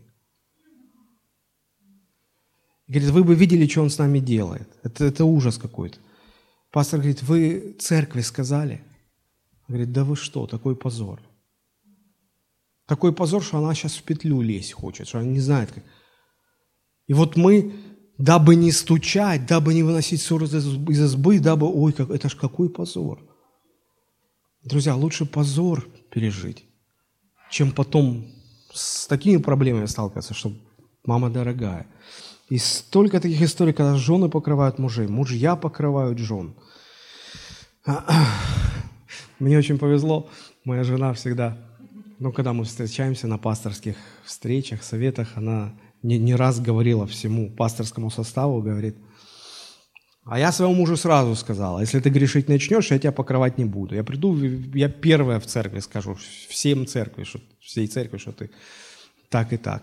И 2.87 2.93
говорит, 2.93 3.11
вы 3.11 3.25
бы 3.25 3.35
видели, 3.35 3.67
что 3.67 3.83
он 3.83 3.91
с 3.91 3.99
нами 3.99 4.19
делает. 4.19 4.69
Это, 4.83 5.05
это 5.05 5.25
ужас 5.25 5.59
какой-то. 5.59 5.99
Пастор 6.71 7.01
говорит, 7.01 7.23
вы 7.23 7.77
церкви 7.79 8.21
сказали? 8.21 8.83
Говорит, 9.67 9.93
да 9.93 10.05
вы 10.05 10.17
что, 10.17 10.47
такой 10.47 10.77
позор. 10.77 11.21
Такой 12.87 13.13
позор, 13.13 13.43
что 13.43 13.59
она 13.59 13.75
сейчас 13.75 13.97
в 13.97 14.03
петлю 14.03 14.41
лезть 14.41 14.73
хочет, 14.73 15.09
что 15.09 15.19
она 15.19 15.29
не 15.29 15.41
знает, 15.41 15.73
как. 15.73 15.85
И 17.07 17.13
вот 17.13 17.37
мы, 17.37 17.75
дабы 18.19 18.57
не 18.57 18.73
стучать, 18.73 19.47
дабы 19.47 19.73
не 19.75 19.83
выносить 19.83 20.21
ссор 20.21 20.43
из 20.43 20.55
избы, 20.55 21.39
дабы, 21.39 21.67
ой, 21.67 21.93
как, 21.93 22.11
это 22.11 22.29
ж 22.29 22.35
какой 22.37 22.69
позор. 22.69 23.21
Друзья, 24.65 24.95
лучше 24.95 25.25
позор 25.25 25.87
пережить, 26.11 26.65
чем 27.51 27.71
потом 27.71 28.27
с 28.73 29.07
такими 29.07 29.39
проблемами 29.39 29.87
сталкиваться, 29.87 30.35
что 30.35 30.53
мама 31.07 31.31
дорогая. 31.31 31.87
И 32.51 32.59
столько 32.59 33.21
таких 33.21 33.41
историй, 33.43 33.73
когда 33.73 33.97
жены 33.97 34.29
покрывают 34.29 34.79
мужей, 34.79 35.07
мужья 35.07 35.55
покрывают 35.55 36.19
жен. 36.19 36.55
Мне 39.39 39.59
очень 39.59 39.79
повезло, 39.79 40.29
моя 40.65 40.83
жена 40.83 41.13
всегда 41.13 41.57
ну, 42.19 42.33
когда 42.33 42.53
мы 42.53 42.65
встречаемся 42.65 43.27
на 43.29 43.39
пасторских 43.39 43.97
встречах, 44.25 44.83
советах, 44.83 45.29
она 45.37 45.73
не, 46.03 46.19
не 46.19 46.35
раз 46.35 46.61
говорила 46.61 47.07
всему 47.07 47.51
пасторскому 47.51 48.11
составу, 48.11 48.63
говорит, 48.63 48.97
а 50.25 50.39
я 50.39 50.53
своему 50.53 50.75
мужу 50.75 50.97
сразу 50.97 51.35
сказала, 51.35 51.81
если 51.81 52.01
ты 52.01 52.11
грешить 52.11 52.49
начнешь, 52.49 52.91
я 52.91 52.99
тебя 52.99 53.13
покрывать 53.13 53.57
не 53.57 53.65
буду. 53.65 53.95
Я 53.95 54.05
приду, 54.05 54.37
я 54.75 54.91
первая 54.91 55.41
в 55.41 55.47
церкви 55.47 55.81
скажу, 55.81 56.19
всем 56.49 56.87
церкви, 56.87 57.25
что, 57.25 57.41
всей 57.61 57.87
церкви, 57.87 58.19
что 58.19 58.33
ты 58.33 58.51
так 59.31 59.53
и 59.53 59.57
так. 59.57 59.83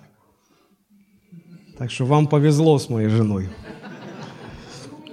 Так 1.78 1.92
что 1.92 2.06
вам 2.06 2.28
повезло 2.28 2.78
с 2.78 2.90
моей 2.90 3.10
женой. 3.10 3.50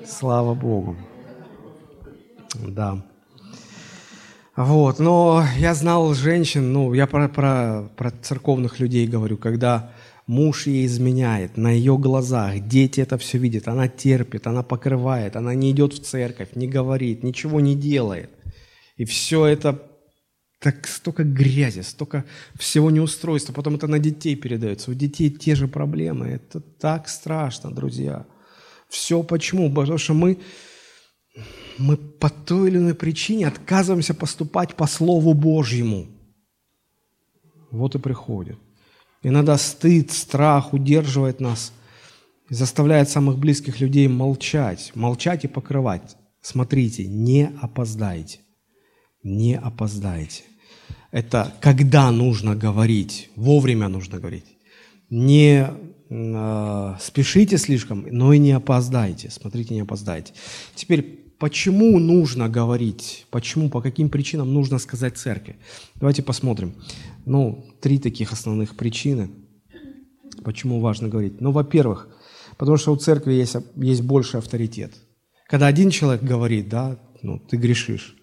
Слава 0.06 0.54
Богу. 0.54 0.96
Да. 2.54 3.02
Вот, 4.54 4.98
но 4.98 5.44
я 5.56 5.72
знал 5.72 6.12
женщин, 6.12 6.74
ну, 6.74 6.92
я 6.92 7.06
про, 7.06 7.28
про, 7.28 7.88
про 7.96 8.10
церковных 8.10 8.80
людей 8.80 9.06
говорю, 9.06 9.38
когда 9.38 9.92
муж 10.26 10.66
ей 10.66 10.86
изменяет 10.86 11.56
на 11.56 11.70
ее 11.70 11.98
глазах, 11.98 12.60
дети 12.60 13.00
это 13.00 13.18
все 13.18 13.38
видят, 13.38 13.68
она 13.68 13.88
терпит, 13.88 14.46
она 14.46 14.62
покрывает, 14.62 15.36
она 15.36 15.54
не 15.54 15.70
идет 15.70 15.92
в 15.92 16.02
церковь, 16.02 16.50
не 16.54 16.68
говорит, 16.68 17.22
ничего 17.22 17.60
не 17.60 17.74
делает. 17.74 18.30
И 18.96 19.04
все 19.04 19.46
это 19.46 19.82
так 20.62 20.86
столько 20.86 21.24
грязи, 21.24 21.80
столько 21.80 22.24
всего 22.56 22.90
неустройства, 22.90 23.52
потом 23.52 23.74
это 23.74 23.88
на 23.88 23.98
детей 23.98 24.36
передается. 24.36 24.90
У 24.90 24.94
детей 24.94 25.28
те 25.28 25.56
же 25.56 25.66
проблемы. 25.66 26.28
Это 26.28 26.60
так 26.60 27.08
страшно, 27.08 27.74
друзья. 27.74 28.26
Все 28.88 29.22
почему? 29.24 29.72
Потому 29.74 29.98
что 29.98 30.14
мы 30.14 30.38
мы 31.78 31.96
по 31.96 32.28
той 32.30 32.68
или 32.68 32.78
иной 32.78 32.94
причине 32.94 33.48
отказываемся 33.48 34.14
поступать 34.14 34.76
по 34.76 34.86
Слову 34.86 35.34
Божьему. 35.34 36.06
Вот 37.70 37.94
и 37.94 37.98
приходит. 37.98 38.58
Иногда 39.22 39.56
стыд, 39.58 40.10
страх 40.10 40.72
удерживает 40.72 41.40
нас 41.40 41.72
заставляет 42.52 43.08
самых 43.08 43.38
близких 43.38 43.80
людей 43.80 44.08
молчать, 44.08 44.92
молчать 44.94 45.44
и 45.44 45.48
покрывать. 45.48 46.16
Смотрите, 46.42 47.06
не 47.06 47.50
опоздайте, 47.60 48.40
не 49.22 49.56
опоздайте. 49.56 50.42
Это 51.12 51.54
когда 51.60 52.10
нужно 52.10 52.54
говорить, 52.54 53.30
вовремя 53.36 53.88
нужно 53.88 54.18
говорить. 54.18 54.44
Не 55.08 55.68
э, 56.10 56.96
спешите 57.00 57.58
слишком, 57.58 58.06
но 58.10 58.32
и 58.32 58.38
не 58.38 58.52
опоздайте. 58.52 59.30
Смотрите, 59.30 59.74
не 59.74 59.80
опоздайте. 59.80 60.32
Теперь 60.74 61.22
Почему 61.42 61.98
нужно 61.98 62.48
говорить? 62.48 63.26
Почему, 63.30 63.68
по 63.68 63.80
каким 63.80 64.10
причинам 64.10 64.54
нужно 64.54 64.78
сказать 64.78 65.18
церкви? 65.18 65.56
Давайте 65.96 66.22
посмотрим. 66.22 66.72
Ну, 67.24 67.64
три 67.80 67.98
таких 67.98 68.32
основных 68.32 68.76
причины, 68.76 69.30
почему 70.44 70.80
важно 70.80 71.08
говорить. 71.08 71.40
Ну, 71.40 71.52
во-первых, 71.52 72.08
потому 72.56 72.76
что 72.76 72.92
у 72.92 72.96
церкви 72.96 73.32
есть, 73.32 73.56
есть 73.76 74.02
больший 74.02 74.38
авторитет. 74.38 74.92
Когда 75.46 75.66
один 75.66 75.90
человек 75.90 76.22
говорит, 76.22 76.68
да, 76.68 76.98
ну, 77.22 77.38
ты 77.38 77.56
грешишь, 77.56 78.16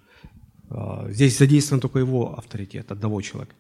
а, 0.70 1.08
здесь 1.10 1.38
задействован 1.38 1.82
только 1.82 2.00
его 2.00 2.38
авторитет, 2.38 2.92
одного 2.92 3.22
человека. 3.22 3.56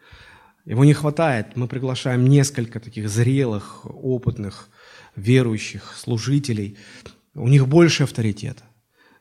Его 0.65 0.85
не 0.85 0.93
хватает, 0.93 1.55
мы 1.55 1.67
приглашаем 1.67 2.25
несколько 2.27 2.79
таких 2.79 3.09
зрелых, 3.09 3.85
опытных, 3.85 4.69
верующих, 5.15 5.95
служителей. 5.97 6.77
У 7.33 7.47
них 7.47 7.67
больше 7.67 8.03
авторитета. 8.03 8.63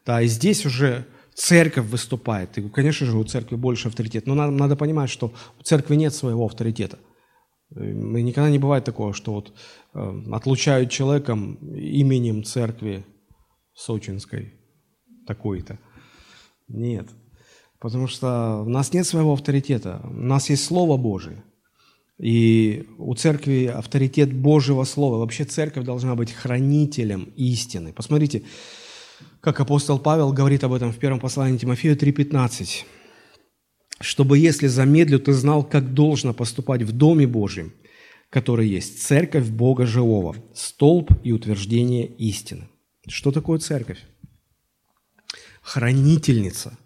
Да, 0.05 0.21
и 0.21 0.27
здесь 0.27 0.67
уже 0.67 1.07
церковь 1.39 1.87
выступает. 1.87 2.59
И, 2.59 2.69
конечно 2.69 3.07
же, 3.07 3.17
у 3.17 3.25
церкви 3.25 3.55
больше 3.55 3.89
авторитет. 3.89 4.27
Но 4.27 4.35
надо, 4.35 4.53
надо 4.53 4.77
понимать, 4.77 5.09
что 5.09 5.33
у 5.59 5.63
церкви 5.63 5.95
нет 5.95 6.13
своего 6.13 6.45
авторитета. 6.45 6.99
И 7.77 8.23
никогда 8.23 8.51
не 8.51 8.59
бывает 8.59 8.85
такого, 8.85 9.15
что 9.15 9.33
вот 9.35 9.53
э, 9.95 10.23
отлучают 10.33 10.91
человеком 10.91 11.55
именем 11.75 12.43
церкви 12.43 13.07
Сочинской 13.73 14.55
такой-то. 15.27 15.79
Нет. 16.67 17.09
Потому 17.79 18.09
что 18.09 18.63
у 18.67 18.69
нас 18.69 18.93
нет 18.93 19.07
своего 19.07 19.33
авторитета. 19.33 20.01
У 20.03 20.23
нас 20.23 20.51
есть 20.51 20.65
Слово 20.65 20.97
Божие. 20.97 21.45
И 22.19 22.89
у 22.99 23.15
церкви 23.15 23.67
авторитет 23.67 24.33
Божьего 24.35 24.83
Слова. 24.83 25.19
Вообще 25.19 25.45
церковь 25.45 25.85
должна 25.85 26.17
быть 26.17 26.33
хранителем 26.33 27.33
истины. 27.37 27.93
Посмотрите, 27.93 28.43
как 29.41 29.61
апостол 29.61 29.99
Павел 29.99 30.33
говорит 30.33 30.65
об 30.65 30.73
этом 30.73 30.93
в 30.93 30.99
первом 30.99 31.21
послании 31.21 31.59
Тимофею 31.59 31.97
3,15. 31.97 32.85
«Чтобы, 34.01 34.39
если 34.39 34.67
замедлю, 34.67 35.19
ты 35.19 35.33
знал, 35.33 35.65
как 35.65 35.95
должно 35.95 36.33
поступать 36.35 36.83
в 36.83 36.93
Доме 36.93 37.27
Божьем, 37.27 37.73
который 38.31 38.69
есть 38.69 39.03
церковь 39.03 39.49
Бога 39.49 39.87
Живого, 39.87 40.37
столб 40.55 41.11
и 41.25 41.33
утверждение 41.33 42.07
истины». 42.07 42.69
Что 43.07 43.33
такое 43.33 43.59
церковь? 43.59 43.99
Хранительница 45.63 46.77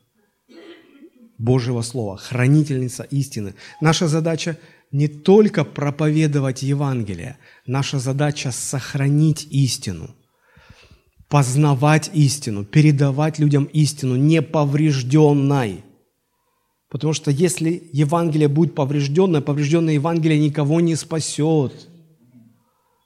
Божьего 1.38 1.82
Слова, 1.82 2.16
хранительница 2.16 3.03
истины. 3.05 3.55
Наша 3.80 4.09
задача 4.09 4.59
не 4.90 5.09
только 5.09 5.64
проповедовать 5.64 6.62
Евангелие, 6.62 7.38
наша 7.66 7.98
задача 7.98 8.53
сохранить 8.53 9.46
истину– 9.50 10.14
познавать 11.33 12.11
истину, 12.12 12.62
передавать 12.62 13.39
людям 13.39 13.64
истину 13.72 14.16
неповрежденной. 14.16 15.83
Потому 16.91 17.14
что 17.14 17.30
если 17.30 17.85
Евангелие 17.91 18.49
будет 18.49 18.74
поврежденное, 18.74 19.41
поврежденное 19.41 19.95
Евангелие 19.95 20.39
никого 20.39 20.83
не 20.83 20.95
спасет. 20.95 21.89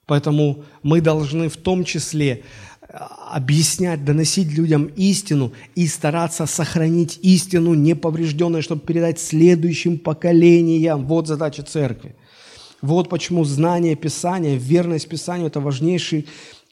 Поэтому 0.07 0.65
мы 0.83 1.01
должны 1.01 1.49
в 1.49 1.57
том 1.57 1.85
числе 1.85 2.43
э, 2.81 2.97
объяснять, 3.31 4.05
доносить 4.05 4.51
людям 4.51 4.87
истину 4.97 5.53
и 5.77 5.87
стараться 5.87 6.47
сохранить 6.47 7.21
истину 7.23 7.75
неповрежденной, 7.75 8.61
чтобы 8.61 8.81
передать 8.81 9.21
следующим 9.21 10.01
поколениям. 10.01 11.07
Вот 11.07 11.29
задача 11.29 11.63
церкви. 11.63 12.17
Вот 12.83 13.09
почему 13.09 13.45
знание 13.45 13.95
Писания, 13.95 14.57
верность 14.57 15.09
Писанию– 15.09 15.47
это 15.47 15.61
важнейшие 15.61 16.25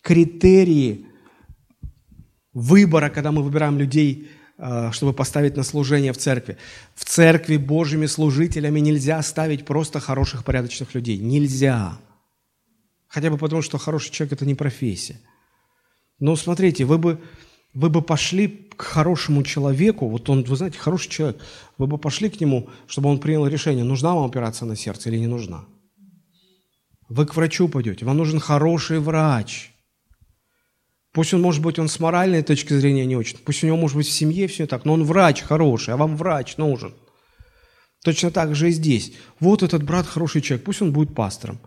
критерии 0.03 1.07
выбора, 2.55 3.11
когда 3.11 3.33
мы 3.33 3.43
выбираем 3.43 3.79
людей, 3.79 4.31
э, 4.59 4.93
чтобы 4.93 5.13
поставить 5.13 5.57
на 5.57 5.65
служение 5.65 6.13
в 6.13 6.17
церкви. 6.17 6.57
В 6.95 7.05
церкви 7.05 7.57
Божьими 7.57 8.07
служителями 8.07 8.81
нельзя 8.81 9.23
ставить 9.23 9.67
просто 9.67 10.01
хороших, 10.01 10.45
порядочных 10.45 10.95
людей. 10.95 11.19
Нельзя. 11.19 11.99
Хотя 13.09 13.31
бы 13.31 13.37
потому, 13.37 13.63
что 13.63 13.79
хороший 13.79 14.13
человек– 14.13 14.33
это 14.35 14.47
не 14.47 14.55
профессия. 14.55 15.21
Но 16.21 16.37
смотрите, 16.37 16.85
вы 16.85 16.99
бы, 16.99 17.21
вы 17.75 17.91
бы 17.91 18.03
пошли 18.03 18.49
к 18.77 18.83
хорошему 18.83 19.43
человеку, 19.43 20.09
вот 20.09 20.31
он, 20.31 20.45
вы 20.45 20.57
знаете, 20.57 20.79
хороший 20.79 21.11
человек, 21.11 21.41
вы 21.79 21.87
бы 21.87 21.99
пошли 21.99 22.31
к 22.31 22.41
нему, 22.41 22.69
чтобы 22.87 23.09
он 23.09 23.19
принял 23.19 23.47
решение, 23.47 23.85
нужна 23.85 24.15
вам 24.15 24.25
операция 24.25 24.67
на 24.67 24.77
сердце 24.77 25.11
или 25.11 25.19
не 25.19 25.27
нужна. 25.27 25.65
Вы 27.09 27.27
к 27.27 27.37
врачу 27.37 27.69
пойдете, 27.69 28.05
вам 28.07 28.17
нужен 28.17 28.39
хороший 28.39 29.01
врач– 29.01 29.71
Пусть 31.15 31.33
он, 31.33 31.43
может 31.43 31.63
быть, 31.63 31.79
он 31.79 31.89
с 31.89 32.01
моральной 32.01 32.43
точки 32.43 32.73
зрения 32.73 33.07
не 33.07 33.17
очень, 33.17 33.39
пусть 33.39 33.63
у 33.63 33.69
него, 33.69 33.77
может 33.77 33.97
быть, 33.97 34.09
в 34.09 34.13
семье 34.13 34.49
все 34.49 34.67
так, 34.67 34.85
но 34.85 34.95
он 34.95 35.05
врач 35.05 35.43
хороший, 35.43 35.95
а 35.95 35.97
вам 35.97 36.17
врач 36.17 36.57
нужен. 36.57 36.93
Точно 38.05 38.33
так 38.33 38.57
же 38.57 38.69
и 38.69 38.73
здесь. 38.73 39.13
Вот 39.39 39.63
этот 39.63 39.85
брат 39.85 40.07
хороший 40.07 40.43
человек, 40.43 40.67
пусть 40.67 40.83
он 40.83 40.93
будет 40.93 41.15
пастором. 41.15 41.61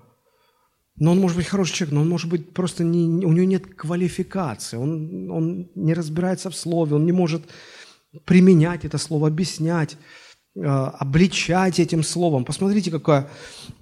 Но 0.98 1.14
он 1.14 1.20
может 1.20 1.38
быть 1.38 1.48
хороший 1.48 1.74
человек, 1.74 1.93
но 1.95 2.02
он 2.02 2.10
может 2.10 2.30
быть 2.30 2.54
просто 2.54 2.84
не, 2.84 3.26
у 3.26 3.32
него 3.32 3.45
нет 3.45 3.74
квалификации, 3.74 4.76
он, 4.76 5.32
он 5.32 5.72
не 5.76 5.93
разбирается 5.93 6.50
в 6.50 6.56
слове, 6.56 6.95
он 6.95 7.06
не 7.06 7.14
может 7.14 7.43
применять 8.26 8.84
это 8.84 8.98
слово, 8.98 9.28
объяснять. 9.28 9.95
Э, 10.60 10.89
обличать 10.97 11.80
этим 11.80 12.01
словом. 12.01 12.43
Посмотрите, 12.43 12.89
какое, 12.89 13.30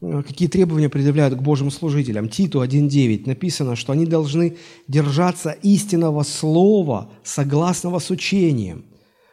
э, 0.02 0.24
какие 0.28 0.50
требования 0.50 0.90
предъявляют 0.90 1.36
к 1.36 1.42
Божьим 1.42 1.72
служителям. 1.72 2.28
Титу 2.28 2.62
1.9 2.62 3.28
написано, 3.28 3.78
что 3.78 3.94
они 3.94 4.06
должны 4.06 4.58
держаться 4.90 5.52
истинного 5.52 6.24
слова, 6.24 7.10
согласного 7.24 8.00
с 8.00 8.10
учением, 8.10 8.84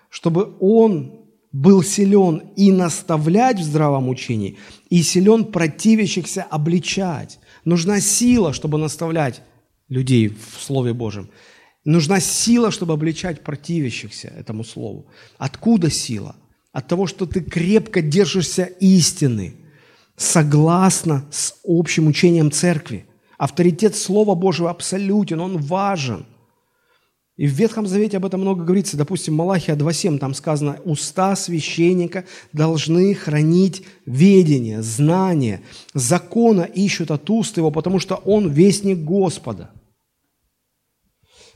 чтобы 0.09 0.55
он 0.61 1.14
был 1.51 1.82
силен 1.82 2.45
и 2.55 2.70
наставлять 2.70 3.59
в 3.59 3.64
здравом 3.64 4.09
учении, 4.09 4.57
и 4.88 5.03
силен 5.03 5.47
противящихся 5.47 6.45
обличать. 6.45 7.40
Нужна 7.64 8.01
сила, 8.01 8.53
чтобы 8.53 8.78
наставлять 8.78 9.43
людей 9.88 10.28
в 10.28 10.62
Слове 10.62 10.93
Божьем. 10.93 11.28
Нужна 11.84 12.20
сила, 12.20 12.70
чтобы 12.70 12.93
обличать 12.93 13.43
противящихся 13.43 14.28
этому 14.28 14.62
Слову. 14.62 15.09
Откуда 15.38 15.90
сила? 15.90 16.36
От 16.73 16.89
того, 16.89 17.07
что 17.07 17.27
ты 17.27 17.41
крепко 17.41 18.01
держишься 18.01 18.64
истины, 18.64 19.55
согласно 20.16 21.27
с 21.31 21.55
общим 21.64 22.07
учением 22.07 22.51
церкви. 22.51 23.07
Авторитет 23.39 23.97
Слова 23.97 24.35
Божьего 24.35 24.70
абсолютен, 24.70 25.41
он 25.41 25.59
важен. 25.59 26.27
И 27.37 27.47
в 27.47 27.51
Ветхом 27.51 27.87
Завете 27.87 28.18
об 28.18 28.27
этом 28.27 28.43
много 28.43 28.62
говорится. 28.62 28.97
Допустим, 28.97 29.35
Малахия 29.35 29.75
2.7, 29.75 30.18
там 30.18 30.35
сказано, 30.35 30.79
уста 30.85 31.35
священника 31.35 32.25
должны 32.53 33.14
хранить 33.14 33.83
ведение, 34.07 34.83
знание, 34.83 35.62
закона 35.95 36.62
ищут 36.62 37.11
от 37.11 37.29
уст 37.31 37.57
его, 37.57 37.70
потому 37.70 37.99
что 37.99 38.16
он 38.16 38.51
вестник 38.51 38.99
Господа. 38.99 39.70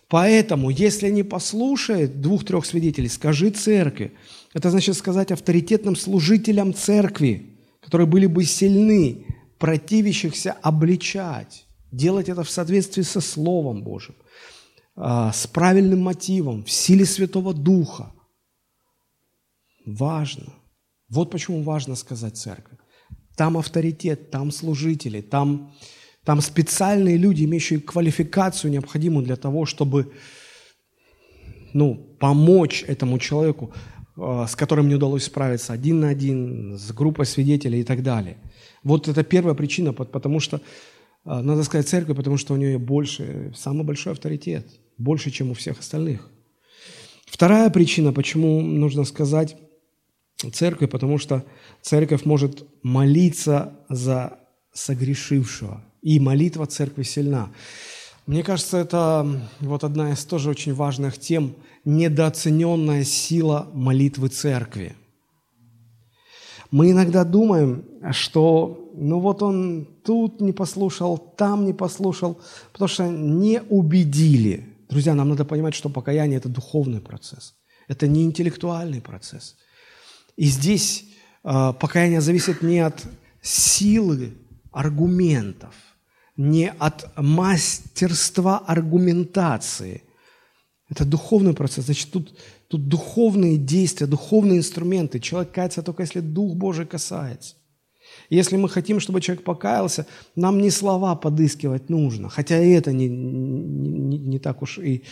Поэтому, 0.09 0.71
если 0.71 1.09
не 1.11 1.25
послушает 1.25 2.21
двух-трех 2.21 2.64
свидетелей, 2.64 3.09
скажи 3.09 3.51
церкви. 3.51 4.12
Это 4.57 4.70
значит 4.70 4.96
сказать 4.96 5.32
авторитетным 5.32 5.94
служителям 5.96 6.72
церкви, 6.72 7.59
которые 7.82 8.07
были 8.07 8.24
бы 8.24 8.42
сильны, 8.44 9.26
противящихся 9.59 10.52
обличать, 10.62 11.66
делать 11.92 12.30
это 12.30 12.42
в 12.42 12.48
соответствии 12.48 13.02
со 13.02 13.20
Словом 13.20 13.82
Божьим. 13.82 14.14
А, 14.94 15.30
с 15.30 15.46
правильным 15.46 16.00
мотивом, 16.00 16.64
в 16.64 16.70
силе 16.70 17.04
Святого 17.04 17.52
Духа. 17.52 18.14
Важно. 19.84 20.54
Вот 21.11 21.30
почему 21.30 21.62
важно 21.62 21.94
сказать 21.94 22.38
церкви. 22.38 22.78
Там 23.36 23.59
авторитет, 23.59 24.30
там 24.30 24.50
служители, 24.50 25.20
там, 25.20 25.74
там 26.24 26.40
специальные 26.40 27.18
люди, 27.18 27.44
имеющие 27.44 27.78
квалификацию, 27.78 28.70
необходимую 28.70 29.26
для 29.26 29.36
того, 29.36 29.66
чтобы 29.66 30.14
ну, 31.74 31.94
помочь 32.18 32.84
этому 32.88 33.18
человеку, 33.18 33.74
с 34.17 34.57
которым 34.57 34.89
не 34.89 34.95
удалось 34.95 35.25
справиться 35.25 35.73
один 35.73 36.01
на 36.01 36.09
один, 36.09 36.79
с 36.79 36.91
группой 36.93 37.27
свидетелей 37.27 37.81
и 37.81 37.85
так 37.85 38.03
далее. 38.03 38.39
Вот 38.83 39.09
это 39.09 39.23
первая 39.23 39.55
причина, 39.55 39.93
потому 39.93 40.41
что, 40.41 40.61
а, 41.25 41.43
надо 41.43 41.62
сказать 41.64 41.89
церкви, 41.89 42.14
потому 42.14 42.39
что 42.39 42.55
у 42.55 42.57
нее 42.57 42.79
больше, 42.79 43.53
самый 43.55 43.85
большой 43.85 44.12
авторитет– 44.12 44.67
больше, 44.99 45.31
чем 45.31 45.51
у 45.51 45.55
всех 45.55 45.81
остальных. 45.81 46.31
Вторая 47.27 47.69
причина, 47.69 48.14
почему 48.14 48.62
нужно 48.62 49.05
сказать 49.05 49.57
церкви, 50.53 50.87
потому 50.87 51.19
что 51.19 51.45
церковь 51.83 52.25
может 52.25 52.64
молиться 52.83 53.75
за 53.91 54.39
согрешившего, 54.73 55.85
и 56.01 56.19
молитва 56.21 56.67
церкви 56.67 57.03
сильна. 57.03 57.51
Мне 58.27 58.43
кажется, 58.43 58.79
это 58.79 59.27
вот 59.61 59.85
одна 59.85 60.12
из 60.12 60.25
тоже 60.25 60.49
очень 60.49 60.73
важных 60.73 61.19
тем– 61.19 61.55
недооцененная 61.87 63.05
сила 63.05 63.70
молитвы 63.72 64.28
церкви. 64.28 64.95
Мы 66.70 66.91
иногда 66.91 67.24
думаем, 67.24 67.84
что 68.12 68.93
ну 68.95 69.20
вот 69.20 69.43
он 69.43 69.89
тут 70.05 70.43
не 70.43 70.53
послушал, 70.53 71.16
там 71.16 71.64
не 71.64 71.72
послушал, 71.72 72.39
потому 72.72 72.89
что 72.89 73.09
не 73.09 73.62
убедили– 73.62 74.68
Друзья, 74.89 75.14
нам 75.14 75.28
надо 75.28 75.45
понимать, 75.45 75.74
что 75.74 75.89
покаяние– 75.89 76.39
это 76.39 76.49
духовный 76.49 77.01
процесс. 77.01 77.55
Это 77.89 78.07
не 78.07 78.24
интеллектуальный 78.24 79.01
процесс. 79.01 79.57
И 80.37 80.47
здесь 80.47 81.05
э, 81.45 81.72
покаяние 81.80 82.20
зависит 82.20 82.62
не 82.62 82.80
от 82.80 83.05
силы 83.43 84.34
аргументов, 84.70 85.74
не 86.37 86.70
от 86.70 87.11
мастерства 87.16 88.59
аргументации. 88.59 90.03
Это 90.89 91.05
духовный 91.05 91.53
процесс. 91.53 91.87
Значит, 91.87 92.11
тут, 92.12 92.34
тут 92.68 92.89
духовные 92.89 93.57
действия, 93.57 94.07
духовные 94.07 94.59
инструменты. 94.59 95.18
Человек 95.18 95.53
кается 95.53 95.82
только, 95.82 96.03
если 96.03 96.20
Дух 96.20 96.55
Божий 96.55 96.87
касается. 96.87 97.57
Если 98.30 98.57
мы 98.57 98.68
хотим, 98.68 99.01
чтобы 99.01 99.20
человек 99.20 99.45
покаялся, 99.45 100.07
нам 100.37 100.61
не 100.61 100.70
слова 100.70 101.16
подыскивать 101.16 101.91
нужно, 101.91 102.28
хотя 102.28 102.62
и 102.62 102.70
это 102.70 102.93
не, 102.93 103.09
не, 103.09 104.18
не 104.18 104.39
так 104.39 104.62
уж 104.62 104.78
и 104.78 105.03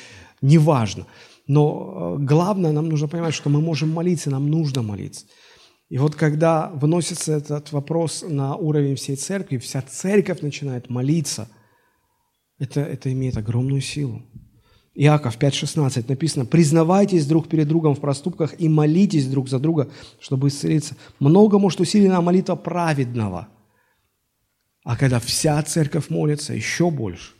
не 0.40 0.58
важно. 0.58 1.06
Но 1.46 2.16
э, 2.18 2.24
главное, 2.24 2.72
нам 2.72 2.88
нужно 2.88 3.08
понимать, 3.08 3.34
что 3.34 3.50
мы 3.50 3.60
можем 3.60 3.90
молиться, 3.90 4.30
нам 4.30 4.48
нужно 4.48 4.82
молиться. 4.82 5.26
И 5.90 5.98
вот 5.98 6.14
когда 6.14 6.70
выносится 6.70 7.32
этот 7.34 7.72
вопрос 7.72 8.24
на 8.26 8.56
уровень 8.56 8.96
всей 8.96 9.16
церкви, 9.16 9.58
вся 9.58 9.82
церковь 9.82 10.40
начинает 10.40 10.88
молиться, 10.88 11.48
это, 12.58 12.80
это 12.80 13.12
имеет 13.12 13.36
огромную 13.36 13.80
силу. 13.80 14.22
Иаков 14.94 15.36
5,16 15.38 16.04
написано, 16.08 16.46
«Признавайтесь 16.46 17.26
друг 17.26 17.48
перед 17.48 17.66
другом 17.66 17.96
в 17.96 18.00
проступках 18.00 18.54
и 18.60 18.68
молитесь 18.68 19.26
друг 19.26 19.48
за 19.48 19.58
друга, 19.58 19.90
чтобы 20.20 20.48
исцелиться. 20.48 20.96
Много 21.18 21.58
может 21.58 21.80
усилена 21.80 22.20
молитва 22.20 22.54
праведного». 22.54 23.48
А 24.84 24.96
когда 24.96 25.18
вся 25.18 25.60
церковь 25.62 26.10
молится, 26.10 26.52
еще 26.52 26.90
больше. 26.90 27.32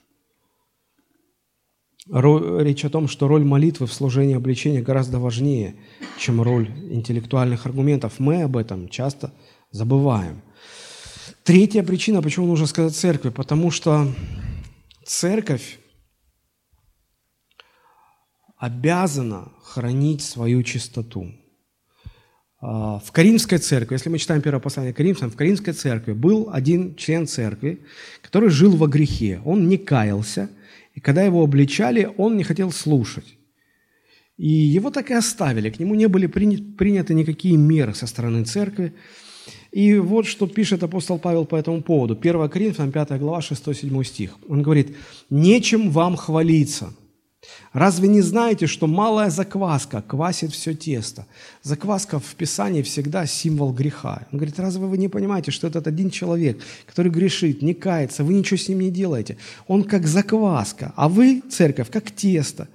Речь 2.07 2.85
о 2.85 2.91
том, 2.91 3.07
что 3.07 3.29
роль 3.29 3.45
молитвы 3.45 3.87
в 3.87 3.93
служении 3.93 4.35
обличения 4.35 4.83
гораздо 4.83 5.19
важнее, 5.19 5.77
чем 6.19 6.43
роль 6.43 6.69
интеллектуальных 6.91 7.67
аргументов. 7.67 8.15
Мы 8.19 8.43
об 8.43 8.57
этом 8.57 8.89
часто 8.89 9.33
забываем. 9.71 10.43
Третья 11.45 11.83
причина, 11.83 12.23
почему 12.23 12.47
нужно 12.47 12.67
сказать 12.67 12.95
церкви, 12.95 13.29
потому 13.29 13.71
что 13.71 14.07
церковь 15.05 15.79
обязана 18.65 19.49
хранить 19.63 20.23
свою 20.23 20.63
чистоту. 20.63 21.33
А, 22.61 22.99
в 22.99 23.13
Каримской 23.13 23.59
церкви, 23.59 23.95
если 23.95 24.09
мы 24.09 24.19
читаем 24.19 24.41
первое 24.41 24.61
послание 24.61 24.95
Каримцам, 24.95 25.31
в 25.31 25.37
Каримской 25.37 25.75
церкви 25.75 26.13
был 26.13 26.49
один 26.51 26.97
член 26.97 27.27
церкви, 27.27 27.81
который 28.23 28.49
жил 28.49 28.75
во 28.77 28.87
грехе. 28.87 29.43
Он 29.45 29.69
не 29.69 29.77
каялся, 29.77 30.49
и 30.95 31.01
когда 31.01 31.23
его 31.23 31.43
обличали, 31.43 32.09
он 32.17 32.39
не 32.39 32.45
хотел 32.45 32.73
слушать. 32.73 33.37
И 34.39 34.49
его 34.49 34.91
так 34.91 35.11
и 35.11 35.15
оставили, 35.15 35.69
к 35.69 35.79
нему 35.79 35.95
не 35.95 36.09
были 36.09 36.27
приняты 36.27 37.13
никакие 37.15 37.59
меры 37.59 37.93
со 37.95 38.07
стороны 38.07 38.45
церкви. 38.45 38.95
И 39.73 39.99
вот 39.99 40.27
что 40.27 40.47
пишет 40.47 40.83
апостол 40.83 41.19
Павел 41.19 41.45
по 41.45 41.57
этому 41.57 41.83
поводу. 41.83 42.19
1 42.19 42.49
Коринфянам 42.49 42.93
5 42.93 43.19
глава 43.19 43.41
6-7 43.41 44.05
стих. 44.05 44.39
Он 44.49 44.63
говорит, 44.63 44.97
«Нечем 45.29 45.91
вам 45.91 46.17
хвалиться, 46.17 46.95
Разве 47.73 48.09
не 48.09 48.21
знаете, 48.21 48.67
что 48.67 48.87
малая 48.87 49.31
закваска 49.31 50.03
квасит 50.03 50.53
все 50.53 50.75
тесто? 50.75 51.27
Закваска 51.63 52.21
в 52.21 52.35
Писании 52.35 52.83
всегда 52.83 53.27
символ 53.27 53.73
греха. 53.73 54.27
Он 54.31 54.39
говорит, 54.39 54.59
разве 54.61 54.87
вы 54.87 54.97
не 54.97 55.09
понимаете, 55.09 55.51
что 55.51 55.67
этот 55.67 55.87
один 55.87 56.11
человек, 56.11 56.61
который 56.87 57.11
грешит, 57.11 57.63
не 57.63 57.75
кается, 57.75 58.23
вы 58.23 58.35
ничего 58.35 58.57
с 58.57 58.69
ним 58.69 58.81
не 58.81 58.91
делаете? 58.91 59.39
Он 59.67 59.85
как 59.85 60.07
закваска, 60.07 60.93
а 60.97 61.09
вы, 61.09 61.43
церковь, 61.51 61.91
как 61.91 62.11
тесто. 62.11 62.69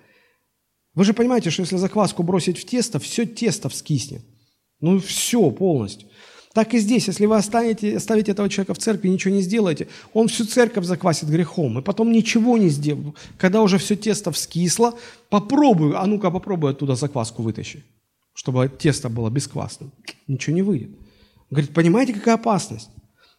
Вы 0.95 1.05
же 1.05 1.13
понимаете, 1.13 1.49
что 1.49 1.61
если 1.61 1.77
закваску 1.77 2.23
бросить 2.23 2.57
в 2.57 2.65
тесто, 2.65 2.99
все 2.99 3.25
тесто 3.25 3.69
вскиснет. 3.69 4.21
Ну 4.81 4.99
все 4.99 5.51
полностью. 5.51 6.09
Так 6.53 6.73
и 6.73 6.79
здесь, 6.79 7.07
если 7.07 7.27
вы 7.27 7.35
оставите, 7.37 7.97
оставите 7.97 8.31
этого 8.31 8.49
человека 8.49 8.73
в 8.73 8.79
церкви, 8.79 9.07
ничего 9.07 9.35
не 9.35 9.41
сделаете, 9.41 9.87
он 10.13 10.27
всю 10.27 10.45
церковь 10.45 10.85
заквасит 10.85 11.29
грехом, 11.29 11.77
и 11.77 11.81
потом 11.81 12.11
ничего 12.11 12.57
не 12.57 12.69
сделает. 12.69 13.15
Когда 13.37 13.61
уже 13.61 13.77
все 13.77 13.95
тесто 13.95 14.31
вскисло, 14.31 14.95
попробуй, 15.29 15.93
а 15.95 16.05
ну-ка 16.07 16.31
попробуй 16.31 16.71
оттуда 16.71 16.95
закваску 16.95 17.43
вытащи, 17.43 17.83
чтобы 18.33 18.67
тесто 18.67 19.09
было 19.09 19.29
бесквасным. 19.29 19.91
Ничего 20.27 20.55
не 20.55 20.63
выйдет. 20.63 20.89
Говорит, 21.51 21.73
понимаете, 21.73 22.13
какая 22.13 22.35
опасность? 22.35 22.89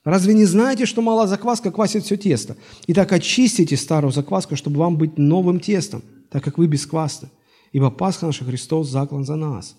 Разве 0.05 0.33
не 0.33 0.47
знаете, 0.47 0.87
что 0.87 1.03
мала 1.03 1.27
закваска 1.27 1.71
квасит 1.71 2.05
все 2.05 2.17
тесто? 2.17 2.57
Итак, 2.87 3.13
очистите 3.13 3.77
старую 3.77 4.13
закваску, 4.13 4.57
чтобы 4.57 4.79
вам 4.79 4.97
быть 4.97 5.19
новым 5.19 5.61
тестом, 5.61 6.03
так 6.31 6.45
как 6.45 6.59
вы 6.59 6.69
бесквасны. 6.69 7.29
Ибо 7.73 7.91
Пасха 7.91 8.27
наша 8.27 8.45
Христос 8.45 8.89
заклан 8.89 9.25
за 9.25 9.37
нас. 9.37 9.77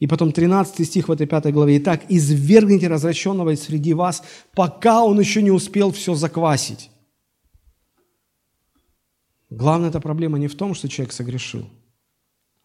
И 0.00 0.06
потом 0.06 0.32
13 0.32 0.86
стих 0.86 1.08
в 1.08 1.12
этой 1.12 1.26
пятой 1.26 1.52
главе. 1.52 1.76
«Итак, 1.78 2.06
извергните 2.08 2.88
развращенного 2.88 3.54
среди 3.54 3.92
вас, 3.92 4.22
пока 4.54 5.04
он 5.04 5.20
еще 5.20 5.42
не 5.42 5.50
успел 5.50 5.92
все 5.92 6.14
заквасить». 6.14 6.90
Главная 9.50 9.90
эта 9.90 10.00
проблема 10.00 10.38
не 10.38 10.48
в 10.48 10.54
том, 10.54 10.74
что 10.74 10.88
человек 10.88 11.12
согрешил, 11.12 11.68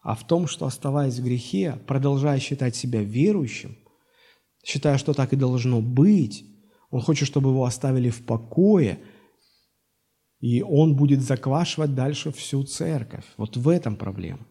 а 0.00 0.14
в 0.14 0.26
том, 0.26 0.46
что, 0.46 0.66
оставаясь 0.66 1.18
в 1.18 1.24
грехе, 1.24 1.78
продолжая 1.86 2.38
считать 2.38 2.74
себя 2.74 3.02
верующим, 3.02 3.76
считая, 4.64 4.96
что 4.96 5.12
так 5.12 5.32
и 5.32 5.36
должно 5.36 5.82
быть, 5.82 6.44
он 6.90 7.02
хочет, 7.02 7.28
чтобы 7.28 7.50
его 7.50 7.64
оставили 7.64 8.08
в 8.08 8.24
покое, 8.24 9.00
и 10.40 10.62
он 10.62 10.96
будет 10.96 11.20
заквашивать 11.20 11.94
дальше 11.94 12.32
всю 12.32 12.62
церковь. 12.62 13.24
Вот 13.36 13.56
в 13.56 13.68
этом 13.68 13.96
проблема. 13.96 14.46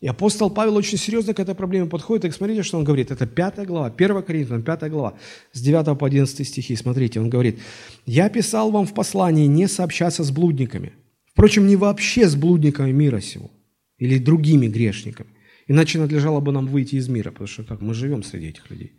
И 0.00 0.06
апостол 0.06 0.48
Павел 0.48 0.76
очень 0.76 0.96
серьезно 0.96 1.34
к 1.34 1.40
этой 1.40 1.54
проблеме 1.54 1.86
подходит. 1.86 2.24
И 2.24 2.30
смотрите, 2.30 2.62
что 2.62 2.78
он 2.78 2.84
говорит. 2.84 3.10
Это 3.10 3.26
5 3.26 3.66
глава, 3.66 3.86
1 3.86 4.22
Коринфянам, 4.22 4.62
5 4.62 4.90
глава, 4.90 5.14
с 5.52 5.60
9 5.60 5.98
по 5.98 6.06
11 6.06 6.46
стихи. 6.46 6.76
Смотрите, 6.76 7.20
он 7.20 7.28
говорит, 7.28 7.58
«Я 8.06 8.28
писал 8.28 8.70
вам 8.70 8.86
в 8.86 8.94
послании 8.94 9.46
не 9.46 9.66
сообщаться 9.66 10.22
с 10.22 10.30
блудниками. 10.30 10.92
Впрочем, 11.32 11.66
не 11.66 11.76
вообще 11.76 12.28
с 12.28 12.36
блудниками 12.36 12.92
мира 12.92 13.20
сего 13.20 13.50
или 13.98 14.18
другими 14.18 14.68
грешниками. 14.68 15.30
Иначе 15.66 15.98
надлежало 15.98 16.40
бы 16.40 16.52
нам 16.52 16.66
выйти 16.66 16.96
из 16.96 17.08
мира, 17.08 17.30
потому 17.30 17.48
что 17.48 17.64
как 17.64 17.80
мы 17.80 17.92
живем 17.92 18.22
среди 18.22 18.48
этих 18.48 18.70
людей. 18.70 18.92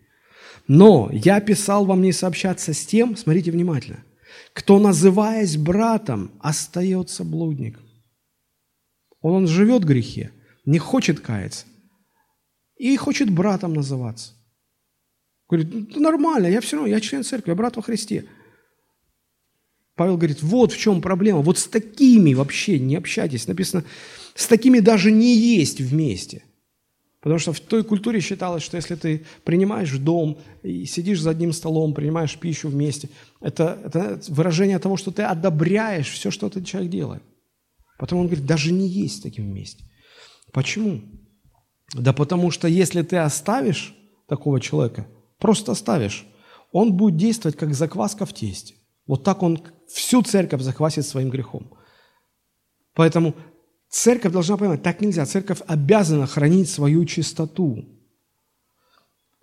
Но 0.68 1.10
я 1.12 1.40
писал 1.42 1.86
вам 1.86 2.02
не 2.02 2.12
сообщаться 2.12 2.74
с 2.74 2.86
тем, 2.86 3.16
смотрите 3.16 3.52
внимательно, 3.52 4.04
кто, 4.54 4.80
называясь 4.80 5.58
братом, 5.58 6.32
остается 6.40 7.24
блудником. 7.24 7.84
Он, 9.22 9.34
он 9.34 9.48
живет 9.48 9.84
в 9.84 9.88
грехе, 9.88 10.32
не 10.70 10.78
хочет 10.78 11.20
каяться 11.20 11.66
и 12.78 12.96
хочет 12.96 13.32
братом 13.32 13.74
называться. 13.74 14.34
Говорит, 15.50 15.96
ну, 15.96 16.00
нормально, 16.00 16.46
я 16.46 16.62
все 16.62 16.76
равно, 16.76 16.88
я 16.88 17.00
член 17.02 17.24
церкви, 17.24 17.50
я 17.50 17.56
брат 17.56 17.76
во 17.76 17.82
Христе. 17.82 18.26
Павел 19.96 20.18
говорит, 20.18 20.44
вот 20.44 20.72
в 20.72 20.78
чем 20.78 21.02
проблема, 21.02 21.42
вот 21.42 21.58
с 21.58 21.68
такими 21.68 22.36
вообще 22.36 22.78
не 22.78 22.96
общайтесь. 22.96 23.48
Написано, 23.48 23.84
с 24.36 24.46
такими 24.46 24.80
даже 24.80 25.12
не 25.12 25.36
есть 25.36 25.82
вместе. 25.82 26.44
Потому 27.20 27.40
что 27.40 27.52
в 27.52 27.60
той 27.60 27.84
культуре 27.84 28.22
считалось, 28.22 28.62
что 28.62 28.78
если 28.78 28.94
ты 28.94 29.26
принимаешь 29.44 29.98
дом 29.98 30.38
и 30.62 30.86
сидишь 30.86 31.20
за 31.20 31.32
одним 31.32 31.52
столом, 31.52 31.96
принимаешь 31.96 32.38
пищу 32.38 32.70
вместе, 32.70 33.10
это, 33.42 33.82
это 33.86 34.22
выражение 34.28 34.78
того, 34.78 34.98
что 34.98 35.10
ты 35.10 35.24
одобряешь 35.24 36.12
все, 36.12 36.30
что 36.30 36.46
этот 36.46 36.68
человек 36.68 36.92
делает. 36.92 37.24
Потом 37.98 38.20
он 38.20 38.28
говорит, 38.28 38.46
даже 38.46 38.72
не 38.72 38.88
есть 38.88 39.24
таким 39.24 39.50
вместе. 39.52 39.89
Почему? 40.52 41.02
Да 41.94 42.14
потому 42.14 42.52
что 42.52 42.68
если 42.68 43.02
ты 43.02 43.18
оставишь 43.18 43.96
такого 44.28 44.60
человека, 44.60 45.08
просто 45.38 45.72
оставишь, 45.72 46.26
он 46.72 46.94
будет 46.94 47.18
действовать 47.18 47.58
как 47.58 47.74
закваска 47.74 48.26
в 48.26 48.34
тесте. 48.34 48.76
Вот 49.08 49.24
так 49.24 49.42
он 49.42 49.62
всю 49.88 50.22
церковь 50.22 50.62
заквасит 50.62 51.06
своим 51.06 51.30
грехом. 51.30 51.74
Поэтому 52.94 53.34
церковь 53.90 54.32
должна 54.32 54.58
понимать, 54.58 54.84
так 54.84 55.02
нельзя. 55.02 55.26
Церковь 55.26 55.62
обязана 55.68 56.28
хранить 56.28 56.70
свою 56.70 57.06
чистоту. 57.06 57.86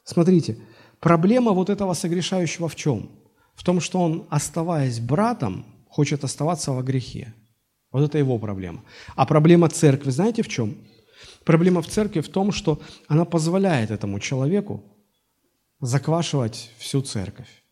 Смотрите, 0.04 0.58
проблема 1.00 1.50
вот 1.50 1.68
этого 1.68 1.94
согрешающего 1.94 2.68
в 2.68 2.76
чем? 2.76 3.10
В 3.54 3.64
том, 3.64 3.80
что 3.80 4.00
он, 4.00 4.26
оставаясь 4.30 5.00
братом, 5.00 5.64
хочет 5.88 6.22
оставаться 6.22 6.72
во 6.72 6.82
грехе. 6.82 7.34
Вот 7.90 8.04
это 8.04 8.18
его 8.18 8.38
проблема. 8.38 8.84
А 9.16 9.26
проблема 9.26 9.68
церкви, 9.68 10.10
знаете 10.10 10.42
в 10.42 10.48
чем? 10.48 10.76
Проблема 11.46 11.80
в 11.80 11.86
церкви 11.86 12.22
в 12.22 12.28
том, 12.28 12.50
что 12.50 12.82
она 13.06 13.24
позволяет 13.24 13.92
этому 13.92 14.18
человеку 14.18 14.82
заквашивать 15.80 16.72
всю 16.76 17.02
церковь. 17.02 17.62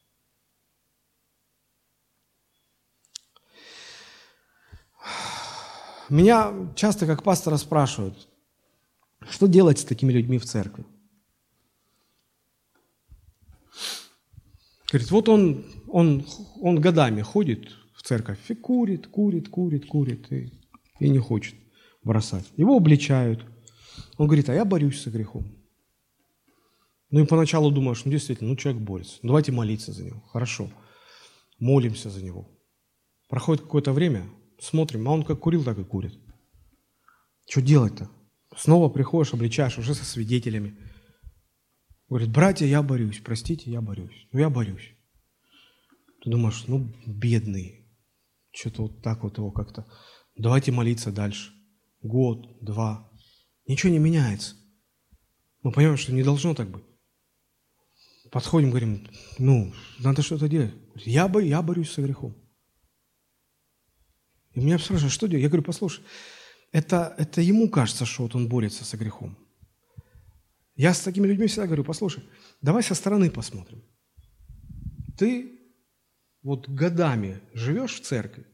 Меня 6.08 6.52
часто 6.76 7.04
как 7.06 7.24
пастора 7.24 7.56
спрашивают, 7.56 8.28
что 9.28 9.48
делать 9.48 9.80
с 9.80 9.84
такими 9.84 10.12
людьми 10.12 10.38
в 10.38 10.44
церкви? 10.44 10.84
Говорит, 14.92 15.10
вот 15.10 15.28
он, 15.28 15.64
он, 15.88 16.24
он 16.60 16.80
годами 16.80 17.22
ходит 17.22 17.72
в 17.96 18.02
церковь 18.02 18.38
и 18.48 18.54
курит, 18.54 19.08
курит, 19.08 19.48
курит, 19.48 19.86
курит 19.86 20.30
и, 20.30 20.52
и 21.00 21.08
не 21.08 21.18
хочет 21.18 21.56
бросать. 22.04 22.46
Его 22.56 22.76
обличают– 22.76 23.44
он 24.16 24.26
говорит, 24.26 24.48
а 24.48 24.54
я 24.54 24.64
борюсь 24.64 25.02
со 25.02 25.10
грехом. 25.10 25.64
Ну 27.10 27.22
и 27.22 27.26
поначалу 27.26 27.70
думаешь, 27.70 28.04
ну 28.04 28.10
действительно, 28.10 28.50
ну 28.50 28.56
человек 28.56 28.82
борется. 28.82 29.18
Ну, 29.22 29.28
давайте 29.28 29.52
молиться 29.52 29.92
за 29.92 30.04
него. 30.04 30.20
Хорошо. 30.32 30.70
Молимся 31.58 32.10
за 32.10 32.24
него. 32.24 32.50
Проходит 33.28 33.62
какое-то 33.62 33.92
время, 33.92 34.28
смотрим, 34.60 35.08
а 35.08 35.12
он 35.12 35.24
как 35.24 35.40
курил, 35.40 35.64
так 35.64 35.78
и 35.78 35.84
курит. 35.84 36.18
Что 37.48 37.62
делать-то? 37.62 38.10
Снова 38.56 38.88
приходишь, 38.88 39.32
обличаешь 39.32 39.78
уже 39.78 39.94
со 39.94 40.04
свидетелями. 40.04 40.76
Говорит, 42.08 42.30
братья, 42.30 42.66
я 42.66 42.82
борюсь, 42.82 43.20
простите, 43.24 43.70
я 43.70 43.80
борюсь. 43.80 44.28
Ну, 44.32 44.40
я 44.40 44.50
борюсь. 44.50 44.94
Ты 46.22 46.30
думаешь, 46.30 46.64
ну, 46.66 46.92
бедный. 47.06 47.86
Что-то 48.52 48.82
вот 48.82 49.02
так 49.02 49.22
вот 49.22 49.38
его 49.38 49.50
как-то. 49.50 49.86
Давайте 50.36 50.70
молиться 50.72 51.10
дальше. 51.10 51.52
Год, 52.02 52.58
два, 52.60 53.10
Ничего 53.66 53.92
не 53.92 53.98
меняется. 53.98 54.56
Мы 55.62 55.72
понимаем, 55.72 55.96
что 55.96 56.12
не 56.12 56.22
должно 56.22 56.54
так 56.54 56.68
быть. 56.68 56.84
Подходим, 58.30 58.70
говорим, 58.70 59.08
ну, 59.38 59.72
надо 59.98 60.22
что-то 60.22 60.48
делать. 60.48 60.74
Я, 60.96 61.28
бо, 61.28 61.40
я 61.40 61.62
борюсь 61.62 61.90
со 61.90 62.02
грехом. 62.02 62.36
И 64.52 64.60
меня 64.60 64.78
спрашивают, 64.78 65.12
что 65.12 65.26
делать? 65.26 65.42
Я 65.42 65.48
говорю, 65.48 65.64
послушай, 65.64 66.04
это, 66.72 67.14
это 67.18 67.40
ему 67.40 67.68
кажется, 67.68 68.04
что 68.04 68.24
вот 68.24 68.34
он 68.34 68.48
борется 68.48 68.84
со 68.84 68.96
грехом. 68.96 69.38
Я 70.76 70.92
с 70.92 71.00
такими 71.00 71.26
людьми 71.26 71.46
всегда 71.46 71.66
говорю, 71.66 71.84
послушай, 71.84 72.24
давай 72.60 72.82
со 72.82 72.94
стороны 72.94 73.30
посмотрим. 73.30 73.84
Ты 75.16 75.60
вот 76.42 76.68
годами 76.68 77.40
живешь 77.52 77.94
в 77.94 78.02
церкви, 78.02 78.46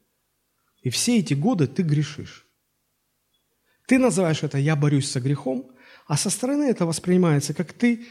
и 0.83 0.91
все 0.91 1.19
эти 1.19 1.35
годы 1.35 1.67
ты 1.67 1.83
грешишь. 1.83 2.47
Ты 3.91 3.99
называешь 3.99 4.45
это 4.45 4.57
«я 4.57 4.77
борюсь 4.77 5.11
со 5.11 5.21
грехом», 5.21 5.69
а 6.07 6.17
со 6.17 6.31
стороны 6.31 6.63
это 6.63 6.87
воспринимается 6.87 7.55
как 7.55 7.73
ты, 7.73 8.07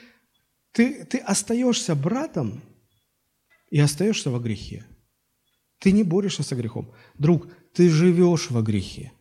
ты, 0.74 1.06
ты 1.06 1.20
остаешься 1.20 1.96
братом 1.96 2.62
и 3.70 3.80
остаешься 3.80 4.30
во 4.30 4.40
грехе. 4.40 4.86
Ты 5.78 5.94
не 5.94 6.04
борешься 6.04 6.44
со 6.44 6.58
грехом. 6.58 6.94
Друг, 7.18 7.48
ты 7.74 7.90
живешь 7.90 8.50
во 8.50 8.62
грехе. 8.62 9.14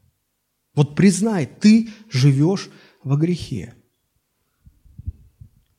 Вот 0.75 0.97
признай, 0.97 1.47
ты 1.47 1.91
живешь 2.11 2.71
во 3.05 3.17
грехе. 3.17 3.77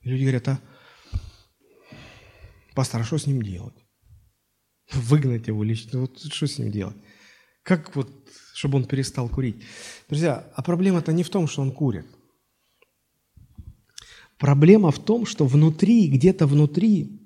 Люди 0.03 0.21
говорят, 0.21 0.47
а 0.47 0.61
пастор, 2.73 3.01
а 3.01 3.03
что 3.03 3.17
с 3.17 3.27
ним 3.27 3.41
делать? 3.41 3.75
Выгнать 4.93 5.47
его 5.47 5.61
лично, 5.61 5.99
вот 5.99 6.21
что 6.21 6.47
с 6.47 6.57
ним 6.57 6.71
делать? 6.71 6.95
Как 7.63 7.93
вот, 7.97 8.09
чтобы 8.60 8.78
он 8.78 8.84
перестал 8.84 9.30
курить? 9.30 9.55
Друзья, 10.10 10.51
а 10.53 10.62
проблема-то 10.62 11.14
не 11.14 11.24
в 11.24 11.30
том, 11.30 11.47
что 11.47 11.62
он 11.62 11.72
курит. 11.72 12.05
Проблема 14.38 14.91
в 14.91 14.99
том, 14.99 15.26
что 15.26 15.45
внутри, 15.45 16.10
где-то 16.10 16.45
внутри, 16.45 17.22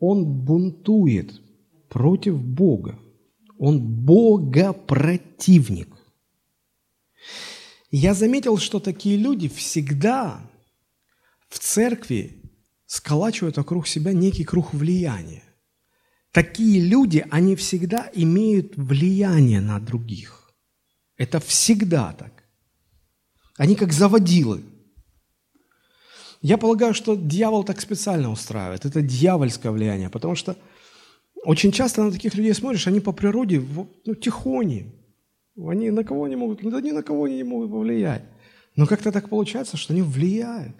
он 0.00 0.24
бунтует 0.24 1.40
против 1.88 2.42
Бога. 2.42 2.98
Он 3.58 3.80
богопротивник. 3.80 5.96
Я 7.92 8.12
заметил, 8.12 8.58
что 8.58 8.80
такие 8.80 9.16
люди 9.16 9.48
всегда 9.48 10.50
в 11.48 11.60
церкви 11.60 12.42
сколачивают 12.86 13.56
вокруг 13.56 13.86
себя 13.86 14.12
некий 14.12 14.42
круг 14.42 14.74
влияния. 14.74 15.44
Такие 16.34 16.80
люди, 16.80 17.24
они 17.30 17.54
всегда 17.54 18.10
имеют 18.12 18.76
влияние 18.76 19.60
на 19.60 19.78
других. 19.78 20.50
Это 21.16 21.38
всегда 21.38 22.12
так. 22.12 22.32
Они 23.56 23.76
как 23.76 23.92
заводилы. 23.92 24.64
Я 26.42 26.58
полагаю, 26.58 26.92
что 26.92 27.14
дьявол 27.14 27.62
так 27.62 27.80
специально 27.80 28.32
устраивает. 28.32 28.84
Это 28.84 29.00
дьявольское 29.00 29.70
влияние, 29.70 30.10
потому 30.10 30.34
что 30.34 30.56
очень 31.44 31.70
часто 31.70 32.02
на 32.02 32.10
таких 32.10 32.34
людей 32.34 32.52
смотришь, 32.52 32.88
они 32.88 32.98
по 32.98 33.12
природе 33.12 33.62
ну, 34.04 34.14
тихони. 34.16 34.86
Они 35.56 35.92
на 35.92 36.02
кого 36.02 36.26
не 36.26 36.34
могут, 36.34 36.62
да 36.62 36.80
ни 36.80 36.90
на 36.90 37.04
кого 37.04 37.28
не 37.28 37.44
могут 37.44 37.70
повлиять. 37.70 38.24
Но 38.74 38.86
как-то 38.88 39.12
так 39.12 39.28
получается, 39.28 39.76
что 39.76 39.92
они 39.92 40.02
влияют. 40.02 40.74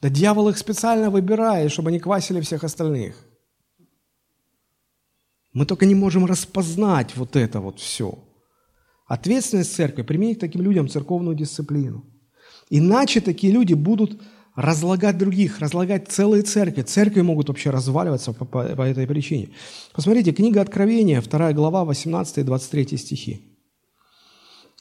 Да 0.00 0.08
дьявол 0.08 0.50
их 0.50 0.58
специально 0.58 1.10
выбирает, 1.10 1.72
чтобы 1.72 1.88
они 1.88 1.98
квасили 1.98 2.40
всех 2.40 2.62
остальных. 2.62 3.16
Мы 5.52 5.66
только 5.66 5.86
не 5.86 5.94
можем 5.94 6.24
распознать 6.26 7.16
вот 7.16 7.36
это 7.36 7.60
вот 7.60 7.78
все. 7.78 8.18
Ответственность 9.06 9.74
церкви– 9.74 10.02
применить 10.04 10.38
к 10.38 10.40
таким 10.40 10.62
людям 10.62 10.88
церковную 10.88 11.36
дисциплину. 11.36 12.04
Иначе 12.70 13.20
такие 13.20 13.52
люди 13.52 13.74
будут 13.74 14.22
разлагать 14.54 15.18
других, 15.18 15.60
разлагать 15.60 16.08
целые 16.08 16.42
церкви. 16.42 16.82
Церкви 16.82 17.20
могут 17.20 17.48
вообще 17.48 17.70
разваливаться 17.70 18.32
по, 18.32 18.44
по, 18.44 18.64
по 18.64 18.82
этой 18.82 19.06
причине. 19.06 19.50
Посмотрите, 19.92 20.32
книга 20.32 20.60
Откровения, 20.62 21.20
2 21.20 21.52
глава, 21.52 21.84
18 21.84 22.38
и 22.38 22.42
23 22.42 22.96
стихи. 22.96 23.51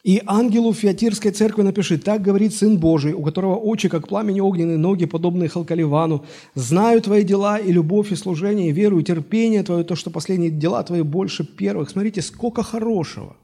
И 0.03 0.21
ангелу 0.25 0.73
Фиатирской 0.73 1.31
церкви 1.31 1.61
напиши, 1.61 1.97
так 1.99 2.23
говорит 2.23 2.55
Сын 2.55 2.77
Божий, 2.77 3.13
у 3.13 3.21
которого 3.21 3.55
очи, 3.55 3.87
как 3.87 4.07
пламени 4.07 4.39
огненные, 4.39 4.77
ноги, 4.77 5.05
подобные 5.05 5.47
халкаливану. 5.47 6.25
Знаю 6.55 7.01
твои 7.01 7.23
дела 7.23 7.59
и 7.59 7.71
любовь, 7.71 8.11
и 8.11 8.15
служение, 8.15 8.69
и 8.69 8.71
веру, 8.71 8.99
и 8.99 9.03
терпение 9.03 9.61
твое, 9.61 9.83
то, 9.83 9.95
что 9.95 10.09
последние 10.09 10.49
дела 10.49 10.81
твои 10.83 11.03
больше 11.03 11.43
первых. 11.43 11.91
Смотрите, 11.91 12.21
сколько 12.23 12.63
хорошего. 12.63 13.37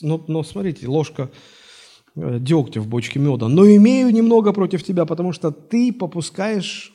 Но, 0.00 0.24
но 0.26 0.42
смотрите, 0.42 0.88
ложка 0.88 1.30
э, 2.16 2.38
дегтя 2.40 2.80
в 2.80 2.88
бочке 2.88 3.20
меда, 3.20 3.48
но 3.48 3.64
имею 3.66 4.10
немного 4.10 4.52
против 4.52 4.82
тебя, 4.82 5.04
потому 5.04 5.32
что 5.32 5.52
ты 5.52 5.92
попускаешь 5.92 6.92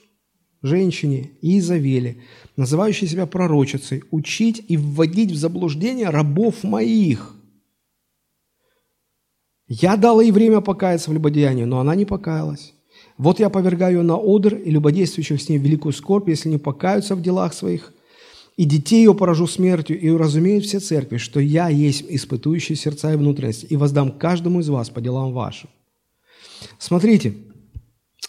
женщине 0.61 1.32
Изавеле, 1.41 2.18
называющей 2.57 3.07
себя 3.07 3.28
пророчицей, 3.28 4.03
учить 4.11 4.63
и 4.68 4.76
вводить 4.76 5.32
в 5.32 5.38
заблуждение 5.38 6.09
рабов 6.09 6.63
моих. 6.63 7.37
Я 9.68 9.97
дала 9.97 10.22
ей 10.22 10.32
время 10.32 10.61
покаяться 10.61 11.09
в 11.09 11.13
любодеянии, 11.13 11.65
но 11.65 11.80
она 11.80 11.93
не 11.95 12.05
покаялась. 12.05 12.74
Вот 13.18 13.39
я 13.39 13.49
повергаю 13.49 14.03
на 14.03 14.15
одр 14.15 14.55
и 14.55 14.70
любодействующих 14.70 15.41
с 15.41 15.49
ней 15.49 15.57
великую 15.57 15.91
скорбь, 15.91 16.30
если 16.30 16.49
не 16.49 16.57
покаются 16.57 17.15
в 17.15 17.22
делах 17.22 17.53
своих, 17.53 17.93
и 18.55 18.65
детей 18.65 18.99
ее 19.03 19.13
поражу 19.13 19.45
смертью, 19.45 19.99
и 19.99 20.09
уразумеют 20.09 20.65
все 20.65 20.80
церкви, 20.80 21.18
что 21.18 21.39
я 21.39 21.70
есть 21.70 22.05
испытующий 22.07 22.76
сердца 22.76 23.13
и 23.13 23.18
внутренности, 23.18 23.65
и 23.65 23.76
воздам 23.76 24.11
каждому 24.11 24.61
из 24.61 24.70
вас 24.70 24.89
по 24.89 25.01
делам 25.01 25.34
вашим. 25.34 25.70
Смотрите, 26.80 27.36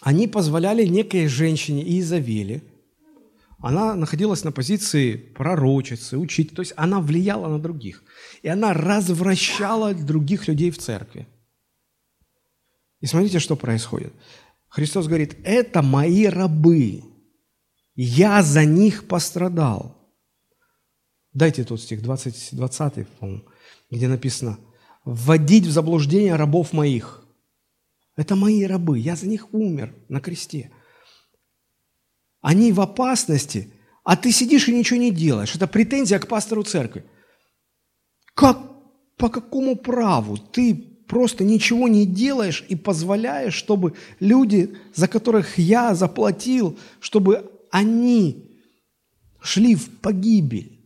они 0.01 0.27
позволяли 0.27 0.87
некой 0.87 1.29
женщине 1.29 1.99
Изавеле, 1.99 2.63
она 3.61 3.95
находилась 3.97 4.45
на 4.45 4.53
позиции 4.53 5.17
пророчицы, 5.17 6.17
учить, 6.17 6.55
то 6.55 6.63
есть 6.63 6.73
она 6.77 7.01
влияла 7.01 7.49
на 7.49 7.59
других. 7.59 8.05
И 8.43 8.49
она 8.49 8.73
развращала 8.73 9.95
других 9.95 10.47
людей 10.47 10.71
в 10.71 10.79
церкви. 10.79 11.27
И 13.01 13.07
смотрите, 13.07 13.39
что 13.39 13.57
происходит. 13.57 14.13
Христос 14.69 15.07
говорит, 15.07 15.37
это 15.45 15.83
мои 15.83 16.27
рабы, 16.27 17.03
я 17.95 18.43
за 18.43 18.65
них 18.65 19.09
пострадал. 19.09 19.97
Дайте 21.33 21.65
тот 21.65 21.81
стих, 21.81 22.03
20, 22.03 22.51
20 22.53 23.07
где 23.91 24.09
написано, 24.09 24.59
«Вводить 25.05 25.67
в 25.67 25.71
заблуждение 25.71 26.37
рабов 26.37 26.73
моих». 26.73 27.25
Это 28.17 28.37
мои 28.37 28.65
рабы, 28.65 28.99
я 28.99 29.17
за 29.17 29.27
них 29.27 29.53
умер 29.55 29.95
на 30.09 30.21
кресте. 30.21 30.71
Они 32.41 32.73
в 32.73 32.81
опасности, 32.81 33.73
а 34.05 34.17
ты 34.17 34.33
сидишь 34.33 34.69
и 34.69 34.75
ничего 34.75 34.99
не 34.99 35.11
делаешь. 35.11 35.55
Это 35.55 35.67
претензия 35.67 36.19
к 36.19 36.29
пастору 36.29 36.63
церкви. 36.63 37.05
Как, 38.35 38.59
по 39.17 39.29
какому 39.29 39.77
праву 39.77 40.37
ты 40.37 40.75
просто 41.09 41.45
ничего 41.45 41.89
не 41.89 42.07
делаешь 42.07 42.65
и 42.69 42.77
позволяешь, 42.77 43.55
чтобы 43.55 43.95
люди, 44.21 44.77
за 44.95 45.09
которых 45.09 45.59
я 45.59 45.95
заплатил, 45.95 46.79
чтобы 47.01 47.51
они 47.71 48.61
шли 49.41 49.75
в 49.75 49.91
погибель? 49.99 50.79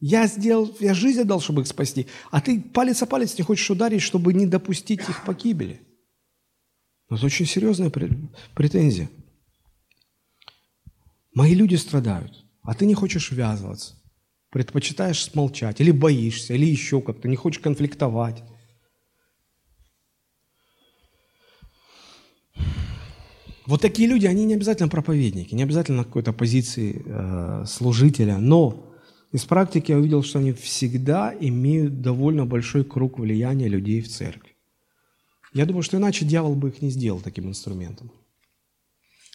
Я 0.00 0.26
сделал, 0.26 0.74
я 0.80 0.94
жизнь 0.94 1.20
отдал, 1.20 1.40
чтобы 1.40 1.62
их 1.62 1.68
спасти, 1.68 2.06
а 2.30 2.40
ты 2.40 2.60
палец 2.60 3.02
о 3.02 3.06
палец 3.06 3.36
не 3.36 3.44
хочешь 3.44 3.70
ударить, 3.70 4.02
чтобы 4.02 4.32
не 4.32 4.46
допустить 4.46 5.00
их 5.00 5.24
погибели. 5.24 5.80
Это 7.10 7.26
очень 7.26 7.46
серьезная 7.46 7.90
претензия. 8.54 9.10
Мои 11.32 11.54
люди 11.54 11.76
страдают, 11.76 12.44
а 12.62 12.74
ты 12.74 12.86
не 12.86 12.94
хочешь 12.94 13.30
ввязываться. 13.30 13.94
Предпочитаешь 14.50 15.22
смолчать, 15.22 15.80
или 15.80 15.92
боишься, 15.92 16.54
или 16.54 16.66
еще 16.66 17.00
как-то, 17.00 17.28
не 17.28 17.36
хочешь 17.36 17.62
конфликтовать. 17.62 18.42
Вот 23.66 23.80
такие 23.80 24.08
люди, 24.08 24.26
они 24.26 24.44
не 24.44 24.54
обязательно 24.54 24.88
проповедники, 24.88 25.54
не 25.54 25.62
обязательно 25.62 26.02
какой-то 26.02 26.32
позиции 26.32 27.02
э, 27.06 27.64
служителя, 27.66 28.38
но 28.38 28.92
из 29.30 29.44
практики 29.44 29.92
я 29.92 29.98
увидел, 29.98 30.24
что 30.24 30.40
они 30.40 30.52
всегда 30.52 31.32
имеют 31.38 32.00
довольно 32.00 32.44
большой 32.46 32.84
круг 32.84 33.20
влияния 33.20 33.68
людей 33.68 34.00
в 34.00 34.08
церкви. 34.08 34.56
Я 35.52 35.66
думаю, 35.66 35.84
что 35.84 35.98
иначе 35.98 36.24
дьявол 36.24 36.56
бы 36.56 36.70
их 36.70 36.82
не 36.82 36.90
сделал 36.90 37.20
таким 37.20 37.48
инструментом 37.48 38.10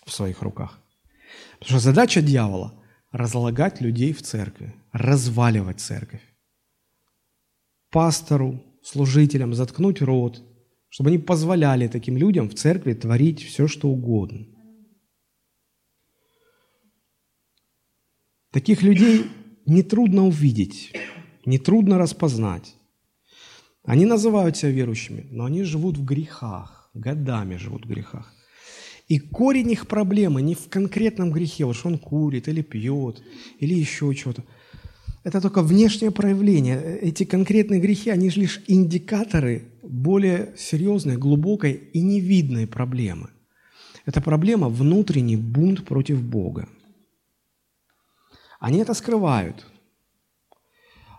в 0.06 0.12
своих 0.12 0.41
руках. 0.41 0.82
Потому 1.66 1.80
что 1.80 1.89
задача 1.89 2.22
дьявола– 2.22 2.76
разлагать 3.11 3.82
людей 3.82 4.13
в 4.13 4.22
церкви, 4.22 4.76
разваливать 4.91 5.80
церковь. 5.80 6.22
Пастору, 7.89 8.63
служителям 8.84 9.55
заткнуть 9.55 9.99
рот, 10.03 10.43
чтобы 10.89 11.09
они 11.09 11.18
позволяли 11.18 11.88
таким 11.88 12.18
людям 12.18 12.49
в 12.49 12.53
церкви 12.53 12.93
творить 12.93 13.41
все, 13.41 13.68
что 13.68 13.89
угодно. 13.89 14.45
Таких 18.51 18.84
людей 18.84 19.26
нетрудно 19.66 20.28
увидеть, 20.28 20.93
нетрудно 21.47 21.97
распознать. 21.97 22.76
Они 23.84 24.05
называют 24.05 24.55
себя 24.55 24.70
верующими, 24.70 25.26
но 25.32 25.45
они 25.45 25.63
живут 25.63 25.97
в 25.97 26.05
грехах, 26.05 26.91
годами 26.93 27.55
живут 27.55 27.86
в 27.86 27.89
грехах. 27.89 28.35
И 29.08 29.20
корень 29.20 29.72
их 29.72 29.88
проблемы 29.88 30.41
не 30.41 30.56
в 30.56 30.68
конкретном 30.68 31.32
грехе, 31.32 31.66
вот 31.66 31.76
что 31.76 31.89
он 31.89 31.99
курит 31.99 32.47
или 32.47 32.62
пьет, 32.62 33.22
или 33.60 33.76
еще 33.76 34.14
что-то. 34.14 34.43
Это 35.24 35.41
только 35.41 35.62
внешнее 35.62 36.12
проявление. 36.12 36.99
Эти 36.99 37.24
конкретные 37.24 37.80
грехи, 37.80 38.10
они 38.10 38.30
же 38.30 38.41
лишь 38.41 38.62
индикаторы 38.68 39.66
более 39.84 40.53
серьезной, 40.58 41.18
глубокой 41.18 41.74
и 41.74 42.01
невидной 42.01 42.68
проблемы. 42.68 43.30
Это 44.06 44.22
проблема 44.22 44.70
внутренний 44.70 45.38
бунт 45.38 45.86
против 45.86 46.22
Бога. 46.22 46.68
Они 48.60 48.80
это 48.80 48.93
скрывают. 48.93 49.66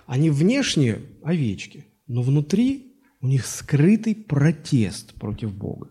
Они 0.06 0.30
внешне 0.30 1.00
овечки, 1.22 1.84
но 2.06 2.22
внутри 2.22 2.96
у 3.20 3.26
них 3.26 3.44
скрытый 3.46 4.14
протест 4.14 5.14
против 5.14 5.52
Бога. 5.52 5.90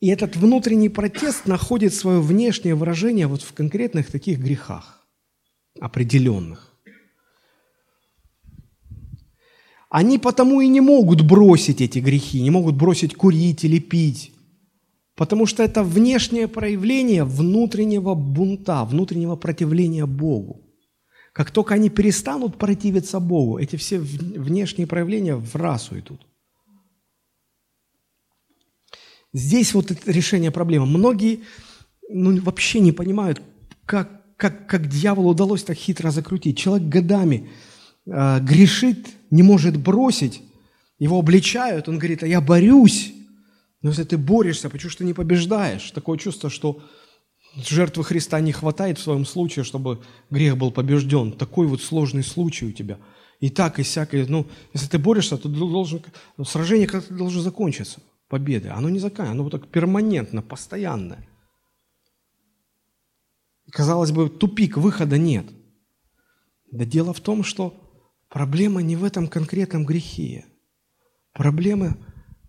И 0.00 0.08
этот 0.08 0.34
внутренний 0.34 0.88
протест 0.88 1.46
находит 1.46 1.92
свое 1.92 2.20
внешнее 2.20 2.74
выражение 2.74 3.26
вот 3.26 3.42
в 3.42 3.52
конкретных 3.52 4.10
таких 4.10 4.38
грехах, 4.38 5.06
определенных. 5.78 6.74
Они 9.90 10.18
потому 10.18 10.60
и 10.60 10.68
не 10.68 10.80
могут 10.80 11.20
бросить 11.20 11.80
эти 11.82 11.98
грехи, 11.98 12.40
не 12.40 12.50
могут 12.50 12.76
бросить 12.76 13.14
курить 13.14 13.64
или 13.64 13.78
пить, 13.78 14.32
потому 15.16 15.46
что 15.46 15.62
это 15.62 15.82
внешнее 15.82 16.48
проявление 16.48 17.24
внутреннего 17.24 18.14
бунта, 18.14 18.84
внутреннего 18.84 19.36
противления 19.36 20.06
Богу. 20.06 20.62
Как 21.32 21.50
только 21.50 21.74
они 21.74 21.90
перестанут 21.90 22.56
противиться 22.56 23.20
Богу, 23.20 23.58
эти 23.58 23.76
все 23.76 23.98
внешние 23.98 24.86
проявления 24.86 25.36
в 25.36 25.54
расу 25.56 25.98
идут. 25.98 26.26
Здесь 29.32 29.74
вот 29.74 29.90
это 29.90 30.10
решение 30.10 30.50
проблемы. 30.50 30.86
Многие 30.86 31.40
ну, 32.08 32.40
вообще 32.40 32.80
не 32.80 32.92
понимают, 32.92 33.40
как, 33.86 34.36
как, 34.36 34.66
как 34.66 34.88
дьяволу 34.88 35.30
удалось 35.30 35.62
так 35.62 35.76
хитро 35.76 36.10
закрутить. 36.10 36.58
Человек 36.58 36.88
годами 36.88 37.48
э, 38.06 38.40
грешит, 38.40 39.08
не 39.30 39.42
может 39.42 39.76
бросить, 39.76 40.42
его 40.98 41.18
обличают, 41.18 41.88
он 41.88 41.98
говорит, 41.98 42.22
а 42.22 42.26
я 42.26 42.40
борюсь. 42.40 43.12
Но 43.82 43.90
если 43.90 44.04
ты 44.04 44.18
борешься, 44.18 44.68
почему 44.68 44.90
что 44.90 45.04
не 45.04 45.14
побеждаешь? 45.14 45.90
Такое 45.92 46.18
чувство, 46.18 46.50
что 46.50 46.82
жертвы 47.56 48.04
Христа 48.04 48.40
не 48.40 48.52
хватает 48.52 48.98
в 48.98 49.02
своем 49.02 49.24
случае, 49.24 49.64
чтобы 49.64 50.02
грех 50.28 50.58
был 50.58 50.72
побежден. 50.72 51.32
Такой 51.32 51.66
вот 51.66 51.80
сложный 51.80 52.24
случай 52.24 52.66
у 52.66 52.72
тебя. 52.72 52.98
И 53.38 53.48
так, 53.48 53.78
и 53.78 53.82
всякое. 53.82 54.26
Ну, 54.26 54.46
если 54.74 54.88
ты 54.88 54.98
борешься, 54.98 55.38
то 55.38 55.48
должен, 55.48 56.02
сражение 56.44 56.86
как-то 56.86 57.14
должно 57.14 57.40
закончиться 57.40 58.00
победы. 58.30 58.68
Оно 58.68 58.88
не 58.88 59.00
заканчивается, 59.00 59.32
оно 59.32 59.42
вот 59.42 59.52
так 59.52 59.68
перманентно, 59.68 60.40
постоянное. 60.40 61.28
Казалось 63.70 64.12
бы, 64.12 64.30
тупик, 64.30 64.76
выхода 64.76 65.18
нет. 65.18 65.46
Да 66.70 66.84
дело 66.84 67.12
в 67.12 67.20
том, 67.20 67.42
что 67.44 67.74
проблема 68.28 68.82
не 68.82 68.96
в 68.96 69.04
этом 69.04 69.26
конкретном 69.28 69.84
грехе. 69.84 70.46
Проблема 71.32 71.98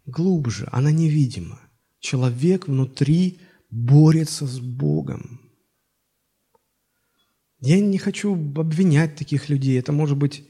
глубже, 0.06 0.70
она 0.72 0.92
невидима. 0.92 1.60
Человек 2.00 2.68
внутри 2.68 3.42
борется 3.70 4.46
с 4.46 4.60
Богом. 4.60 5.42
Я 7.60 7.80
не 7.80 7.98
хочу 7.98 8.34
обвинять 8.34 9.16
таких 9.16 9.50
людей. 9.50 9.80
Это 9.80 9.92
может 9.92 10.18
быть 10.18 10.48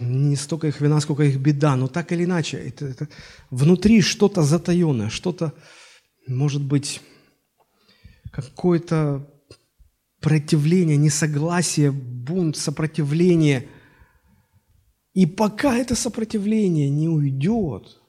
не 0.00 0.36
столько 0.36 0.68
их 0.68 0.80
вина, 0.80 1.00
сколько 1.00 1.22
их 1.24 1.38
беда, 1.38 1.76
но 1.76 1.88
так 1.88 2.12
или 2.12 2.24
иначе, 2.24 2.56
это, 2.56 2.86
это 2.86 3.08
внутри 3.50 4.00
что-то 4.00 4.42
затаенное, 4.42 5.10
что-то, 5.10 5.52
может 6.26 6.62
быть, 6.62 7.00
какое-то 8.32 9.28
противление, 10.20 10.96
несогласие, 10.96 11.90
бунт, 11.90 12.56
сопротивление. 12.56 13.68
И 15.14 15.26
пока 15.26 15.76
это 15.76 15.94
сопротивление 15.94 16.88
не 16.88 17.08
уйдет, 17.08 18.00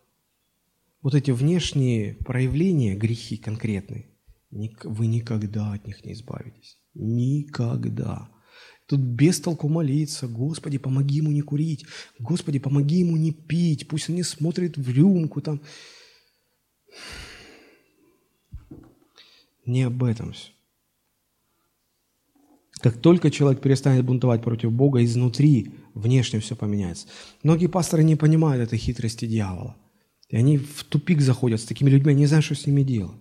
вот 1.01 1.15
эти 1.15 1.31
внешние 1.31 2.13
проявления, 2.15 2.95
грехи 2.95 3.37
конкретные, 3.37 4.11
вы 4.51 5.07
никогда 5.07 5.73
от 5.73 5.87
них 5.87 6.05
не 6.05 6.13
избавитесь. 6.13 6.77
Никогда. 6.93 8.29
Тут 8.91 8.99
без 8.99 9.39
толку 9.39 9.69
молиться. 9.69 10.27
Господи, 10.27 10.77
помоги 10.77 11.15
ему 11.19 11.31
не 11.31 11.39
курить. 11.39 11.85
Господи, 12.19 12.59
помоги 12.59 12.97
ему 12.97 13.15
не 13.15 13.31
пить. 13.31 13.87
Пусть 13.87 14.09
он 14.09 14.17
не 14.17 14.23
смотрит 14.23 14.75
в 14.75 14.91
рюмку 14.91 15.39
там. 15.39 15.61
Не 19.65 19.83
об 19.83 20.03
этом 20.03 20.33
все. 20.33 20.49
Как 22.81 22.97
только 22.97 23.31
человек 23.31 23.61
перестанет 23.61 24.03
бунтовать 24.03 24.43
против 24.43 24.73
Бога, 24.73 25.01
изнутри, 25.05 25.71
внешне 25.93 26.41
все 26.41 26.57
поменяется. 26.57 27.07
Многие 27.43 27.67
пасторы 27.67 28.03
не 28.03 28.17
понимают 28.17 28.61
этой 28.61 28.77
хитрости 28.77 29.23
дьявола. 29.23 29.77
И 30.27 30.35
они 30.35 30.57
в 30.57 30.83
тупик 30.83 31.21
заходят 31.21 31.61
с 31.61 31.65
такими 31.65 31.89
людьми, 31.89 32.13
не 32.13 32.25
знают, 32.25 32.43
что 32.43 32.55
с 32.55 32.67
ними 32.67 32.83
делать. 32.83 33.15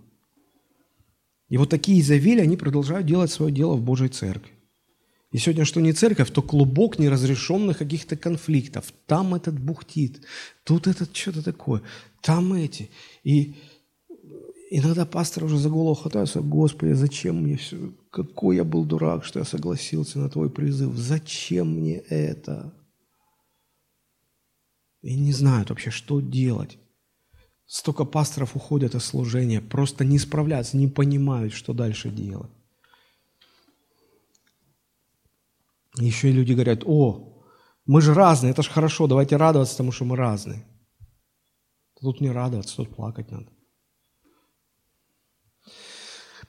И 1.48 1.56
вот 1.58 1.70
такие 1.70 2.00
Изавели, 2.00 2.40
они 2.40 2.56
продолжают 2.56 3.06
делать 3.06 3.30
свое 3.30 3.52
дело 3.52 3.76
в 3.76 3.84
Божьей 3.84 4.08
церкви. 4.08 4.54
И 5.30 5.38
сегодня, 5.38 5.64
что 5.64 5.80
не 5.80 5.92
церковь, 5.92 6.30
то 6.30 6.42
клубок 6.42 6.98
неразрешенных 6.98 7.78
каких-то 7.78 8.16
конфликтов. 8.16 8.92
Там 9.06 9.34
этот 9.34 9.58
бухтит, 9.60 10.22
тут 10.64 10.88
этот 10.88 11.16
что-то 11.16 11.42
такое, 11.42 11.82
там 12.20 12.52
эти. 12.52 12.90
И 13.22 13.54
иногда 14.70 15.06
пастор 15.06 15.44
уже 15.44 15.56
за 15.56 15.68
голову 15.68 15.94
хватается, 15.94 16.40
Господи, 16.40 16.92
зачем 16.92 17.42
мне 17.42 17.56
все? 17.56 17.92
Какой 18.10 18.56
я 18.56 18.64
был 18.64 18.84
дурак, 18.84 19.24
что 19.24 19.38
я 19.38 19.44
согласился 19.44 20.18
на 20.18 20.28
твой 20.28 20.50
призыв. 20.50 20.96
Зачем 20.96 21.76
мне 21.76 21.98
это? 21.98 22.74
И 25.02 25.14
не 25.16 25.32
знают 25.32 25.70
вообще, 25.70 25.90
что 25.90 26.20
делать. 26.20 26.76
Столько 27.66 28.04
пасторов 28.04 28.56
уходят 28.56 28.96
из 28.96 29.04
служения, 29.04 29.60
просто 29.60 30.04
не 30.04 30.18
справляются, 30.18 30.76
не 30.76 30.88
понимают, 30.88 31.52
что 31.52 31.72
дальше 31.72 32.10
делать. 32.10 32.50
Еще 35.96 36.30
и 36.30 36.32
люди 36.32 36.52
говорят, 36.52 36.82
о, 36.84 37.42
мы 37.86 38.00
же 38.00 38.14
разные, 38.14 38.52
это 38.52 38.62
же 38.62 38.70
хорошо, 38.70 39.06
давайте 39.06 39.36
радоваться 39.36 39.76
тому, 39.76 39.92
что 39.92 40.04
мы 40.04 40.16
разные. 40.16 40.64
Тут 42.00 42.20
не 42.20 42.30
радоваться, 42.30 42.76
тут 42.76 42.94
плакать 42.94 43.30
надо. 43.30 43.48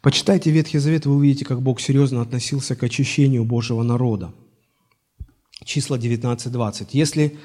Почитайте 0.01 0.49
Ветхий 0.49 0.79
Завет, 0.79 1.05
вы 1.05 1.15
увидите, 1.15 1.45
как 1.45 1.61
Бог 1.61 1.79
серьезно 1.79 2.21
относился 2.21 2.75
к 2.75 2.83
очищению 2.83 3.45
Божьего 3.45 3.83
народа. 3.83 4.33
Числа 5.63 5.97
19-20. 5.97 6.89
Если 6.93 7.37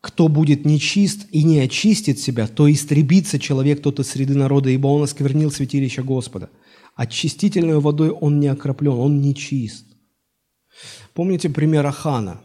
кто 0.00 0.28
будет 0.28 0.64
нечист 0.64 1.26
и 1.32 1.42
не 1.42 1.58
очистит 1.58 2.18
себя, 2.18 2.46
то 2.46 2.70
истребится 2.70 3.38
человек 3.38 3.82
тот 3.82 3.98
из 4.00 4.08
среды 4.08 4.34
народа, 4.34 4.70
ибо 4.70 4.86
он 4.88 5.02
осквернил 5.02 5.50
святилище 5.50 6.02
Господа. 6.02 6.50
Очистительной 6.94 7.80
водой 7.80 8.10
он 8.10 8.38
не 8.38 8.46
окроплен, 8.46 8.92
он 8.92 9.20
нечист. 9.20 9.87
Помните 11.14 11.48
пример 11.48 11.86
Ахана? 11.86 12.40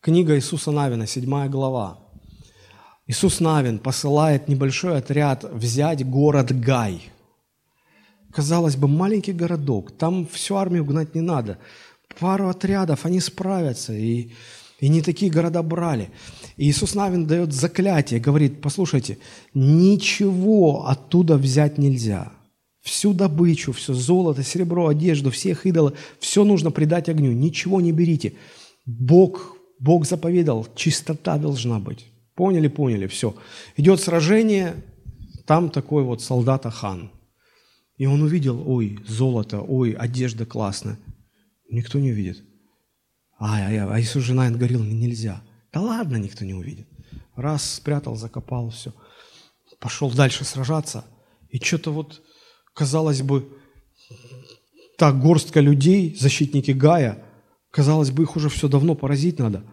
Книга 0.00 0.36
Иисуса 0.36 0.70
Навина, 0.70 1.06
7 1.06 1.48
глава. 1.48 1.98
Иисус 3.06 3.40
Навин 3.40 3.78
посылает 3.78 4.48
небольшой 4.48 4.98
отряд 4.98 5.44
взять 5.44 6.08
город 6.08 6.52
Гай. 6.58 7.10
Казалось 8.32 8.76
бы, 8.76 8.88
маленький 8.88 9.32
городок, 9.32 9.96
там 9.96 10.26
всю 10.26 10.56
армию 10.56 10.84
гнать 10.84 11.14
не 11.14 11.20
надо. 11.20 11.58
Пару 12.18 12.48
отрядов, 12.48 13.04
они 13.06 13.20
справятся. 13.20 13.92
И 13.92 14.32
и 14.84 14.88
не 14.88 15.00
такие 15.00 15.32
города 15.32 15.62
брали. 15.62 16.10
И 16.58 16.68
Иисус 16.68 16.94
Навин 16.94 17.26
дает 17.26 17.54
заклятие, 17.54 18.20
говорит, 18.20 18.60
послушайте, 18.60 19.16
ничего 19.54 20.86
оттуда 20.86 21.38
взять 21.38 21.78
нельзя. 21.78 22.33
Всю 22.84 23.14
добычу, 23.14 23.72
все 23.72 23.94
золото, 23.94 24.42
серебро, 24.42 24.88
одежду, 24.88 25.30
всех 25.30 25.64
идолов, 25.64 25.94
все 26.20 26.44
нужно 26.44 26.70
предать 26.70 27.08
огню. 27.08 27.32
Ничего 27.32 27.80
не 27.80 27.92
берите. 27.92 28.34
Бог, 28.84 29.56
Бог 29.78 30.06
заповедал, 30.06 30.68
чистота 30.76 31.38
должна 31.38 31.80
быть. 31.80 32.04
Поняли, 32.34 32.68
поняли, 32.68 33.06
все. 33.06 33.34
Идет 33.76 34.00
сражение, 34.00 34.74
там 35.46 35.70
такой 35.70 36.04
вот 36.04 36.20
солдат 36.20 36.66
Ахан. 36.66 37.10
И 37.96 38.04
он 38.04 38.20
увидел, 38.20 38.62
ой, 38.68 38.98
золото, 39.08 39.62
ой, 39.62 39.92
одежда 39.92 40.44
классная. 40.44 40.98
Никто 41.70 41.98
не 41.98 42.10
увидит. 42.10 42.42
А, 43.38 43.60
а, 43.60 43.94
а 43.94 44.00
Иисус 44.00 44.24
жена 44.24 44.50
говорил, 44.50 44.84
нельзя. 44.84 45.42
Да 45.72 45.80
ладно, 45.80 46.16
никто 46.16 46.44
не 46.44 46.52
увидит. 46.52 46.86
Раз 47.34 47.76
спрятал, 47.76 48.16
закопал, 48.16 48.68
все. 48.68 48.92
Пошел 49.80 50.10
дальше 50.10 50.44
сражаться. 50.44 51.06
И 51.48 51.58
что-то 51.64 51.92
вот, 51.92 52.20
казалось 52.74 53.22
бы, 53.22 53.48
та 54.98 55.12
горстка 55.12 55.60
людей, 55.60 56.14
защитники 56.20 56.72
Гая, 56.72 57.24
казалось 57.70 58.10
бы, 58.10 58.24
их 58.24 58.36
уже 58.36 58.48
все 58.48 58.68
давно 58.68 58.94
поразить 58.94 59.38
надо. 59.38 59.64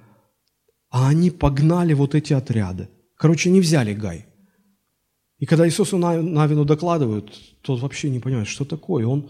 А 0.90 1.10
они 1.10 1.32
погнали 1.32 1.94
вот 1.94 2.16
эти 2.16 2.34
отряды. 2.34 2.90
Короче, 3.18 3.52
не 3.52 3.62
взяли 3.62 3.94
Гай. 3.94 4.26
И 5.38 5.46
когда 5.46 5.68
Иисусу 5.68 5.98
Навину 5.98 6.66
докладывают, 6.66 7.34
тот 7.62 7.82
вообще 7.82 8.10
не 8.10 8.20
понимает, 8.20 8.48
что 8.48 8.64
такое. 8.66 9.06
Он 9.06 9.30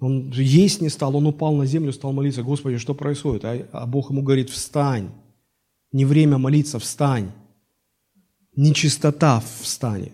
он 0.00 0.30
есть 0.30 0.80
не 0.80 0.88
стал, 0.88 1.14
он 1.14 1.26
упал 1.26 1.54
на 1.54 1.66
землю, 1.66 1.92
стал 1.92 2.12
молиться, 2.12 2.42
Господи, 2.42 2.78
что 2.78 2.94
происходит? 2.94 3.44
А, 3.44 3.68
а 3.72 3.86
Бог 3.86 4.10
ему 4.10 4.22
говорит, 4.22 4.48
встань. 4.48 5.10
Не 5.92 6.06
время 6.06 6.38
молиться, 6.38 6.78
встань. 6.78 7.32
Нечистота 8.56 9.42
встань. 9.60 10.10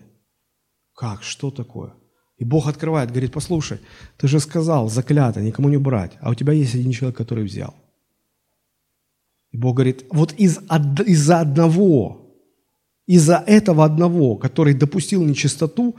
Как? 0.93 1.23
Что 1.23 1.51
такое? 1.51 1.93
И 2.37 2.45
Бог 2.45 2.67
открывает, 2.67 3.09
говорит, 3.09 3.31
послушай, 3.31 3.79
ты 4.17 4.27
же 4.27 4.39
сказал, 4.39 4.89
заклято, 4.89 5.41
никому 5.41 5.69
не 5.69 5.77
брать, 5.77 6.17
а 6.21 6.29
у 6.29 6.35
тебя 6.35 6.53
есть 6.53 6.75
один 6.75 6.91
человек, 6.91 7.17
который 7.17 7.43
взял. 7.43 7.75
И 9.51 9.57
Бог 9.57 9.75
говорит, 9.75 10.05
вот 10.11 10.33
из, 10.33 10.59
из-за 11.07 11.39
одного, 11.39 12.35
из-за 13.07 13.43
этого 13.47 13.85
одного, 13.85 14.35
который 14.35 14.75
допустил 14.75 15.23
нечистоту, 15.23 15.95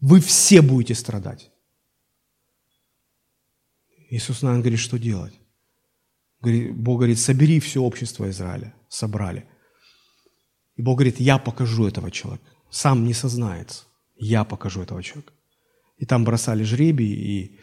вы 0.00 0.20
все 0.20 0.62
будете 0.62 0.94
страдать. 0.94 1.50
Иисус 4.10 4.42
нам 4.42 4.60
говорит, 4.60 4.78
что 4.78 4.98
делать. 4.98 5.34
Бог 6.40 6.98
говорит, 6.98 7.18
собери 7.18 7.60
все 7.60 7.82
общество 7.82 8.28
Израиля. 8.30 8.74
Собрали. 8.88 9.46
И 10.76 10.82
Бог 10.82 10.98
говорит, 10.98 11.20
я 11.20 11.38
покажу 11.38 11.86
этого 11.86 12.10
человека. 12.10 12.44
Сам 12.70 13.04
не 13.04 13.14
сознается. 13.14 13.84
Я 14.16 14.44
покажу 14.44 14.82
этого 14.82 15.02
человека. 15.02 15.32
И 16.02 16.04
там 16.04 16.24
бросали 16.24 16.64
жребий, 16.64 17.12
и 17.12 17.58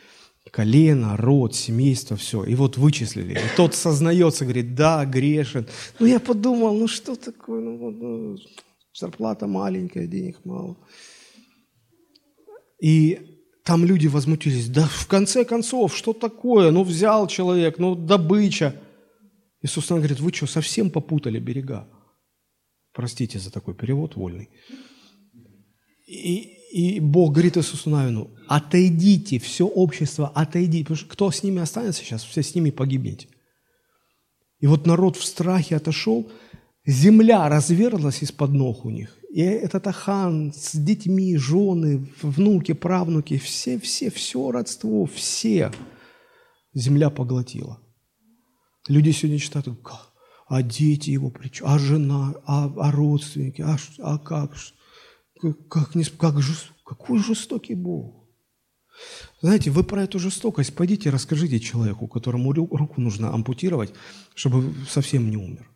колено, 0.49 1.17
род, 1.17 1.53
семейство, 1.55 2.15
все. 2.15 2.45
И 2.45 2.55
вот 2.55 2.77
вычислили. 2.77 3.33
И 3.33 3.57
тот 3.57 3.75
сознается, 3.75 4.45
говорит, 4.45 4.75
да, 4.75 5.03
грешен. 5.03 5.67
Ну, 5.99 6.05
я 6.05 6.21
подумал, 6.21 6.73
ну 6.73 6.87
что 6.87 7.17
такое, 7.17 7.59
ну, 7.59 7.91
ну 7.91 8.37
зарплата 8.93 9.45
маленькая, 9.45 10.07
денег 10.07 10.37
мало. 10.45 10.77
И 12.81 13.19
там 13.65 13.83
люди 13.83 14.07
возмутились. 14.07 14.69
Да 14.69 14.87
в 14.87 15.07
конце 15.07 15.43
концов, 15.43 15.93
что 15.93 16.13
такое? 16.13 16.71
Ну 16.71 16.83
взял 16.83 17.27
человек, 17.27 17.77
ну 17.77 17.93
добыча. 17.93 18.73
Иисус 19.61 19.89
говорит, 19.89 20.21
вы 20.21 20.31
что, 20.31 20.47
совсем 20.47 20.91
попутали 20.91 21.39
берега? 21.39 21.89
Простите 22.93 23.37
за 23.37 23.51
такой 23.51 23.73
перевод 23.73 24.15
вольный. 24.15 24.47
И, 26.07 26.58
и 26.71 26.99
Бог 26.99 27.33
говорит 27.33 27.57
Иисусу 27.57 27.89
Навину, 27.89 28.29
отойдите, 28.47 29.39
все 29.39 29.65
общество, 29.65 30.31
отойдите. 30.35 30.83
Потому 30.83 30.97
что 30.97 31.09
кто 31.09 31.31
с 31.31 31.43
ними 31.43 31.61
останется 31.61 32.03
сейчас, 32.03 32.23
все 32.23 32.43
с 32.43 32.53
ними 32.53 32.69
погибнете. 32.69 33.27
И 34.59 34.67
вот 34.67 34.85
народ 34.85 35.15
в 35.15 35.23
страхе 35.23 35.77
отошел, 35.77 36.29
земля 36.85 37.49
разверзлась 37.49 38.21
из-под 38.21 38.51
ног 38.51 38.85
у 38.85 38.89
них. 38.89 39.17
И 39.29 39.41
этот 39.41 39.87
Ахан 39.87 40.51
с 40.53 40.75
детьми, 40.75 41.37
жены, 41.37 42.07
внуки, 42.21 42.73
правнуки, 42.73 43.37
все, 43.37 43.79
все, 43.79 44.09
все 44.09 44.51
родство, 44.51 45.05
все 45.05 45.71
земля 46.73 47.09
поглотила. 47.09 47.79
Люди 48.87 49.11
сегодня 49.11 49.39
читают, 49.39 49.69
а 50.47 50.63
дети 50.63 51.11
его 51.11 51.29
причем, 51.29 51.65
а 51.67 51.77
жена, 51.77 52.33
а, 52.45 52.73
а 52.77 52.91
родственники, 52.91 53.61
а, 53.61 53.77
а 53.99 54.17
как, 54.17 54.55
как, 55.39 55.67
как, 55.67 55.91
как 56.17 56.41
жест, 56.41 56.71
какой 56.85 57.19
жестокий 57.19 57.75
Бог. 57.75 58.19
Знаете, 59.41 59.71
вы 59.71 59.83
про 59.83 60.03
эту 60.03 60.19
жестокость 60.19 60.75
пойдите 60.75 61.09
расскажите 61.09 61.59
человеку, 61.59 62.07
которому 62.07 62.51
руку 62.51 63.01
нужно 63.01 63.33
ампутировать, 63.33 63.93
чтобы 64.35 64.73
совсем 64.89 65.29
не 65.29 65.37
умер. 65.37 65.69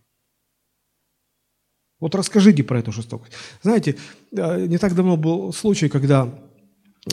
Вот 1.99 2.15
расскажите 2.15 2.63
про 2.63 2.79
эту 2.79 2.91
жестокость. 2.91 3.33
Знаете, 3.61 3.95
э, 4.31 4.65
не 4.67 4.77
так 4.77 4.93
давно 4.93 5.15
был 5.15 5.53
случай, 5.53 5.87
когда 5.87 6.27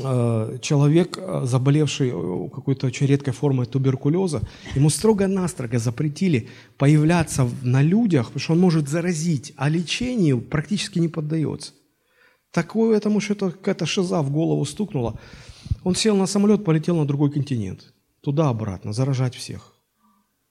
э, 0.03 0.59
человек, 0.61 1.17
э, 1.17 1.43
заболевший 1.45 2.11
какой-то 2.11 2.89
очень 2.89 3.07
редкой 3.07 3.33
формой 3.33 3.67
туберкулеза, 3.67 4.41
ему 4.75 4.91
строго-настрого 4.91 5.79
запретили 5.79 6.49
появляться 6.77 7.49
на 7.63 7.83
людях, 7.83 8.27
потому 8.27 8.41
что 8.41 8.53
он 8.55 8.59
может 8.59 8.89
заразить, 8.89 9.53
а 9.57 9.69
лечению 9.69 10.41
практически 10.41 10.99
не 10.99 11.09
поддается. 11.09 11.73
Такое 12.53 12.97
этому 12.97 13.21
что-то 13.21 13.51
какая-то 13.51 13.87
шиза 13.87 14.23
в 14.23 14.31
голову 14.31 14.65
стукнула. 14.65 15.19
Он 15.85 15.95
сел 15.95 16.17
на 16.17 16.27
самолет, 16.27 16.65
полетел 16.65 16.97
на 16.97 17.07
другой 17.07 17.31
континент. 17.31 17.93
Туда-обратно, 18.21 18.93
заражать 18.93 19.35
всех. 19.35 19.75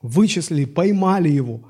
вычислили, 0.01 0.65
поймали 0.65 1.29
его, 1.29 1.69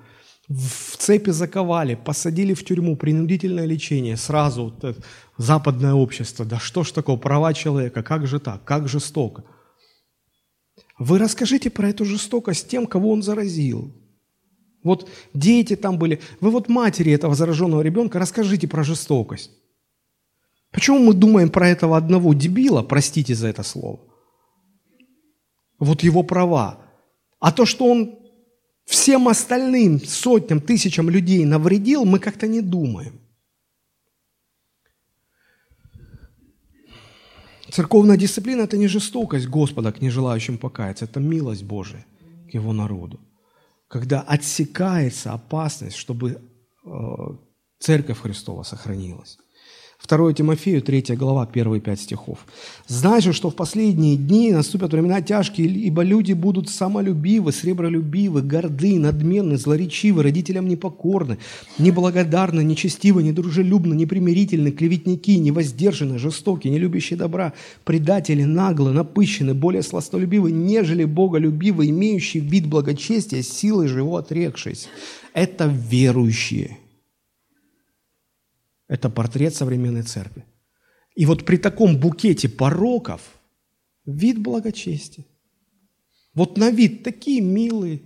в 0.50 0.98
цепи 0.98 1.30
заковали, 1.32 1.96
посадили 1.96 2.54
в 2.54 2.66
тюрьму, 2.66 2.96
принудительное 2.96 3.66
лечение, 3.66 4.18
сразу 4.18 4.74
вот 4.82 4.98
западное 5.38 5.94
общество. 5.94 6.46
Да 6.46 6.60
что 6.60 6.84
ж 6.84 6.92
такое, 6.92 7.18
права 7.18 7.54
человека, 7.54 8.02
как 8.02 8.28
же 8.28 8.40
так, 8.40 8.64
как 8.64 8.88
жестоко. 8.88 9.44
Вы 10.98 11.20
расскажите 11.20 11.70
про 11.70 11.90
эту 11.90 12.04
жестокость 12.04 12.68
тем, 12.68 12.88
кого 12.88 13.12
он 13.12 13.22
заразил. 13.22 13.94
Вот 14.84 15.08
дети 15.34 15.76
там 15.76 15.98
были. 15.98 16.20
Вы 16.40 16.50
вот 16.50 16.68
матери 16.68 17.12
этого 17.12 17.36
зараженного 17.36 17.82
ребенка 17.82 18.18
расскажите 18.18 18.68
про 18.68 18.84
жестокость. 18.84 19.52
Почему 20.72 21.00
мы 21.00 21.14
думаем 21.14 21.50
про 21.50 21.68
этого 21.68 21.98
одного 21.98 22.34
дебила, 22.34 22.84
простите 22.84 23.36
за 23.36 23.48
это 23.48 23.64
слово? 23.64 24.00
Вот 25.80 26.04
его 26.04 26.24
права. 26.24 26.78
А 27.40 27.52
то, 27.52 27.66
что 27.66 27.86
он 27.86 28.20
всем 28.86 29.28
остальным 29.28 30.00
сотням, 30.00 30.60
тысячам 30.60 31.10
людей 31.10 31.46
навредил, 31.46 32.06
мы 32.06 32.20
как-то 32.20 32.48
не 32.48 32.62
думаем. 32.62 33.20
Церковная 37.72 38.18
дисциплина– 38.18 38.62
это 38.64 38.78
не 38.78 38.88
жестокость 38.88 39.48
Господа 39.48 39.92
к 39.92 40.02
нежелающим 40.02 40.58
покаяться, 40.58 41.06
это 41.06 41.20
милость 41.20 41.64
Божия 41.64 42.06
к 42.52 42.56
Его 42.56 42.74
народу. 42.74 43.20
Когда 43.88 44.22
отсекается 44.22 45.34
опасность, 45.34 45.96
чтобы 45.96 46.42
э, 46.86 46.90
Церковь 47.80 48.20
Христова 48.20 48.64
сохранилась. 48.64 49.38
2 50.08 50.34
Тимофею, 50.34 50.82
3 50.82 51.16
глава, 51.16 51.46
первые 51.46 51.82
пять 51.82 52.00
стихов. 52.00 52.40
«Знай 52.88 53.22
же, 53.22 53.34
что 53.34 53.50
в 53.50 53.56
последние 53.56 54.16
дни 54.16 54.52
наступят 54.52 54.94
времена 54.94 55.22
тяжкие, 55.22 55.68
ибо 55.68 56.04
люди 56.04 56.32
будут 56.34 56.70
самолюбивы, 56.70 57.52
сребролюбивы, 57.52 58.42
горды, 58.42 58.98
надменны, 58.98 59.58
злоречивы, 59.58 60.24
родителям 60.24 60.68
непокорны, 60.70 61.38
неблагодарны, 61.78 62.64
нечестивы, 62.64 63.24
недружелюбны, 63.24 63.94
непримирительны, 63.94 64.72
клеветники, 64.72 65.38
невоздержаны, 65.38 66.18
жестоки, 66.18 66.70
не 66.70 66.80
любящие 66.80 67.18
добра, 67.18 67.54
предатели, 67.84 68.44
наглы, 68.44 68.94
напыщены, 68.94 69.54
более 69.54 69.84
сластолюбивы, 69.84 70.52
нежели 70.52 71.04
боголюбивы, 71.04 71.90
имеющие 71.90 72.42
вид 72.42 72.68
благочестия, 72.68 73.42
силой 73.42 73.88
же 73.88 74.00
его 74.00 74.16
отрекшись». 74.16 74.88
Это 75.34 75.66
верующие– 75.66 76.78
это 78.90 79.10
портрет 79.10 79.56
современной 79.56 80.02
церкви. 80.02 80.44
И 81.16 81.26
вот 81.26 81.46
при 81.46 81.58
таком 81.58 81.98
букете 81.98 82.50
пороков 82.50 83.40
вид 84.06 84.40
благочестия. 84.40 85.26
Вот 86.34 86.58
на 86.58 86.72
вид 86.72 87.04
такие 87.04 87.40
милые, 87.40 88.02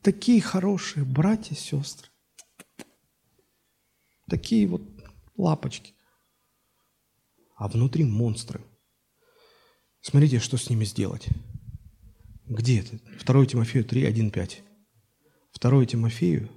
такие 0.00 0.40
хорошие 0.40 1.04
братья 1.04 1.54
сестры. 1.54 2.08
Такие 4.28 4.66
вот 4.66 4.82
лапочки. 5.36 5.92
А 7.56 7.68
внутри 7.68 8.04
монстры. 8.04 8.62
Смотрите, 10.00 10.38
что 10.38 10.56
с 10.56 10.70
ними 10.70 10.84
сделать. 10.84 11.28
Где 12.46 12.80
это? 12.80 12.98
2 13.24 13.46
Тимофею 13.46 13.84
3, 13.84 14.04
1, 14.04 14.30
5. 14.30 14.62
2 15.60 15.86
Тимофею 15.86 16.48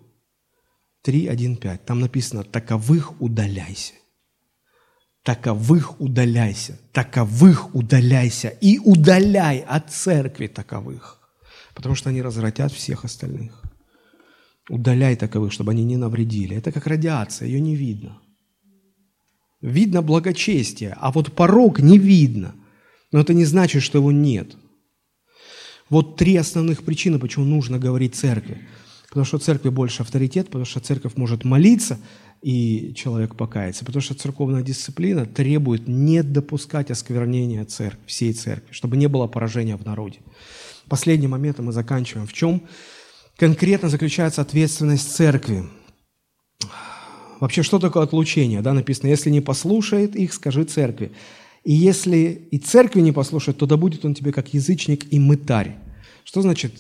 3.1.5. 1.06 1.80
Там 1.86 2.00
написано 2.00 2.44
«таковых 2.44 3.22
удаляйся». 3.22 3.94
Таковых 5.24 6.00
удаляйся, 6.00 6.80
таковых 6.92 7.74
удаляйся 7.74 8.50
и 8.50 8.78
удаляй 8.78 9.60
от 9.60 9.92
церкви 9.92 10.46
таковых, 10.46 11.20
потому 11.74 11.96
что 11.96 12.10
они 12.10 12.22
развратят 12.22 12.72
всех 12.72 13.06
остальных. 13.06 13.64
Удаляй 14.70 15.16
таковых, 15.16 15.52
чтобы 15.52 15.72
они 15.72 15.84
не 15.84 15.98
навредили. 15.98 16.56
Это 16.56 16.72
как 16.72 16.86
радиация, 16.86 17.48
ее 17.48 17.60
не 17.60 17.76
видно. 17.76 18.22
Видно 19.62 20.04
благочестие, 20.04 20.96
а 21.02 21.12
вот 21.12 21.34
порог 21.34 21.80
не 21.80 21.98
видно. 21.98 22.54
Но 23.12 23.20
это 23.20 23.34
не 23.34 23.46
значит, 23.46 23.82
что 23.82 23.98
его 23.98 24.12
нет. 24.12 24.56
Вот 25.90 26.18
три 26.18 26.36
основных 26.36 26.84
причины, 26.84 27.18
почему 27.18 27.46
нужно 27.46 27.80
говорить 27.80 28.14
церкви. 28.14 28.68
Потому 29.16 29.28
что 29.28 29.38
церкви 29.38 29.70
больше 29.70 30.02
авторитет, 30.02 30.48
потому 30.48 30.66
что 30.66 30.82
церковь 30.82 31.14
может 31.16 31.46
молиться, 31.46 31.98
и 32.42 32.94
человек 32.98 33.38
покается. 33.38 33.86
Потому 33.86 34.02
что 34.02 34.14
церковная 34.14 34.62
дисциплина 34.62 35.26
требует 35.26 35.88
не 35.88 36.22
допускать 36.22 36.92
осквернения 36.92 37.64
церкви, 37.64 38.02
всей 38.08 38.34
церкви, 38.34 38.74
чтобы 38.74 38.98
не 38.98 39.08
было 39.08 39.28
поражения 39.28 39.78
в 39.78 39.86
народе. 39.86 40.20
Последний 40.90 41.28
момент, 41.28 41.60
и 41.60 41.62
мы 41.62 41.72
заканчиваем. 41.72 42.28
В 42.28 42.34
чем 42.34 42.64
конкретно 43.38 43.88
заключается 43.88 44.42
ответственность 44.42 45.10
церкви? 45.16 45.64
Вообще, 47.40 47.64
что 47.64 47.80
такое 47.80 48.04
отлучение? 48.04 48.62
Да, 48.62 48.74
написано, 48.74 49.08
если 49.08 49.30
не 49.30 49.40
послушает 49.40 50.18
их, 50.18 50.34
скажи 50.34 50.66
церкви. 50.66 51.14
И 51.64 51.72
если 51.72 52.48
и 52.52 52.58
церкви 52.58 53.00
не 53.00 53.14
послушает, 53.14 53.60
то 53.60 53.66
да 53.66 53.78
будет 53.78 54.04
он 54.04 54.14
тебе 54.14 54.34
как 54.34 54.54
язычник 54.54 55.14
и 55.14 55.20
мытарь. 55.20 55.78
Что 56.26 56.42
значит 56.42 56.74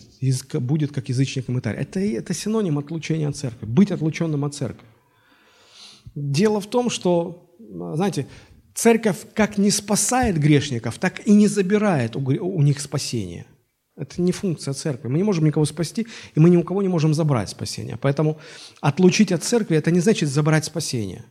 будет 0.53 0.91
как 0.91 1.07
язычник 1.07 1.47
и 1.47 1.51
мытарь? 1.51 1.75
Это, 1.77 1.99
это 1.99 2.33
синоним 2.33 2.79
отлучения 2.79 3.29
от 3.29 3.37
церкви, 3.37 3.67
быть 3.67 3.91
отлученным 3.91 4.43
от 4.43 4.55
церкви. 4.55 4.87
Дело 6.15 6.59
в 6.59 6.65
том, 6.65 6.89
что, 6.89 7.55
знаете, 7.59 8.27
церковь 8.73 9.17
как 9.35 9.59
не 9.59 9.69
спасает 9.69 10.39
грешников, 10.39 10.97
так 10.97 11.27
и 11.27 11.31
не 11.31 11.47
забирает 11.47 12.15
у, 12.15 12.19
у 12.19 12.61
них 12.63 12.81
спасение. 12.81 13.45
Это 13.95 14.19
не 14.19 14.31
функция 14.31 14.73
церкви. 14.73 15.09
Мы 15.09 15.17
не 15.17 15.23
можем 15.23 15.45
никого 15.45 15.65
спасти, 15.65 16.07
и 16.33 16.39
мы 16.39 16.49
ни 16.49 16.57
у 16.57 16.63
кого 16.63 16.81
не 16.81 16.89
можем 16.89 17.13
забрать 17.13 17.49
спасение. 17.49 17.97
Поэтому 18.01 18.39
отлучить 18.81 19.31
от 19.31 19.43
церкви– 19.43 19.77
это 19.77 19.91
не 19.91 19.99
значит 19.99 20.27
забрать 20.27 20.65
спасение. 20.65 21.23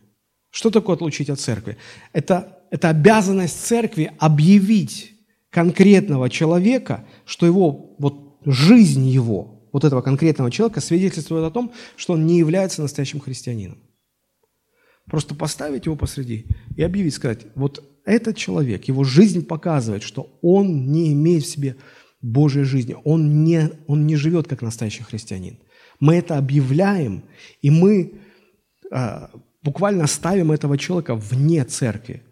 Что 0.51 0.69
такое 0.71 0.95
отлучить 0.95 1.29
от 1.29 1.39
церкви? 1.41 1.77
Это, 2.13 2.59
это 2.71 2.89
обязанность 2.89 3.61
церкви 3.65 4.13
объявить 4.19 5.11
конкретного 5.49 6.29
человека, 6.29 7.05
что 7.25 7.45
его, 7.45 7.84
жизнь 8.45 9.07
его, 9.07 9.69
вот 9.71 9.83
этого 9.83 10.01
конкретного 10.01 10.51
человека 10.51 10.81
свидетельствует 10.81 11.43
о 11.43 11.51
том, 11.51 11.73
что 11.97 12.13
он 12.13 12.25
не 12.25 12.37
является 12.37 12.81
настоящим 12.81 13.19
христианином. 13.19 13.77
Просто 15.05 15.35
поставить 15.35 15.85
его 15.85 15.95
посреди 15.95 16.45
и 16.75 16.83
объявить, 16.83 17.13
сказать, 17.13 17.45
вот 17.55 17.83
этот 18.05 18.37
человек, 18.37 18.85
его 18.85 19.03
жизнь 19.03 19.45
показывает, 19.45 20.03
что 20.03 20.37
он 20.41 20.91
не 20.91 21.13
имеет 21.13 21.43
в 21.43 21.49
себе 21.49 21.75
Божьей 22.21 22.63
жизни, 22.63 22.95
он 23.03 23.43
не, 23.43 23.69
он 23.87 24.07
не 24.07 24.15
живет 24.15 24.47
как 24.47 24.61
настоящий 24.61 25.03
христианин. 25.03 25.59
Мы 25.99 26.15
это 26.15 26.37
объявляем, 26.37 27.23
и 27.61 27.69
мы 27.69 28.13
э, 28.91 29.27
буквально 29.61 30.07
ставим 30.07 30.51
этого 30.51 30.77
человека 30.77 31.15
вне 31.15 31.63
церкви. 31.65 32.23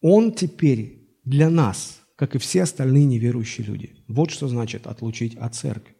Он 0.00 0.32
теперь 0.32 1.06
для 1.24 1.50
нас– 1.50 1.98
как 2.22 2.36
и 2.36 2.38
все 2.38 2.62
остальные 2.62 3.06
неверующие 3.06 3.66
люди. 3.66 3.96
Вот 4.06 4.30
что 4.30 4.46
значит 4.46 4.86
отлучить 4.86 5.34
от 5.34 5.56
церкви. 5.56 5.96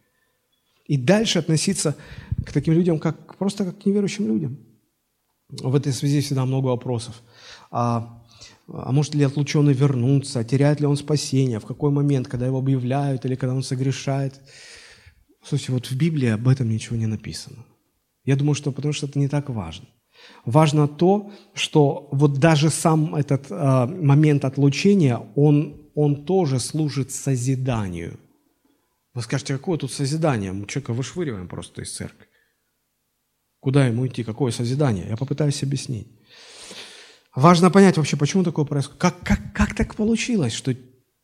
И 0.85 0.95
дальше 0.95 1.39
относиться 1.39 1.97
к 2.45 2.53
таким 2.53 2.75
людям, 2.75 2.97
как 2.97 3.37
просто 3.37 3.65
как 3.65 3.81
к 3.81 3.85
неверующим 3.85 4.27
людям. 4.27 4.57
В 5.49 5.75
этой 5.75 5.91
связи 5.91 6.21
всегда 6.21 6.45
много 6.45 6.67
вопросов. 6.67 7.21
А, 7.71 8.23
а 8.69 8.93
может 8.93 9.15
ли 9.15 9.25
отлученный 9.25 9.73
вернуться? 9.73 10.45
Теряет 10.45 10.79
ли 10.79 10.85
он 10.85 10.95
спасение? 10.95 11.59
В 11.59 11.65
какой 11.65 11.91
момент? 11.91 12.29
Когда 12.29 12.45
его 12.45 12.59
объявляют 12.59 13.25
или 13.25 13.35
когда 13.35 13.53
он 13.53 13.61
согрешает? 13.61 14.39
Слушайте, 15.43 15.73
вот 15.73 15.87
в 15.87 15.97
Библии 15.97 16.29
об 16.29 16.47
этом 16.47 16.69
ничего 16.69 16.95
не 16.95 17.07
написано. 17.07 17.65
Я 18.23 18.37
думаю, 18.37 18.55
что 18.55 18.71
потому 18.71 18.93
что 18.93 19.07
это 19.07 19.19
не 19.19 19.27
так 19.27 19.49
важно. 19.49 19.87
Важно 20.45 20.87
то, 20.87 21.31
что 21.53 22.07
вот 22.13 22.39
даже 22.39 22.69
сам 22.69 23.13
этот 23.13 23.47
э, 23.49 23.85
момент 23.87 24.45
отлучения, 24.45 25.19
он 25.35 25.82
он 25.95 26.25
тоже 26.25 26.59
служит 26.59 27.11
созиданию. 27.11 28.19
Вы 29.13 29.21
скажете, 29.21 29.53
какое 29.53 29.77
тут 29.77 29.91
созидание? 29.91 30.51
Мы 30.51 30.65
человека 30.65 30.93
вышвыриваем 30.93 31.47
просто 31.47 31.81
из 31.81 31.95
церкви. 31.95 32.27
Куда 33.59 33.87
ему 33.87 34.07
идти? 34.07 34.23
Какое 34.23 34.51
созидание? 34.51 35.07
Я 35.07 35.17
попытаюсь 35.17 35.63
объяснить. 35.63 36.07
Важно 37.35 37.71
понять 37.71 37.97
вообще, 37.97 38.17
почему 38.17 38.43
такое 38.43 38.65
происходит. 38.65 38.99
Как, 38.99 39.19
как, 39.21 39.53
как 39.53 39.75
так 39.75 39.95
получилось, 39.95 40.53
что 40.53 40.75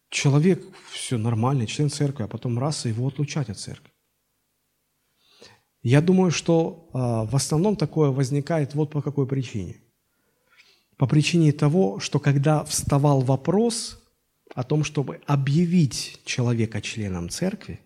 человек 0.09 0.63
все 0.91 1.17
нормальный, 1.17 1.67
член 1.67 1.89
церкви, 1.89 2.23
а 2.23 2.27
потом 2.27 2.57
раз 2.57 2.85
его 2.85 3.07
отлучать 3.07 3.49
от 3.49 3.59
церкви? 3.59 3.91
Я 5.81 6.01
думаю, 6.01 6.31
что 6.31 6.89
э, 6.93 6.97
в 7.31 7.35
основном 7.35 7.75
такое 7.75 8.09
возникает 8.09 8.75
вот 8.75 8.91
по 8.91 9.01
какой 9.01 9.27
причине. 9.27 9.81
По 10.97 11.07
причине 11.07 11.53
того, 11.53 11.99
что 11.99 12.19
когда 12.19 12.63
вставал 12.65 13.21
вопрос 13.21 13.98
о 14.55 14.63
том, 14.63 14.83
чтобы 14.83 15.21
объявить 15.25 16.21
человека 16.25 16.81
членом 16.81 17.29
церкви. 17.29 17.79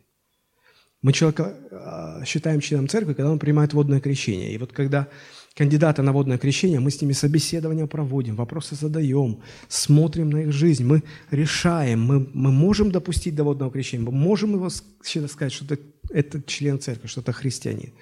Мы 1.01 1.11
человека 1.11 1.57
э, 1.69 2.25
считаем 2.25 2.61
членом 2.61 2.87
церкви, 2.87 3.13
когда 3.13 3.29
он 3.29 3.39
принимает 3.39 3.73
водное 3.73 3.99
крещение. 3.99 4.53
И 4.53 4.57
вот 4.57 4.71
когда 4.71 5.09
кандидаты 5.53 6.01
на 6.01 6.13
водное 6.13 6.37
крещение, 6.37 6.79
мы 6.79 6.91
с 6.91 7.01
ними 7.01 7.11
собеседования 7.11 7.87
проводим, 7.87 8.35
вопросы 8.35 8.75
задаем, 8.75 9.41
смотрим 9.67 10.29
на 10.29 10.43
их 10.43 10.53
жизнь, 10.53 10.85
мы 10.85 11.03
решаем, 11.29 12.01
мы, 12.01 12.29
мы 12.33 12.51
можем 12.51 12.91
допустить 12.91 13.35
до 13.35 13.43
водного 13.43 13.71
крещения, 13.71 14.05
мы 14.05 14.13
можем 14.13 14.53
его 14.53 14.69
сказать, 14.69 15.51
что 15.51 15.65
это, 15.65 15.77
это 16.09 16.41
член 16.43 16.79
церкви, 16.79 17.07
что 17.07 17.19
это 17.19 17.33
христианин. 17.33 17.93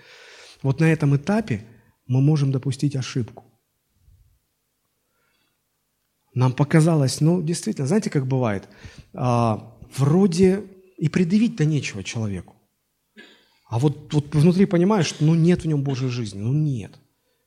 Вот 0.61 0.79
на 0.79 0.91
этом 0.91 1.15
этапе 1.15 1.65
мы 2.05 2.21
можем 2.21 2.51
допустить 2.51 2.95
ошибку. 2.95 3.50
Нам 6.33 6.53
показалось, 6.53 7.21
ну, 7.21 7.41
действительно, 7.41 7.87
знаете, 7.87 8.09
как 8.09 8.25
бывает, 8.25 8.67
а, 9.13 9.77
вроде 9.97 10.63
и 10.97 11.09
предъявить-то 11.09 11.65
нечего 11.65 12.03
человеку. 12.03 12.55
А 13.67 13.79
вот, 13.79 14.13
вот 14.13 14.35
внутри 14.35 14.65
понимаешь, 14.65 15.07
что 15.07 15.23
ну 15.23 15.33
нет 15.33 15.63
в 15.63 15.67
нем 15.67 15.81
Божьей 15.81 16.09
жизни, 16.09 16.39
ну 16.39 16.53
нет. 16.53 16.99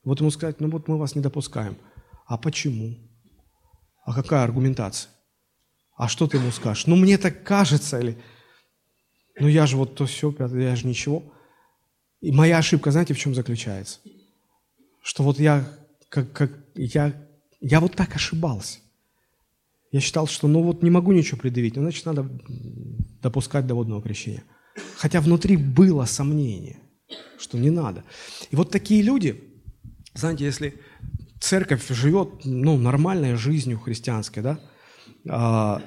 Вот 0.03 0.19
ему 0.19 0.31
сказать, 0.31 0.59
ну 0.59 0.69
вот 0.69 0.87
мы 0.87 0.97
вас 0.97 1.15
не 1.15 1.21
допускаем. 1.21 1.77
А 2.25 2.37
почему? 2.37 2.97
А 4.03 4.13
какая 4.13 4.43
аргументация? 4.43 5.11
А 5.95 6.07
что 6.07 6.27
ты 6.27 6.37
ему 6.37 6.51
скажешь? 6.51 6.87
Ну 6.87 6.95
мне 6.95 7.17
так 7.17 7.43
кажется, 7.43 7.99
или 7.99 8.17
ну 9.39 9.47
я 9.47 9.67
же 9.67 9.77
вот 9.77 9.95
то 9.95 10.05
все, 10.05 10.33
я 10.39 10.75
же 10.75 10.87
ничего. 10.87 11.23
И 12.21 12.31
моя 12.31 12.57
ошибка, 12.57 12.91
знаете, 12.91 13.13
в 13.13 13.19
чем 13.19 13.35
заключается? 13.35 13.99
Что 15.03 15.23
вот 15.23 15.39
я, 15.39 15.67
как, 16.09 16.31
как, 16.33 16.51
я, 16.73 17.13
я 17.67 17.79
вот 17.79 17.95
так 17.95 18.15
ошибался. 18.15 18.77
Я 19.91 19.99
считал, 19.99 20.27
что 20.27 20.47
ну 20.47 20.61
вот 20.61 20.83
не 20.83 20.91
могу 20.91 21.13
ничего 21.13 21.39
предъявить, 21.39 21.75
ну 21.75 21.81
значит 21.81 22.05
надо 22.05 22.29
допускать 23.23 23.65
до 23.65 23.73
водного 23.73 24.03
крещения. 24.03 24.43
Хотя 24.97 25.19
внутри 25.19 25.57
было 25.57 26.05
сомнение, 26.05 26.77
что 27.39 27.57
не 27.57 27.71
надо. 27.71 28.03
И 28.51 28.55
вот 28.55 28.69
такие 28.69 29.01
люди, 29.01 29.43
знаете, 30.13 30.45
если 30.45 30.75
церковь 31.39 31.87
живет 31.89 32.45
ну, 32.45 32.77
нормальной 32.77 33.35
жизнью 33.35 33.79
христианской, 33.79 34.43
да, 34.43 34.59
а, 35.27 35.81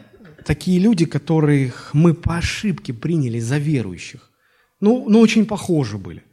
такие 0.44 0.80
люди, 0.80 1.06
которых 1.06 1.90
мы 1.92 2.12
по 2.12 2.38
ошибке 2.38 2.92
приняли 2.92 3.38
за 3.38 3.58
верующих, 3.58 4.32
ну, 4.80 5.08
ну 5.08 5.20
очень 5.20 5.46
похожи 5.46 5.96
были. 5.96 6.24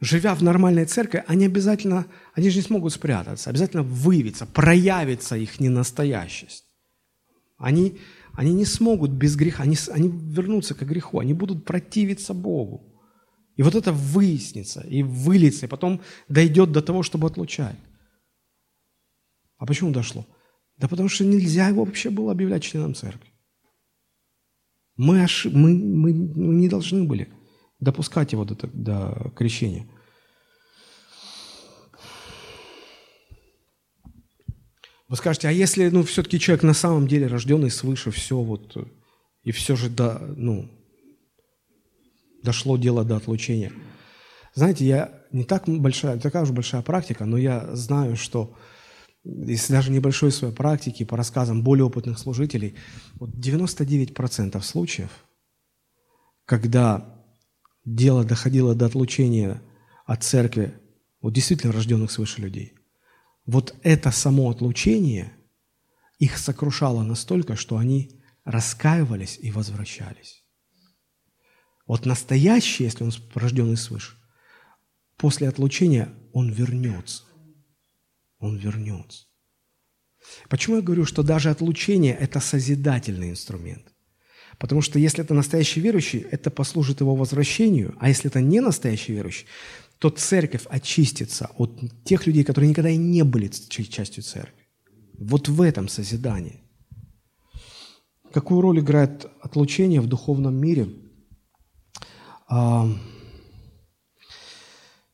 Живя 0.00 0.34
в 0.34 0.42
нормальной 0.42 0.84
церкви, 0.84 1.24
они 1.26 1.46
обязательно, 1.46 2.06
они 2.34 2.50
же 2.50 2.56
не 2.56 2.62
смогут 2.62 2.92
спрятаться, 2.92 3.50
обязательно 3.50 3.82
выявиться, 3.82 4.46
проявится 4.46 5.36
их 5.36 5.58
ненастоящесть. 5.58 6.64
Они, 7.56 7.98
они 8.32 8.52
не 8.54 8.64
смогут 8.64 9.10
без 9.10 9.34
греха, 9.34 9.64
они, 9.64 9.76
они 9.90 10.08
вернутся 10.08 10.76
к 10.76 10.82
греху, 10.82 11.18
они 11.18 11.34
будут 11.34 11.64
противиться 11.64 12.32
Богу. 12.32 12.94
И 13.56 13.62
вот 13.62 13.74
это 13.74 13.92
выяснится 13.92 14.82
и 14.82 15.02
выльется, 15.02 15.66
и 15.66 15.68
потом 15.68 16.00
дойдет 16.28 16.70
до 16.70 16.80
того, 16.80 17.02
чтобы 17.02 17.26
отлучать. 17.26 17.76
А 19.56 19.66
почему 19.66 19.90
дошло? 19.90 20.24
Да 20.76 20.86
потому 20.86 21.08
что 21.08 21.24
нельзя 21.24 21.66
его 21.66 21.84
вообще 21.84 22.10
было 22.10 22.30
объявлять 22.30 22.62
членом 22.62 22.94
церкви. 22.94 23.32
Мы, 24.96 25.24
ошиб... 25.24 25.52
мы, 25.52 25.74
мы, 25.74 26.12
мы 26.12 26.54
не 26.54 26.68
должны 26.68 27.02
были 27.02 27.28
допускать 27.80 28.32
его 28.32 28.44
до, 28.44 28.54
до 28.72 29.32
крещения. 29.36 29.86
Вы 35.08 35.16
скажете, 35.16 35.48
а 35.48 35.52
если 35.52 35.88
ну, 35.88 36.02
все-таки 36.02 36.38
человек 36.38 36.62
на 36.64 36.74
самом 36.74 37.08
деле 37.08 37.28
рожденный 37.28 37.70
свыше, 37.70 38.10
все 38.10 38.36
вот, 38.42 38.76
и 39.42 39.52
все 39.52 39.74
же 39.74 39.88
до, 39.88 40.18
ну, 40.36 40.70
дошло 42.42 42.76
дело 42.76 43.04
до 43.04 43.16
отлучения. 43.16 43.72
Знаете, 44.54 44.84
я 44.84 45.24
не 45.32 45.44
так 45.44 45.64
большая, 45.66 46.18
такая 46.18 46.42
уж 46.42 46.50
большая 46.50 46.82
практика, 46.82 47.24
но 47.24 47.38
я 47.38 47.74
знаю, 47.74 48.16
что 48.16 48.54
если 49.24 49.72
даже 49.72 49.90
небольшой 49.90 50.30
своей 50.30 50.54
практики, 50.54 51.04
по 51.04 51.16
рассказам 51.16 51.62
более 51.62 51.84
опытных 51.86 52.18
служителей, 52.18 52.76
вот 53.14 53.30
99% 53.30 54.60
случаев, 54.62 55.10
когда 56.44 57.17
дело 57.96 58.24
доходило 58.24 58.74
до 58.74 58.86
отлучения 58.86 59.62
от 60.06 60.22
церкви, 60.22 60.78
вот 61.20 61.32
действительно 61.32 61.72
рожденных 61.72 62.10
свыше 62.10 62.40
людей, 62.40 62.74
вот 63.46 63.74
это 63.82 64.10
само 64.10 64.50
отлучение 64.50 65.32
их 66.18 66.38
сокрушало 66.38 67.02
настолько, 67.02 67.56
что 67.56 67.78
они 67.78 68.20
раскаивались 68.44 69.38
и 69.40 69.50
возвращались. 69.50 70.44
Вот 71.86 72.04
настоящий, 72.04 72.84
если 72.84 73.04
он 73.04 73.12
рожденный 73.34 73.76
свыше, 73.76 74.16
после 75.16 75.48
отлучения 75.48 76.14
он 76.32 76.50
вернется. 76.50 77.24
Он 78.38 78.56
вернется. 78.56 79.26
Почему 80.48 80.76
я 80.76 80.82
говорю, 80.82 81.06
что 81.06 81.22
даже 81.22 81.50
отлучение– 81.50 82.14
это 82.20 82.40
созидательный 82.40 83.30
инструмент? 83.30 83.94
Потому 84.58 84.82
что 84.82 84.98
если 84.98 85.24
это 85.24 85.34
настоящий 85.34 85.80
верующий, 85.80 86.26
это 86.30 86.50
послужит 86.50 87.00
его 87.00 87.14
возвращению, 87.14 87.94
а 88.00 88.08
если 88.08 88.28
это 88.28 88.40
не 88.40 88.60
настоящий 88.60 89.12
верующий, 89.12 89.46
то 89.98 90.10
церковь 90.10 90.66
очистится 90.68 91.50
от 91.56 91.80
тех 92.04 92.26
людей, 92.26 92.44
которые 92.44 92.70
никогда 92.70 92.90
и 92.90 92.96
не 92.96 93.22
были 93.24 93.48
частью 93.48 94.22
церкви. 94.22 94.66
Вот 95.18 95.48
в 95.48 95.62
этом 95.62 95.88
созидание. 95.88 96.60
Какую 98.32 98.60
роль 98.60 98.80
играет 98.80 99.26
отлучение 99.40 100.00
в 100.00 100.06
духовном 100.06 100.54
мире– 100.54 100.88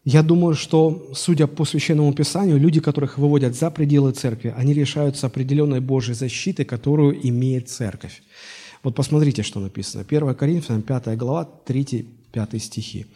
я 0.04 0.22
думаю, 0.22 0.54
что, 0.54 1.10
судя 1.14 1.46
по 1.46 1.64
Священному 1.64 2.12
Писанию, 2.12 2.58
люди, 2.58 2.80
которых 2.80 3.16
выводят 3.16 3.54
за 3.54 3.70
пределы 3.70 4.12
церкви, 4.12 4.54
они 4.54 4.74
лишаются 4.74 5.26
определенной 5.26 5.80
Божьей 5.80 6.14
защиты, 6.14 6.64
которую 6.64 7.26
имеет 7.26 7.70
церковь. 7.70 8.22
Вот 8.84 8.94
посмотрите, 8.94 9.42
что 9.42 9.60
написано. 9.60 10.04
1 10.06 10.34
Коринфянам, 10.34 10.82
5 10.82 11.16
глава, 11.16 11.48
3-5 11.66 12.58
стихи. 12.58 13.06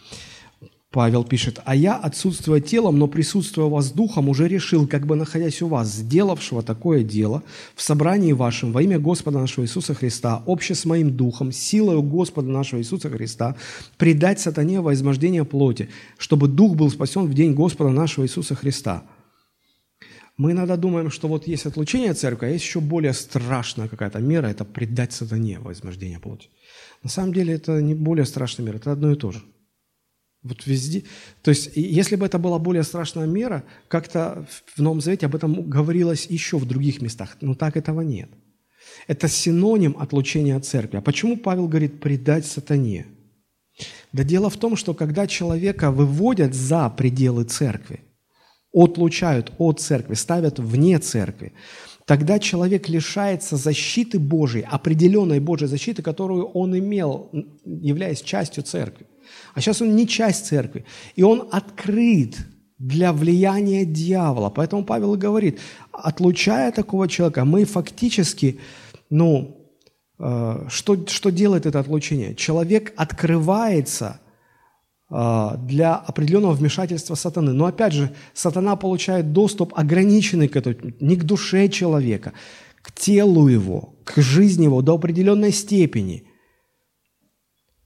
Павел 0.90 1.22
пишет, 1.22 1.60
«А 1.66 1.76
я, 1.76 1.96
отсутствуя 1.96 2.60
телом, 2.60 2.98
но 2.98 3.08
присутствуя 3.08 3.66
у 3.66 3.70
вас 3.70 3.92
духом, 3.92 4.30
уже 4.30 4.48
решил, 4.48 4.86
как 4.86 5.06
бы 5.06 5.16
находясь 5.16 5.60
у 5.60 5.68
вас, 5.68 5.88
сделавшего 5.88 6.62
такое 6.62 7.02
дело, 7.02 7.42
в 7.76 7.82
собрании 7.82 8.32
вашем 8.32 8.72
во 8.72 8.80
имя 8.80 8.98
Господа 8.98 9.38
нашего 9.38 9.64
Иисуса 9.64 9.92
Христа, 9.92 10.42
обще 10.46 10.74
с 10.74 10.86
моим 10.86 11.14
духом, 11.14 11.52
силою 11.52 12.02
Господа 12.02 12.48
нашего 12.48 12.80
Иисуса 12.80 13.10
Христа, 13.10 13.54
предать 13.98 14.40
сатане 14.40 14.80
во 14.80 14.94
измождение 14.94 15.44
плоти, 15.44 15.90
чтобы 16.16 16.48
дух 16.48 16.74
был 16.74 16.90
спасен 16.90 17.26
в 17.26 17.34
день 17.34 17.52
Господа 17.52 17.90
нашего 17.90 18.24
Иисуса 18.24 18.54
Христа». 18.54 19.04
Мы 20.38 20.52
иногда 20.52 20.76
думаем, 20.76 21.10
что 21.10 21.28
вот 21.28 21.46
есть 21.46 21.66
отлучение 21.66 22.14
церкви, 22.14 22.46
а 22.46 22.48
есть 22.48 22.64
еще 22.64 22.80
более 22.80 23.12
страшная 23.12 23.88
какая-то 23.88 24.20
мера– 24.20 24.46
это 24.48 24.64
предать 24.64 25.12
сатане 25.12 25.58
во 25.58 25.72
измождение 25.72 26.20
плоти. 26.20 26.48
На 27.02 27.10
самом 27.10 27.34
деле 27.34 27.54
это 27.54 27.82
не 27.82 27.94
более 27.94 28.24
страшная 28.24 28.64
мера, 28.64 28.76
это 28.76 28.92
одно 28.92 29.12
и 29.12 29.16
то 29.16 29.32
же– 29.32 29.42
вот 30.42 30.66
везде. 30.66 31.04
То 31.42 31.50
есть, 31.50 31.72
если 31.74 32.16
бы 32.16 32.24
это 32.24 32.38
была 32.38 32.58
более 32.58 32.84
страшная 32.84 33.26
мера, 33.26 33.64
как-то 33.88 34.46
в 34.74 34.80
Новом 34.80 35.00
Завете 35.00 35.26
об 35.26 35.34
этом 35.34 35.68
говорилось 35.68 36.26
еще 36.26 36.58
в 36.58 36.64
других 36.64 37.02
местах, 37.02 37.36
но 37.40 37.54
так 37.54 37.76
этого 37.76 38.02
нет. 38.02 38.30
Это 39.06 39.28
синоним 39.28 39.96
отлучения 39.98 40.56
от 40.56 40.64
церкви. 40.64 40.98
А 40.98 41.02
почему 41.02 41.36
Павел 41.36 41.66
говорит 41.66 42.00
«предать 42.00 42.46
сатане»? 42.46 43.06
Да 44.12 44.24
дело 44.24 44.48
в 44.48 44.56
том, 44.56 44.76
что 44.76 44.94
когда 44.94 45.26
человека 45.26 45.90
выводят 45.90 46.54
за 46.54 46.88
пределы 46.88 47.44
церкви, 47.44 48.00
отлучают 48.72 49.52
от 49.58 49.80
церкви, 49.80 50.14
ставят 50.14 50.58
вне 50.58 50.98
церкви, 50.98 51.52
тогда 52.04 52.38
человек 52.38 52.88
лишается 52.88 53.56
защиты 53.56 54.18
Божией, 54.18 54.66
определенной 54.70 55.40
Божьей 55.40 55.68
защиты, 55.68 56.02
которую 56.02 56.46
он 56.46 56.78
имел, 56.78 57.30
являясь 57.64 58.22
частью 58.22 58.62
церкви. 58.62 59.06
А 59.54 59.60
сейчас 59.60 59.82
он 59.82 59.94
не 59.94 60.06
часть 60.06 60.46
церкви. 60.46 60.84
И 61.16 61.22
он 61.22 61.48
открыт 61.52 62.36
для 62.78 63.12
влияния 63.12 63.84
дьявола. 63.84 64.50
Поэтому 64.50 64.84
Павел 64.84 65.14
и 65.14 65.18
говорит, 65.18 65.58
отлучая 65.92 66.72
такого 66.72 67.08
человека, 67.08 67.44
мы 67.44 67.64
фактически, 67.64 68.60
ну, 69.10 69.72
э, 70.18 70.66
что, 70.68 71.06
что 71.06 71.30
делает 71.30 71.66
это 71.66 71.80
отлучение? 71.80 72.34
Человек 72.34 72.92
открывается 72.96 74.20
для 75.10 75.96
определенного 75.96 76.52
вмешательства 76.52 77.14
сатаны. 77.14 77.52
Но 77.52 77.64
опять 77.64 77.94
же, 77.94 78.14
сатана 78.34 78.76
получает 78.76 79.32
доступ 79.32 79.72
ограниченный 79.76 80.48
к 80.48 80.56
этому, 80.56 80.92
не 81.00 81.16
к 81.16 81.24
душе 81.24 81.68
человека, 81.68 82.34
к 82.82 82.92
телу 82.92 83.48
его, 83.48 83.94
к 84.04 84.20
жизни 84.20 84.64
его 84.64 84.82
до 84.82 84.94
определенной 84.94 85.52
степени. 85.52 86.26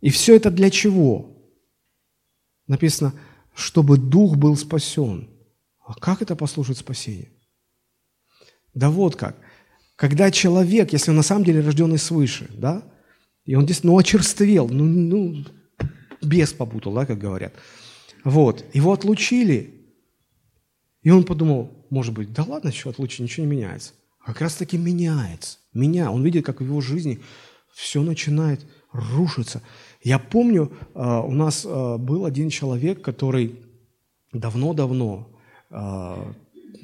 И 0.01 0.11
все 0.11 0.35
это 0.35 0.51
для 0.51 0.69
чего? 0.69 1.37
Написано, 2.67 3.15
чтобы 3.55 3.99
дух 3.99 4.37
был 4.37 4.57
спасен. 4.57 5.31
А 5.87 5.95
как 5.95 6.23
это 6.23 6.35
послужит 6.35 6.79
спасению? 6.79 7.29
Да 8.75 8.91
вот 8.91 9.17
как. 9.17 9.37
Когда 9.95 10.31
человек, 10.31 10.93
если 10.93 11.11
он 11.11 11.19
на 11.19 11.23
самом 11.23 11.45
деле 11.45 11.61
рожденный 11.61 11.99
свыше, 11.99 12.51
да, 12.55 12.83
и 13.45 13.55
он 13.55 13.65
здесь, 13.65 13.85
ну, 13.85 13.97
очерствел, 13.97 14.69
ну, 14.69 14.85
ну, 14.85 15.45
бес 16.23 16.53
попутал, 16.53 16.95
да, 16.95 17.07
как 17.07 17.19
говорят. 17.19 17.55
Вот, 18.25 18.65
его 18.73 18.93
отлучили, 18.93 19.75
И 21.03 21.11
он 21.11 21.25
подумал, 21.25 21.87
может 21.91 22.15
быть, 22.15 22.33
да 22.33 22.45
ладно, 22.45 22.73
что 22.73 22.95
лучше, 22.97 23.23
ничего 23.23 23.45
не 23.45 23.53
меняется. 23.53 23.93
А 24.21 24.33
как 24.33 24.43
раз 24.43 24.55
таки 24.55 24.79
меняется. 24.79 25.59
Меня. 25.75 26.13
Он 26.13 26.23
видит, 26.23 26.47
как 26.47 26.61
в 26.61 26.65
его 26.65 26.81
жизни 26.81 27.21
все 27.75 28.03
начинает 28.03 28.65
рушиться. 28.93 29.63
Я 30.03 30.19
помню, 30.19 30.73
а, 30.95 31.23
у 31.23 31.33
нас 31.33 31.67
а, 31.67 31.99
был 31.99 32.25
один 32.25 32.51
человек, 32.51 33.03
который 33.03 33.59
давно-давно, 34.33 35.29
а, 35.71 36.33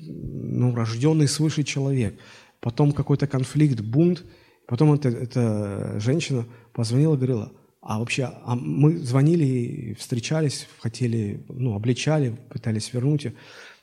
ну, 0.00 0.74
рожденный 0.74 1.28
свыше 1.28 1.62
человек, 1.62 2.18
потом 2.60 2.92
какой-то 2.92 3.26
конфликт, 3.26 3.80
бунт, 3.80 4.24
потом 4.66 4.94
эта, 4.94 5.08
эта 5.10 6.00
женщина 6.00 6.44
позвонила 6.72 7.14
и 7.14 7.16
говорила, 7.16 7.52
а 7.80 7.98
вообще, 7.98 8.24
а 8.24 8.56
мы 8.56 8.98
звонили, 8.98 9.94
встречались, 9.94 10.66
хотели, 10.80 11.44
ну, 11.48 11.74
обличали, 11.74 12.36
пытались 12.50 12.92
вернуть 12.92 13.24
ее. 13.24 13.34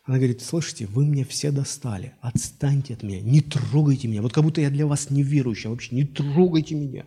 Она 0.03 0.17
говорит, 0.17 0.41
слышите, 0.41 0.85
вы 0.85 1.05
мне 1.05 1.25
все 1.25 1.51
достали, 1.51 2.13
отстаньте 2.21 2.93
от 2.93 3.03
меня, 3.03 3.21
не 3.21 3.41
трогайте 3.41 4.07
меня. 4.07 4.21
Вот 4.21 4.33
как 4.33 4.43
будто 4.43 4.61
я 4.61 4.69
для 4.69 4.85
вас 4.85 5.09
неверующая, 5.09 5.71
вообще 5.71 5.95
не 5.95 6.03
трогайте 6.03 6.75
меня. 6.75 7.05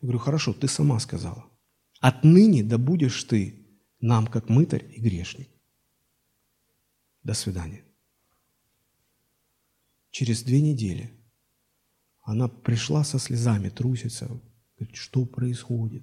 Я 0.00 0.06
говорю, 0.06 0.18
хорошо, 0.18 0.52
ты 0.52 0.66
сама 0.66 0.98
сказала. 0.98 1.44
Отныне 2.00 2.64
да 2.64 2.78
будешь 2.78 3.22
ты 3.24 3.66
нам, 4.00 4.26
как 4.26 4.48
мытарь 4.48 4.86
и 4.92 5.00
грешник. 5.00 5.48
До 7.22 7.34
свидания. 7.34 7.84
Через 10.10 10.42
две 10.42 10.60
недели 10.60 11.12
она 12.22 12.48
пришла 12.48 13.04
со 13.04 13.18
слезами, 13.18 13.68
трусится, 13.68 14.40
говорит, 14.80 14.96
что 14.96 15.24
происходит? 15.24 16.02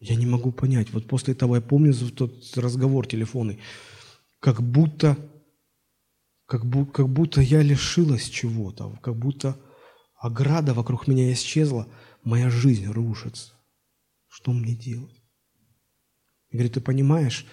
Я 0.00 0.16
не 0.16 0.26
могу 0.26 0.52
понять. 0.52 0.90
Вот 0.92 1.06
после 1.06 1.34
того, 1.34 1.56
я 1.56 1.62
помню 1.62 1.94
тот 1.94 2.56
разговор 2.56 3.06
телефонный, 3.06 3.58
как 4.40 4.62
будто, 4.62 5.16
как, 6.46 6.66
бу, 6.66 6.84
как 6.86 7.08
будто 7.08 7.40
я 7.40 7.62
лишилась 7.62 8.28
чего-то, 8.28 8.98
как 9.02 9.16
будто 9.16 9.58
ограда 10.16 10.74
вокруг 10.74 11.08
меня 11.08 11.32
исчезла, 11.32 11.88
моя 12.22 12.50
жизнь 12.50 12.86
рушится. 12.86 13.54
Что 14.28 14.52
мне 14.52 14.74
делать? 14.74 15.22
Я 16.50 16.58
говорю, 16.58 16.74
ты 16.74 16.80
понимаешь, 16.80 17.46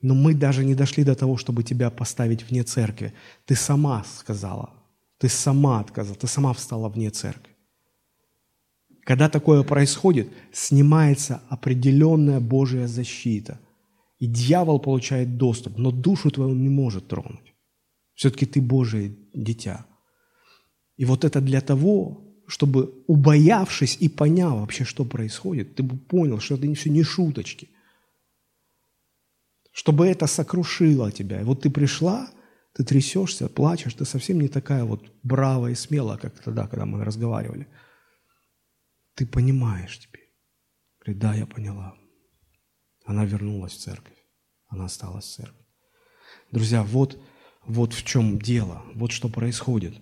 но 0.00 0.14
мы 0.14 0.34
даже 0.34 0.64
не 0.64 0.74
дошли 0.74 1.04
до 1.04 1.14
того, 1.14 1.36
чтобы 1.36 1.62
тебя 1.62 1.90
поставить 1.90 2.42
вне 2.42 2.64
церкви. 2.64 3.14
Ты 3.44 3.54
сама 3.54 4.02
сказала, 4.04 4.74
ты 5.18 5.28
сама 5.28 5.80
отказала, 5.80 6.16
ты 6.16 6.26
сама 6.26 6.52
встала 6.52 6.88
вне 6.88 7.10
церкви. 7.10 7.51
Когда 9.04 9.28
такое 9.28 9.62
происходит, 9.62 10.28
снимается 10.52 11.42
определенная 11.48 12.40
Божья 12.40 12.86
защита. 12.86 13.58
И 14.18 14.26
дьявол 14.26 14.78
получает 14.78 15.36
доступ, 15.36 15.78
но 15.78 15.90
душу 15.90 16.30
твою 16.30 16.50
он 16.50 16.62
не 16.62 16.68
может 16.68 17.08
тронуть. 17.08 17.54
Все-таки 18.14 18.46
ты 18.46 18.60
Божие 18.60 19.16
дитя. 19.34 19.86
И 20.96 21.04
вот 21.04 21.24
это 21.24 21.40
для 21.40 21.60
того, 21.60 22.22
чтобы, 22.46 22.92
убоявшись 23.08 23.96
и 23.98 24.08
поняв 24.08 24.60
вообще, 24.60 24.84
что 24.84 25.04
происходит, 25.04 25.74
ты 25.74 25.82
бы 25.82 25.96
понял, 25.96 26.38
что 26.38 26.54
это 26.54 26.72
все 26.74 26.90
не 26.90 27.02
шуточки. 27.02 27.68
Чтобы 29.72 30.06
это 30.06 30.28
сокрушило 30.28 31.10
тебя. 31.10 31.40
И 31.40 31.44
вот 31.44 31.62
ты 31.62 31.70
пришла, 31.70 32.30
ты 32.74 32.84
трясешься, 32.84 33.48
плачешь, 33.48 33.94
ты 33.94 34.04
совсем 34.04 34.40
не 34.40 34.48
такая 34.48 34.84
вот 34.84 35.02
бравая 35.24 35.72
и 35.72 35.74
смелая, 35.76 36.18
как 36.18 36.38
тогда, 36.38 36.68
когда 36.68 36.86
мы 36.86 37.04
разговаривали– 37.04 37.66
ты 39.14 39.26
понимаешь 39.26 39.98
теперь. 39.98 40.32
Говорит, 41.00 41.20
да, 41.20 41.34
я 41.34 41.46
поняла. 41.46 41.94
Она 43.04 43.24
вернулась 43.24 43.72
в 43.72 43.80
церковь. 43.80 44.16
Она 44.68 44.84
осталась 44.86 45.24
в 45.24 45.34
церкви. 45.34 45.66
Друзья, 46.50 46.82
вот, 46.82 47.20
вот 47.66 47.92
в 47.92 48.04
чем 48.04 48.38
дело, 48.38 48.82
вот 48.94 49.12
что 49.12 49.28
происходит. 49.28 49.94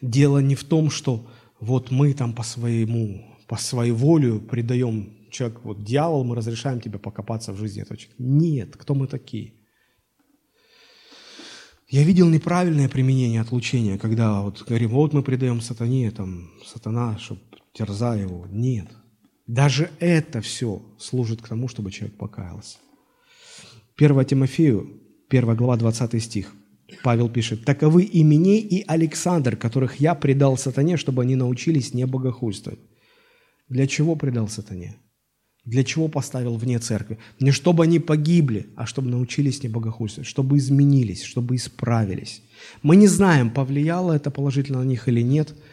Дело 0.00 0.38
не 0.38 0.54
в 0.54 0.64
том, 0.64 0.90
что 0.90 1.30
вот 1.60 1.90
мы 1.90 2.14
там 2.14 2.34
по 2.34 2.42
своему, 2.42 3.36
по 3.48 3.56
своей 3.56 3.92
воле 3.92 4.38
предаем 4.38 5.28
человек, 5.30 5.60
вот 5.64 5.84
дьявол, 5.84 6.24
мы 6.24 6.36
разрешаем 6.36 6.80
тебе 6.80 6.98
покопаться 6.98 7.52
в 7.52 7.58
жизни 7.58 7.82
этого 7.82 7.96
человека. 7.96 8.22
Нет, 8.22 8.76
кто 8.76 8.94
мы 8.94 9.06
такие? 9.06 9.54
Я 11.94 12.02
видел 12.02 12.28
неправильное 12.28 12.88
применение 12.88 13.40
отлучения, 13.40 13.98
когда 13.98 14.40
вот 14.40 14.64
говорим, 14.66 14.90
вот 14.90 15.12
мы 15.12 15.22
предаем 15.22 15.60
сатане, 15.60 16.10
там, 16.10 16.50
сатана, 16.66 17.16
чтобы 17.18 17.40
терзая 17.72 18.22
его. 18.22 18.48
Нет. 18.50 18.88
Даже 19.46 19.90
это 20.00 20.40
все 20.40 20.82
служит 20.98 21.40
к 21.40 21.46
тому, 21.46 21.68
чтобы 21.68 21.92
человек 21.92 22.18
покаялся. 22.18 22.78
1 23.96 24.24
Тимофею, 24.24 25.02
1 25.28 25.54
глава, 25.54 25.76
20 25.76 26.20
стих. 26.20 26.52
Павел 27.04 27.28
пишет, 27.28 27.64
«Таковы 27.64 28.10
Именей 28.12 28.58
и 28.58 28.84
Александр, 28.88 29.54
которых 29.54 30.00
я 30.00 30.16
предал 30.16 30.56
сатане, 30.56 30.96
чтобы 30.96 31.22
они 31.22 31.36
научились 31.36 31.94
не 31.94 32.06
богохульствовать». 32.06 32.80
Для 33.68 33.86
чего 33.86 34.16
предал 34.16 34.48
сатане? 34.48 34.96
Для 35.64 35.82
чего 35.82 36.08
поставил 36.08 36.56
вне 36.56 36.78
церкви? 36.78 37.18
Не 37.40 37.50
чтобы 37.50 37.84
они 37.84 37.98
погибли, 37.98 38.66
а 38.76 38.86
чтобы 38.86 39.10
научились 39.10 39.62
не 39.62 39.68
богохульствовать, 39.68 40.28
чтобы 40.28 40.58
изменились, 40.58 41.22
чтобы 41.22 41.56
исправились. 41.56 42.42
Мы 42.82 42.96
не 42.96 43.06
знаем, 43.06 43.50
повлияло 43.50 44.12
это 44.12 44.30
положительно 44.30 44.80
на 44.80 44.86
них 44.86 45.08
или 45.08 45.22
нет– 45.22 45.54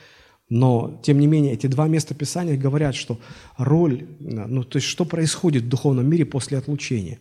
но, 0.51 0.99
тем 1.01 1.17
не 1.17 1.27
менее, 1.27 1.53
эти 1.53 1.67
два 1.67 1.87
места 1.87 2.13
Писания 2.13 2.57
говорят, 2.57 2.93
что 2.93 3.21
роль, 3.57 4.05
ну, 4.19 4.65
то 4.65 4.79
есть, 4.79 4.87
что 4.87 5.05
происходит 5.05 5.63
в 5.63 5.69
духовном 5.69 6.09
мире 6.09 6.25
после 6.25 6.57
отлучения? 6.57 7.19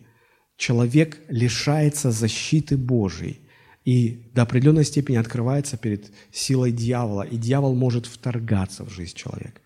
Человек 0.57 1.17
лишается 1.29 2.11
защиты 2.11 2.75
Божией 2.75 3.39
и 3.85 4.29
до 4.33 4.41
определенной 4.41 4.83
степени 4.83 5.15
открывается 5.15 5.77
перед 5.77 6.11
силой 6.33 6.73
дьявола, 6.73 7.21
и 7.21 7.37
дьявол 7.37 7.73
может 7.73 8.05
вторгаться 8.05 8.83
в 8.83 8.89
жизнь 8.89 9.15
человека. 9.15 9.61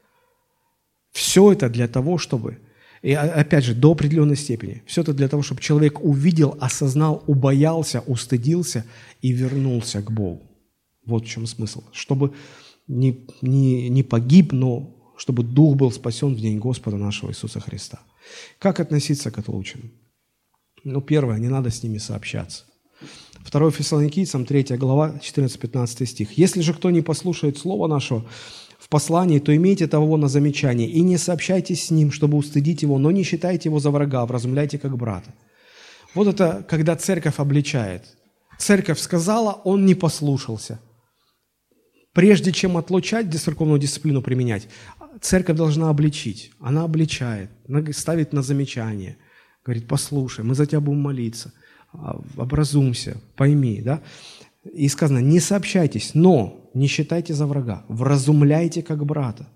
Все 1.12 1.52
это 1.52 1.68
для 1.68 1.88
того, 1.88 2.20
чтобы, 2.20 2.60
и 3.06 3.14
опять 3.14 3.64
же, 3.64 3.76
до 3.76 3.92
определенной 3.92 4.36
степени, 4.36 4.82
все 4.88 5.02
это 5.02 5.14
для 5.14 5.28
того, 5.28 5.44
чтобы 5.44 5.62
человек 5.62 6.04
увидел, 6.04 6.58
осознал, 6.60 7.24
убоялся, 7.28 8.00
устыдился 8.08 8.84
и 9.22 9.32
вернулся 9.32 10.02
к 10.02 10.10
Богу. 10.10 10.42
Вот 11.06 11.24
в 11.24 11.28
чем 11.28 11.46
смысл. 11.46 11.84
Чтобы 11.92 12.34
не, 12.88 13.28
не, 13.44 13.90
не 13.90 14.02
погиб, 14.02 14.54
но 14.54 15.14
чтобы 15.18 15.44
дух 15.44 15.76
был 15.76 15.92
спасен 15.92 16.34
в 16.34 16.40
день 16.40 16.58
Господа 16.58 16.98
нашего 16.98 17.30
Иисуса 17.30 17.60
Христа. 17.60 18.00
Как 18.58 18.80
относиться 18.80 19.30
к 19.30 19.38
отлученным? 19.38 19.92
Ну, 20.84 21.00
первое, 21.00 21.38
не 21.38 21.48
надо 21.48 21.70
с 21.70 21.84
ними 21.84 22.00
сообщаться. 22.00 22.64
2 23.52 23.70
Фессалоникийцам, 23.70 24.46
3 24.48 24.78
глава, 24.78 25.20
14-15 25.22 26.06
стих. 26.08 26.40
«Если 26.40 26.62
же 26.62 26.74
кто 26.74 26.90
не 26.90 27.04
послушает 27.04 27.60
слова 27.60 27.88
нашего 27.88 28.26
в 28.86 28.90
послании, 28.90 29.40
то 29.40 29.56
имейте 29.56 29.88
того 29.88 30.18
на 30.18 30.28
замечание, 30.28 30.88
и 30.88 31.02
не 31.02 31.18
сообщайтесь 31.18 31.86
с 31.86 31.92
ним, 31.92 32.12
чтобы 32.12 32.38
устыдить 32.38 32.84
его, 32.84 33.00
но 33.00 33.12
не 33.12 33.24
считайте 33.24 33.70
его 33.70 33.80
за 33.80 33.92
врага, 33.92 34.26
вразумляйте 34.26 34.78
как 34.78 34.96
брата». 34.96 35.34
Вот 36.14 36.28
это, 36.28 36.66
когда 36.70 36.96
церковь 36.96 37.40
обличает. 37.40 38.04
Церковь 38.58 39.00
сказала, 39.00 39.52
он 39.64 39.86
не 39.86 39.96
послушался– 39.96 40.80
Прежде 42.16 42.54
чем 42.54 42.78
отлучать 42.78 43.34
церковную 43.38 43.78
дисциплину 43.78 44.22
применять, 44.22 44.70
церковь 45.20 45.58
должна 45.58 45.90
обличить. 45.90 46.52
Она 46.62 46.86
обличает, 46.86 47.52
ставит 47.92 48.32
на 48.32 48.42
замечание. 48.42 49.18
Говорит, 49.66 49.86
послушай, 49.86 50.46
мы 50.46 50.56
за 50.56 50.66
тебя 50.66 50.80
будем 50.80 51.02
молиться, 51.02 51.52
а, 51.92 52.22
образумся, 52.38 53.18
пойми. 53.36 53.82
Да? 53.82 54.02
И 54.74 54.88
сказано, 54.88 55.18
не 55.20 55.42
сообщайтесь, 55.42 56.12
но 56.14 56.65
не 56.76 56.88
считайте 56.88 57.34
за 57.34 57.48
врага, 57.48 57.86
вразумляйте 57.88 58.84
как 58.84 59.06
брата. 59.06 59.48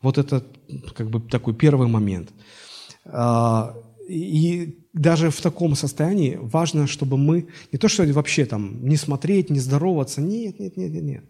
Вот 0.00 0.16
это 0.16 0.46
как 0.94 1.10
бы 1.10 1.20
такой 1.20 1.54
первый 1.54 1.88
момент. 1.88 2.32
А, 3.04 3.74
и 4.08 4.78
даже 4.92 5.30
в 5.30 5.40
таком 5.40 5.74
состоянии 5.74 6.38
важно, 6.40 6.86
чтобы 6.86 7.18
мы 7.18 7.48
не 7.72 7.78
то, 7.78 7.88
что 7.88 8.04
вообще 8.12 8.46
там 8.46 8.84
не 8.86 8.96
смотреть, 8.96 9.50
не 9.50 9.58
здороваться, 9.58 10.20
нет, 10.20 10.60
нет, 10.60 10.76
нет, 10.76 10.92
нет, 10.92 11.02
нет. 11.02 11.24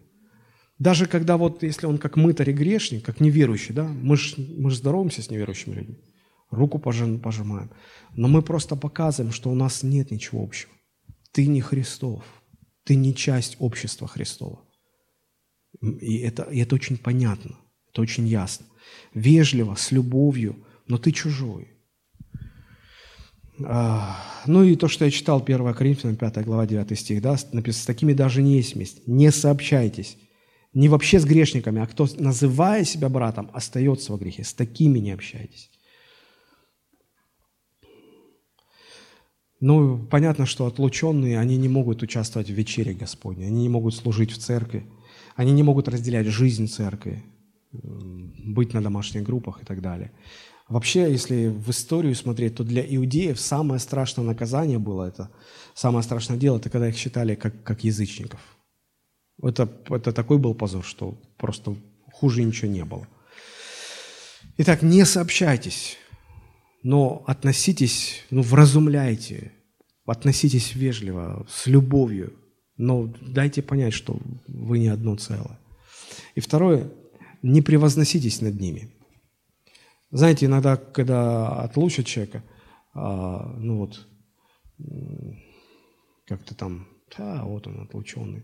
Даже 0.77 1.07
когда 1.07 1.35
вот, 1.35 1.63
если 1.63 1.87
он 1.87 1.97
как 1.97 2.15
мытарь 2.15 2.51
и 2.51 2.53
грешник, 2.53 3.03
как 3.03 3.19
неверующий, 3.19 3.73
да, 3.73 3.83
мы 3.83 4.15
же 4.15 4.35
мы 4.37 4.69
ж 4.69 4.75
здороваемся 4.75 5.21
с 5.21 5.29
неверующими 5.29 5.73
людьми, 5.73 5.97
руку 6.51 6.79
пожимаем, 6.79 7.71
но 8.15 8.27
мы 8.27 8.41
просто 8.43 8.75
показываем, 8.75 9.33
что 9.33 9.49
у 9.49 9.55
нас 9.55 9.83
нет 9.83 10.11
ничего 10.11 10.43
общего. 10.43 10.71
Ты 11.31 11.47
не 11.47 11.61
Христов, 11.61 12.23
ты 12.89 12.95
не 12.95 13.13
часть 13.13 13.55
общества 13.59 14.07
Христова. 14.07 14.59
И 15.81 16.17
это, 16.17 16.43
и 16.43 16.59
это 16.59 16.75
очень 16.75 16.97
понятно, 16.97 17.55
это 17.91 18.01
очень 18.01 18.27
ясно. 18.27 18.65
Вежливо, 19.13 19.75
с 19.75 19.91
любовью, 19.91 20.65
но 20.87 20.97
ты 20.97 21.11
чужой– 21.11 21.67
а, 23.65 24.17
ну 24.45 24.63
и 24.63 24.75
то, 24.75 24.87
что 24.87 25.05
я 25.05 25.11
читал 25.11 25.43
1 25.45 25.73
Коринфянам 25.73 26.15
5 26.15 26.45
глава 26.45 26.65
9 26.65 26.97
стих, 26.97 27.21
да, 27.21 27.35
написано, 27.51 27.83
с 27.83 27.85
такими 27.85 28.13
даже 28.13 28.41
не 28.41 28.57
есть 28.57 28.75
месть, 28.75 29.07
не 29.07 29.31
сообщайтесь. 29.31 30.17
Не 30.73 30.87
вообще 30.87 31.19
с 31.19 31.25
грешниками, 31.25 31.81
а 31.81 31.87
кто, 31.87 32.07
называя 32.17 32.85
себя 32.85 33.09
братом, 33.09 33.49
остается 33.53 34.11
во 34.11 34.19
грехе. 34.19 34.43
С 34.43 34.53
такими 34.53 34.99
не 34.99 35.11
общайтесь. 35.11 35.71
Ну, 39.59 39.97
понятно, 39.97 40.45
что 40.45 40.65
отлученные, 40.65 41.37
они 41.37 41.57
не 41.57 41.67
могут 41.67 42.01
участвовать 42.01 42.49
в 42.49 42.53
вечере 42.53 42.93
Господней, 42.93 43.47
они 43.47 43.61
не 43.61 43.69
могут 43.69 43.93
служить 43.93 44.31
в 44.31 44.37
церкви, 44.37 44.85
они 45.35 45.51
не 45.51 45.63
могут 45.63 45.89
разделять 45.89 46.27
жизнь 46.27 46.67
церкви, 46.67 47.23
быть 47.71 48.73
на 48.73 48.81
домашних 48.81 49.23
группах 49.23 49.61
и 49.61 49.65
так 49.65 49.81
далее. 49.81 50.11
Вообще, 50.69 51.11
если 51.11 51.47
в 51.47 51.69
историю 51.71 52.15
смотреть, 52.15 52.55
то 52.55 52.63
для 52.63 52.83
иудеев 52.83 53.39
самое 53.39 53.79
страшное 53.79 54.23
наказание 54.23 54.79
было 54.79 55.05
это, 55.05 55.29
самое 55.73 56.03
страшное 56.03 56.37
дело, 56.37 56.57
это 56.57 56.69
когда 56.69 56.87
их 56.87 56.95
считали 56.95 57.35
как, 57.35 57.63
как 57.63 57.83
язычников. 57.83 58.39
Это, 59.41 59.69
это 59.89 60.11
такой 60.13 60.37
был 60.37 60.53
позор, 60.53 60.83
что 60.83 61.19
просто 61.37 61.75
хуже 62.13 62.43
ничего 62.43 62.71
не 62.71 62.85
было. 62.85 63.07
Итак, 64.57 64.83
не 64.83 65.05
сообщайтесь, 65.05 65.97
но 66.83 67.23
относитесь, 67.27 68.23
ну, 68.29 68.41
вразумляйте, 68.41 69.53
относитесь 70.05 70.75
вежливо, 70.75 71.45
с 71.49 71.67
любовью, 71.67 72.33
но 72.77 73.13
дайте 73.21 73.61
понять, 73.61 73.93
что 73.93 74.19
вы 74.47 74.79
не 74.79 74.87
одно 74.87 75.15
целое. 75.15 75.59
И 76.35 76.39
второе, 76.39 76.91
не 77.41 77.61
превозноситесь 77.61 78.41
над 78.41 78.59
ними– 78.59 78.91
знаете, 80.11 80.47
иногда, 80.47 80.75
когда 80.75 81.61
отлучат 81.61 82.07
человека, 82.07 82.43
а, 82.93 83.53
ну 83.57 83.77
вот, 83.77 84.07
как-то 86.25 86.55
там, 86.55 86.87
да, 87.15 87.43
вот 87.43 87.67
он 87.67 87.81
отлученный, 87.81 88.43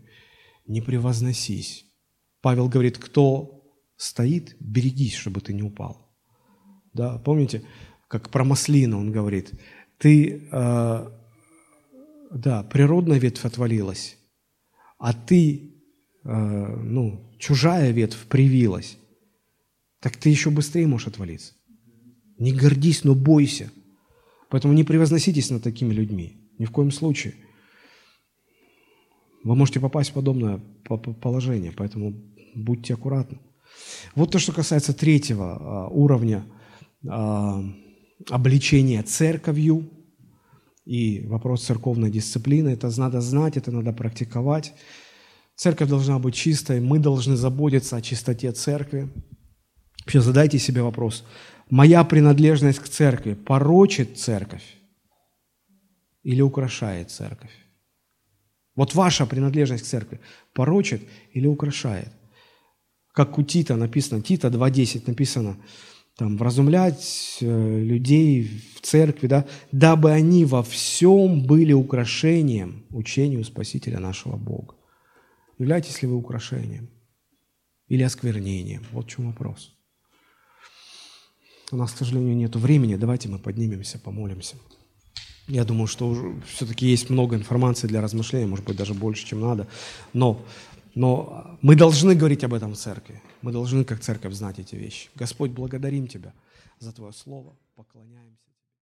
не 0.68 0.82
превозносись. 0.82 1.86
Павел 2.42 2.70
говорит, 2.70 3.00
кто 3.00 3.64
стоит, 3.98 4.56
берегись, 4.60 5.16
чтобы 5.16 5.42
ты 5.42 5.54
не 5.54 5.64
упал. 5.64 6.16
Да, 6.94 7.18
помните, 7.18 7.64
как 8.08 8.30
про 8.30 8.44
маслину 8.44 9.00
он 9.00 9.12
говорит, 9.12 9.54
ты, 9.98 10.48
э, 10.52 11.10
да, 12.32 12.64
природная 12.64 13.18
ветвь 13.18 13.46
отвалилась, 13.46 14.18
а 14.98 15.14
ты, 15.14 15.76
э, 16.24 16.30
ну, 16.30 17.36
чужая 17.40 17.92
ветвь 17.92 18.26
привилась 18.28 18.98
так 20.06 20.18
ты 20.18 20.30
еще 20.30 20.52
быстрее 20.52 20.86
можешь 20.86 21.08
отвалиться. 21.08 21.54
Не 22.38 22.54
гордись, 22.54 23.04
но 23.04 23.16
бойся. 23.16 23.72
Поэтому 24.52 24.76
не 24.76 24.84
превозноситесь 24.84 25.50
над 25.50 25.64
такими 25.64 25.92
людьми. 25.96 26.38
Ни 26.60 26.66
в 26.66 26.72
коем 26.72 26.92
случае. 26.92 27.34
Вы 29.44 29.56
можете 29.56 29.80
попасть 29.80 30.12
в 30.12 30.14
подобное 30.14 30.62
положение, 31.24 31.72
поэтому 31.72 32.22
будьте 32.54 32.94
аккуратны. 32.94 33.40
Вот 34.14 34.30
то, 34.30 34.38
что 34.38 34.52
касается 34.54 34.94
третьего 34.94 35.56
а, 35.56 35.88
уровня 35.88 36.46
обличения 38.30 39.04
церковью 39.04 39.90
и 40.86 41.26
вопрос 41.28 41.66
церковной 41.66 42.12
дисциплины. 42.12 42.70
Это 42.70 42.92
надо 43.00 43.22
знать, 43.22 43.58
это 43.58 43.72
надо 43.72 43.94
практиковать. 43.94 44.74
Церковь 45.56 45.90
должна 45.90 46.20
быть 46.20 46.36
чистой, 46.36 46.82
мы 46.82 47.00
должны 47.00 47.36
заботиться 47.36 47.96
о 47.96 48.02
чистоте 48.02 48.52
церкви. 48.52 49.10
Вообще 50.06 50.22
задайте 50.22 50.60
себе 50.60 50.82
вопрос, 50.82 51.24
моя 51.70 52.04
принадлежность 52.04 52.80
к 52.80 52.88
церкви 52.88 53.34
порочит 53.34 54.20
церковь 54.20 54.64
или 56.24 56.42
украшает 56.42 57.10
церковь? 57.10 57.52
Вот 58.76 58.94
ваша 58.94 59.26
принадлежность 59.26 59.84
к 59.84 59.88
церкви 59.88 60.20
порочит 60.54 61.02
или 61.32 61.48
украшает? 61.48 62.10
Как 63.14 63.40
у 63.40 63.44
Тита 63.44 63.78
написано, 63.78 64.22
Тита 64.22 64.50
2.10 64.50 65.04
написано, 65.08 65.58
там, 66.18 66.38
вразумлять 66.38 67.38
э, 67.42 67.80
людей 67.80 68.44
в 68.76 68.82
церкви, 68.82 69.28
да, 69.28 69.46
дабы 69.72 70.12
они 70.12 70.46
во 70.46 70.64
всем 70.64 71.46
были 71.46 71.74
украшением 71.74 72.86
учению 72.90 73.44
Спасителя 73.44 74.00
нашего 74.00 74.38
Бога. 74.38 74.76
Являетесь 75.58 76.02
ли 76.02 76.08
вы 76.08 76.16
украшением 76.16 76.90
или 77.88 78.04
осквернением? 78.04 78.84
Вот 78.92 79.06
в 79.06 79.10
чем 79.10 79.28
вопрос. 79.28 79.74
У 81.72 81.78
нас, 81.78 81.92
к 81.92 81.98
сожалению, 81.98 82.36
нет 82.36 82.56
времени. 82.56 82.96
Давайте 82.96 83.28
мы 83.28 83.40
поднимемся, 83.40 84.00
помолимся. 84.00 84.56
Я 85.48 85.64
думаю, 85.64 85.88
что 85.88 86.36
все-таки 86.48 86.88
есть 86.88 87.10
много 87.10 87.36
информации 87.36 87.88
для 87.88 88.02
размышления, 88.02 88.48
может 88.48 88.66
быть, 88.66 88.78
даже 88.78 88.94
больше, 88.94 89.26
чем 89.26 89.42
надо. 89.42 89.68
Но, 90.14 90.42
но 90.96 91.58
мы 91.62 91.76
должны 91.76 92.16
говорить 92.16 92.44
об 92.44 92.54
этом 92.54 92.74
в 92.74 92.78
церкви. 92.78 93.22
Мы 93.42 93.52
должны, 93.52 93.84
как 93.84 94.00
церковь, 94.00 94.34
знать 94.34 94.60
эти 94.60 94.76
вещи. 94.76 95.10
Господь, 95.16 95.52
благодарим 95.52 96.08
Тебя 96.08 96.34
за 96.80 96.92
Твое 96.94 97.14
Слово, 97.14 97.54
поклоняемся. 97.76 98.45